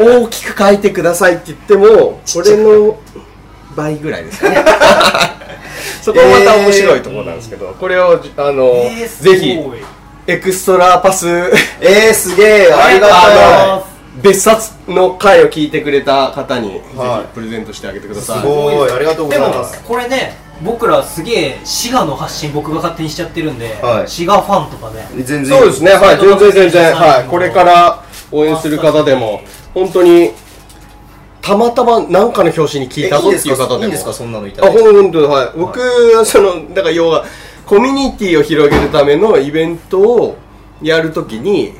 [0.24, 2.98] 大きく書いてくださいって言ってもこれの
[3.76, 4.64] 倍ぐらいですかね。
[6.02, 8.90] そこもまた面白いところなんですけど、これをあの、
[9.20, 9.58] ぜひ
[10.26, 11.28] エクストラパス。
[11.80, 12.72] えー、すげえ。
[12.72, 13.91] ありがとうございたま
[14.22, 17.22] 別冊の回を聞いてくれた方に、はい。
[17.22, 18.38] ぜひプレゼントしてあげてください。
[18.38, 18.90] いすごい。
[18.92, 19.82] ありがとうごでもざいます。
[19.82, 24.08] これね僕らすげえ滋賀の発信僕が勝手にしちゃってるんで、はい。
[24.08, 25.08] 滋賀ファンとかね。
[25.16, 29.40] 全然そうですね、はい、全然全然、はいはい、これから応援する方でも、
[29.74, 30.30] 本当に、
[31.40, 33.82] たまたま何かの表紙に聞いたぞっていう方でも。
[33.82, 34.12] いいんですか？
[34.12, 34.82] そんなのいたあ、だいて。
[34.82, 35.50] 本当はい。
[35.58, 37.24] 僕、その、だから要は、
[37.66, 40.36] コミュニティを広げるためのイベントを
[40.80, 41.74] やるときに、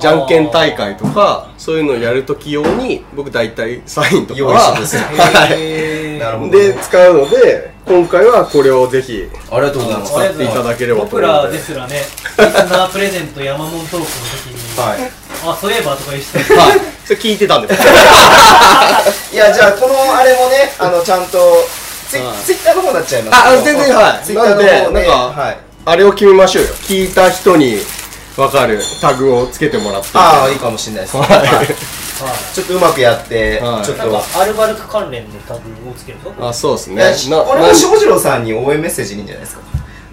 [0.00, 6.18] じゃんけん大会とか、そういうのをやるとき用に、僕大体サインとか用意は、してますねはい。
[6.18, 14.06] なるほどで、使うので、今回はこれをぜひ、ありがとうございます使っていただければと僕らですらねリスナープレゼント山門トークの時
[14.54, 15.10] に、はい
[15.42, 16.80] あそういえばとか言ってたはい。
[17.04, 17.72] それ聞いてたんで。
[19.32, 21.66] いやじゃあこのあれもねあのちゃんと
[22.08, 24.24] ツイ,、はいツイッターの方になっちゃいますあ、あ全然はい。
[24.24, 25.56] ツイッターの方なんで、ねなんか、はい
[25.86, 26.68] あれを決めましょうよ。
[26.82, 27.78] 聞いた人に
[28.40, 28.80] 分かる。
[29.00, 30.08] タグをつけてもらって。
[30.14, 31.28] ああいいかもしれないです、はい。
[31.28, 31.66] はい。
[32.54, 33.84] ちょっとうまくやって、はい。
[33.84, 34.02] ちょっと。
[34.04, 36.90] なんかアルバルク関連のタグをつけるとあ、そうです
[37.28, 37.36] ね。
[37.46, 39.62] これも翔士郎さんに応援メッセージでいいんじゃないですか？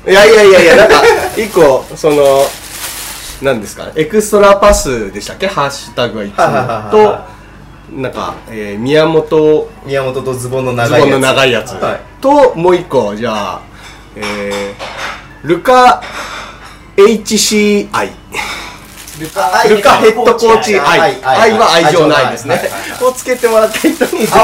[0.09, 0.95] いやいやいやいや、なんか、
[1.35, 2.45] 一個、その、
[3.41, 5.47] なんですか、エクストラパスでしたっけ？
[5.47, 6.91] ハッシュタグはいつはいはいはいはいも。
[7.91, 9.69] と、なんか、えー宮本。
[9.85, 11.01] 宮本とズボンのズ長いやつ。
[11.01, 11.71] ボンの長いやつ。
[11.73, 11.99] はい。
[12.21, 13.61] と、もう一個、じゃあ、
[14.15, 16.01] えー、ルカ
[16.97, 18.09] HCI。
[19.19, 20.79] ルあルカヘッドコーチ。
[20.79, 20.99] 愛。
[20.99, 22.59] 愛愛は愛情の愛ですね。
[23.01, 24.27] をつけてもらった人に。
[24.31, 24.43] あ、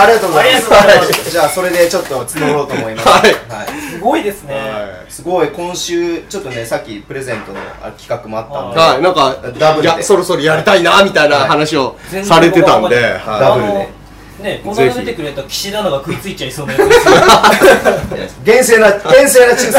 [0.00, 0.52] ありがとうござい。
[0.54, 1.30] ますありがとうございます。
[1.30, 3.08] じゃあそれでちょっと募ろうと思います。
[3.08, 3.32] はい。
[3.90, 4.54] すごいですね、
[5.08, 5.48] すごい。
[5.48, 10.02] 今週ちょっとねさっきプレゼントのあ企画もあったんで、はい、なんか、ダブルで。
[10.02, 14.01] そろそろやりたいな、みたいな話をされてたんで、ダブルで
[14.42, 19.72] ねこの間出てくれた岸田奈が食いついちゃいそうなやつですよ厳正な厳正な抽選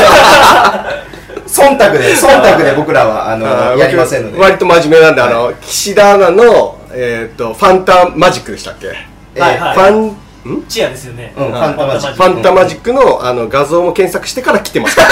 [1.45, 3.45] 忖度で忖度で僕らはあの
[3.77, 8.87] やりませんので僕割と真面目なんで、あの、岸田アナの、えっと、ファンタマジックでしたっけ
[9.35, 15.09] えーはいはいファン、んチアですよね、うんファンタマジックファンタマジックのあの画像も検索してから来てますから。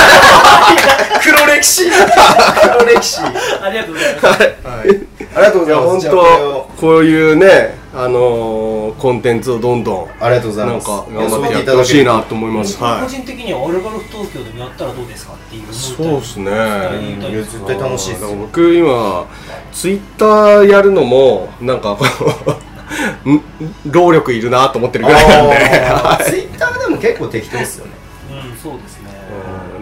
[1.24, 10.88] 黒歴史黒歴史はいありがとうございますありがとうごいや、本ざいますじゃあこれを当こういうね、あのー、コンテンツをどんどん、ありがとうございます。
[10.90, 12.78] なんか、頑張ってやってほしいなと思います。
[12.80, 13.10] 個はい。
[13.10, 16.52] 人的にはアルバルク東京でもやったらどうですかっていうそうですね。
[17.44, 18.22] 絶対楽しいです。
[18.24, 19.26] よ僕今
[19.74, 21.98] ツイッターやるのもなんか
[23.86, 26.24] 労力いるなと思ってるぐらいなんで。
[26.26, 27.92] ツイッターでも結構適当ですよね。
[28.32, 29.01] うんそうですね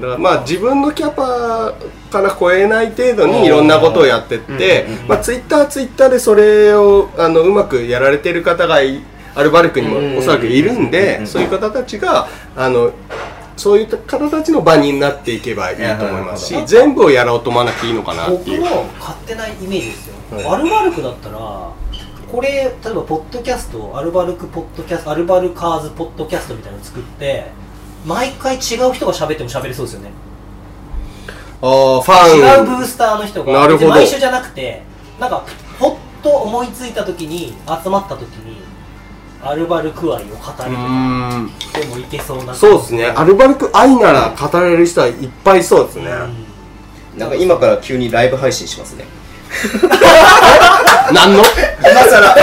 [0.02, 1.74] だからまあ自分のキャパ
[2.12, 9.02] から超えない程度にいろんなことをやってって、まあツイッターはツイッターでそれをあのうまくやられてる方がい
[9.36, 12.92] アルバルクにもおそらくいるんで、そういう方たちがあの
[13.56, 18.62] そういう方たちの場になっていけばいいと思いますし全部をやろうと思わなくていいのかなっていう。
[18.62, 21.74] 僕の勝手なイメージですよ、はいアルバルクだったら
[22.32, 27.48] これ例えばポッドキャストアルバルクポッドキャストアルバルカーズポッドキャストみたいなの作って
[28.06, 30.12] 毎回違う人が喋っても喋れそうですよね。
[31.62, 33.90] あーファン違うブースターの人がなるほど。
[33.90, 34.82] 毎週じゃなくて
[35.20, 35.44] なんか
[35.78, 38.62] ほっと思いついた時に集まった時に
[39.42, 40.70] アルバルク愛を語るとうか
[41.80, 42.54] でもいけそうな。
[42.54, 43.06] そうですね。
[43.08, 46.12] アルバルク愛なら語れる人はいっぱいいそうですね、
[47.18, 49.06] なんか今から急にライブ配信しますね。
[51.14, 51.44] 何の？
[51.80, 52.36] 今さら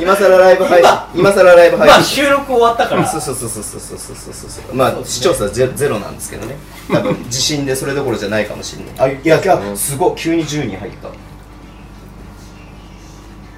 [0.00, 2.24] 今さらライブ配信今さらライブまあ配信。
[2.24, 3.06] 収録終わったから。
[3.06, 6.56] そうそうそうそうそうそうそうそうそうまあ視聴者ゼゼロなんですけどね。
[6.90, 9.10] 多分 地震でそれどころじゃないかもしれない。
[9.10, 11.08] あいやいやすごい急に10人入った。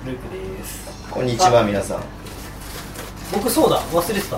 [0.04, 0.80] ルークです。
[1.10, 1.98] こんにちは皆さん。
[3.32, 3.80] 僕そうだ。
[3.92, 4.36] 忘れてた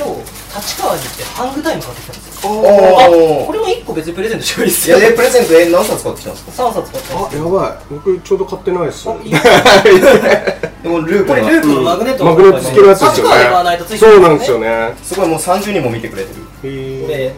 [0.00, 0.24] 今日
[0.56, 2.50] 立川に行ってハングタイム買ってきたんですよ。
[2.50, 7.36] おあおこれも1個別にプレゼントしてもいいですいやよでプレゼントえ何冊買ってきたんですか？3冊買ってます。
[7.36, 7.94] あやばい。
[7.94, 9.10] 僕ちょうど買ってないっす。
[9.10, 9.30] あいい。
[10.80, 14.94] でもルーこれルークのマグネットマグネット付きのやつですよ立川で買わないとついねてそうなんですよね。
[15.02, 16.40] すごいもう30人も見てくれてる。
[16.40, 17.34] こへれ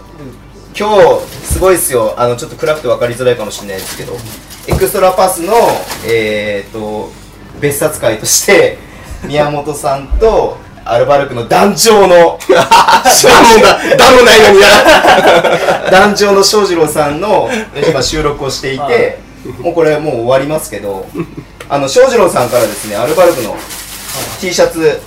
[0.78, 2.14] 今日すごいっすよ。
[2.16, 4.16] あのちょっと暗くて分かりづらいかもしれないですけど
[4.68, 5.54] エクストラパスの
[6.06, 7.10] えー、と
[7.60, 8.78] 別冊会として
[9.24, 17.48] 宮本さんとアルバルクの団長のだもんだだもないのにや 団長の翔士郎さんの
[17.88, 19.18] 今収録をしていて
[19.60, 21.06] もうこれもう終わりますけど
[21.68, 23.56] あの翔士郎さんからですねアルバルクの
[24.40, 25.00] T シャツ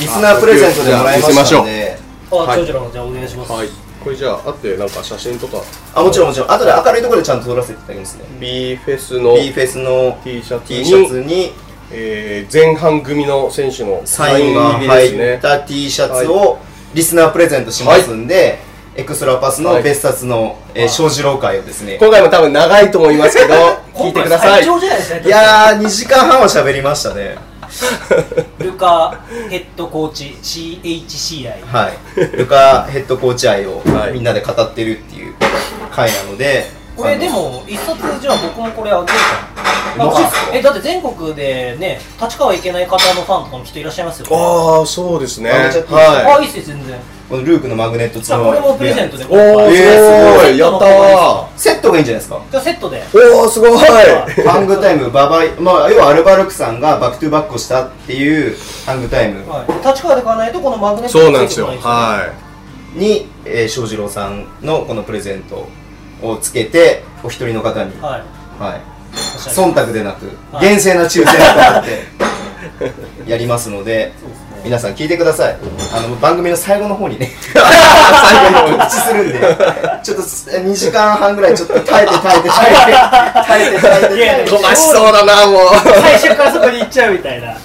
[0.00, 1.98] リスナープレゼントでもらいましたので。
[2.32, 2.66] あ、はい。
[2.66, 3.52] 長女のじゃあお願いします。
[3.52, 3.68] はい。
[4.02, 5.58] これじゃああってなんか写真とか。
[5.94, 6.50] あもちろんもちろん。
[6.50, 8.24] 後で明るいところでちゃんと撮らせていただきますね。
[8.40, 11.52] B フェスの B フェスの T シャツ T シャツに
[11.92, 16.58] えー前半組の選手のサインが入り入ですねった T シャツを
[16.94, 18.58] リスナープレゼントしますんで、
[18.96, 21.98] エクストラパスの別冊のえー翔士郎会をですね。
[22.00, 23.54] 今回も多分長いと思いますけど
[23.94, 24.64] 聞いてください。
[24.64, 27.36] 今回最長じゃないですかいやー2時間半は喋りましたね。
[28.58, 32.36] ルカヘッドコーチ CHCI はい。
[32.36, 34.12] ルカヘッドコーチ愛をはい。
[34.12, 35.34] みんなで語ってるっていう
[35.94, 36.66] 回なので
[37.00, 39.14] これでも一冊じゃあ僕もこれあげようか
[39.96, 40.04] な。
[40.04, 40.56] なんかマジっすか？
[40.56, 44.36] えだって全国でね立川行けない方のファンとかも人いらっしゃいますよね。
[44.36, 45.50] ああそうですね。
[45.50, 45.96] あげちゃっていい。
[45.96, 46.98] はあいいっすよ全然。
[47.28, 51.46] このルークのマグネットじゃあこれもプレゼントでいおおすごい、えーやったー。
[51.56, 52.42] セットがいいんじゃないですか？
[52.50, 53.02] じゃあセットで。
[53.34, 53.70] おおすごい。
[53.78, 58.56] ハングタイムババイまあ要はアルバルクさんがバックトゥバックをしたっていう
[58.86, 59.48] ハングタイム。
[59.48, 59.86] はい。
[59.86, 61.66] 立川で買わないとこのマグネットそうなんですよ。
[61.66, 62.98] がつい。
[62.98, 65.68] に、えー、翔士郎さんのこのプレゼント
[66.22, 68.62] をつけてお一人の方に、はい。
[68.62, 68.80] はい、
[69.38, 70.68] 忖度でなくはい。
[70.68, 72.20] 厳正な抽選を行って
[73.30, 74.12] やりますので
[74.62, 75.56] 皆さん聞いてください。
[75.94, 79.40] あの番組の最後の方にね 最後に告知するんで
[80.02, 82.92] ちょっと2時間半ぐらいちょっと耐えて耐えて耐えて
[83.46, 84.10] 耐えて耐えて。
[84.10, 85.70] 耐えてい飛ばしそうだなもう。
[86.02, 87.56] 最初からそこに行っちゃうみたいな。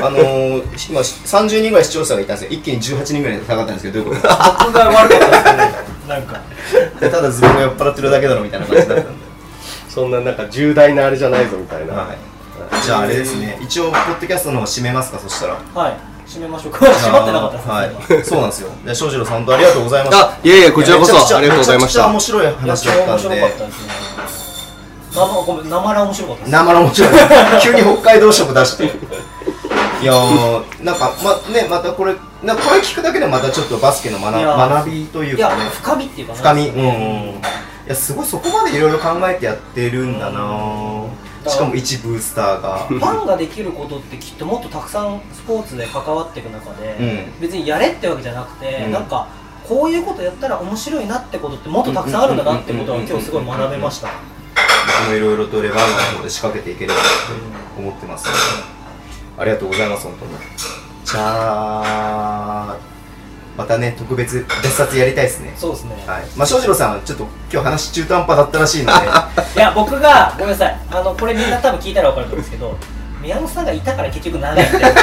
[0.00, 2.56] あのー、今30人ぐらい視聴者がいたんですよ。
[2.56, 4.34] 一気に18人ぐらい下がったんですけどどういうこと
[4.66, 6.40] 僕が悪かったですねなんか。
[7.00, 9.32] でただズボンが酔っ払ってるだけだろみたいな感じだったんで。
[9.88, 12.18] そんななんか重大なあれじゃないぞみたいな、はい。
[12.84, 13.58] じゃああれですね。
[13.60, 15.54] 一応ポッドキャストの方締めますかそしたら。
[15.74, 15.96] はい。
[16.26, 16.72] 閉めましょう。
[16.72, 17.72] か 閉まってなかったですね。
[17.72, 17.84] は
[18.20, 18.24] い。
[18.24, 18.70] そうなんですよ。
[18.86, 20.26] で翔士郎さん本当ありがとうございました。
[20.26, 22.08] あいえいえこちらこそありがとうございました。
[22.08, 24.12] めちゃくちゃ面白い話だったん面白かったでですね。
[25.12, 26.52] 生ごめん生ら面白かったです。
[26.52, 27.10] 生の面白い。
[27.60, 28.92] 急に北海道色出して
[30.02, 35.70] いやーなんかまねまたこれなこれ聞くだけでまたちょっとバスケの学学びというかね。
[35.70, 36.76] 深みっていうか深み、ううん。
[36.76, 37.40] ん、い
[37.86, 41.10] やすごいそこまでいろいろ考えてやってるんだなうん
[41.48, 42.78] しかも一ブースターが。
[42.86, 47.40] ファンができることってきっともっとたくさんスポーツで関わっていく中で、うん。
[47.40, 48.92] 別にやれってわけじゃなくて、うん。
[48.92, 49.28] なんか
[49.68, 54.08] こういうことやったら面白いなってことってもっとたくさんあるんだなってことは今日すごい学べました。
[55.00, 58.28] 僕もいろいろとレバンガの方で仕掛けていければと思ってます、
[59.42, 60.32] ありがとうございます本当に。
[61.04, 62.76] じゃあ
[63.56, 65.52] またね特別別冊やりたいですね。
[65.56, 66.22] そうですね、はい。
[66.36, 68.92] まあ翔士郎さんはちょっと今日話中途半端だったらしいので。
[69.56, 70.80] い、や僕がごめんなさい。
[70.90, 72.76] あのこれみんな多分聞いたら分かると思うんですけど
[73.20, 74.94] 宮本さんがいたから結局長いんだよ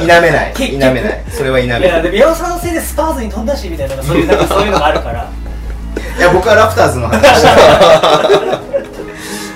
[0.00, 0.54] 否めない。
[0.54, 1.24] 否めない。
[1.30, 1.80] それは否めない。
[1.80, 5.30] いやで宮本さんのせいでスパーズに飛んだしみたいなそういうなんか そういうのがあるから。
[6.18, 7.26] いや僕はラプターズの話。
[7.26, 8.60] した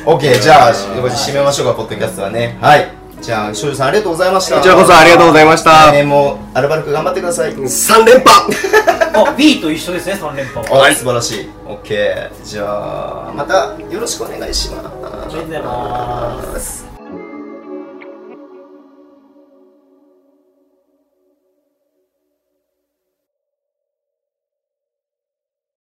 [0.07, 2.57] OK じゃあ締めましょうかポッドキャストはね。
[2.61, 4.57] はいじゃあ庄司さんありがとうございました。
[4.57, 5.71] こちらこそありがとうございました。
[5.91, 7.55] 来年もアルバルク頑張ってください。
[7.55, 8.29] 3連覇。
[9.15, 10.67] あ B と一緒ですね3連覇。
[10.73, 10.95] ははい。
[10.95, 11.49] 素晴らしい。
[11.67, 14.87] OK じゃあまたよろしくお願いします。
[14.87, 16.96] ありがとうございます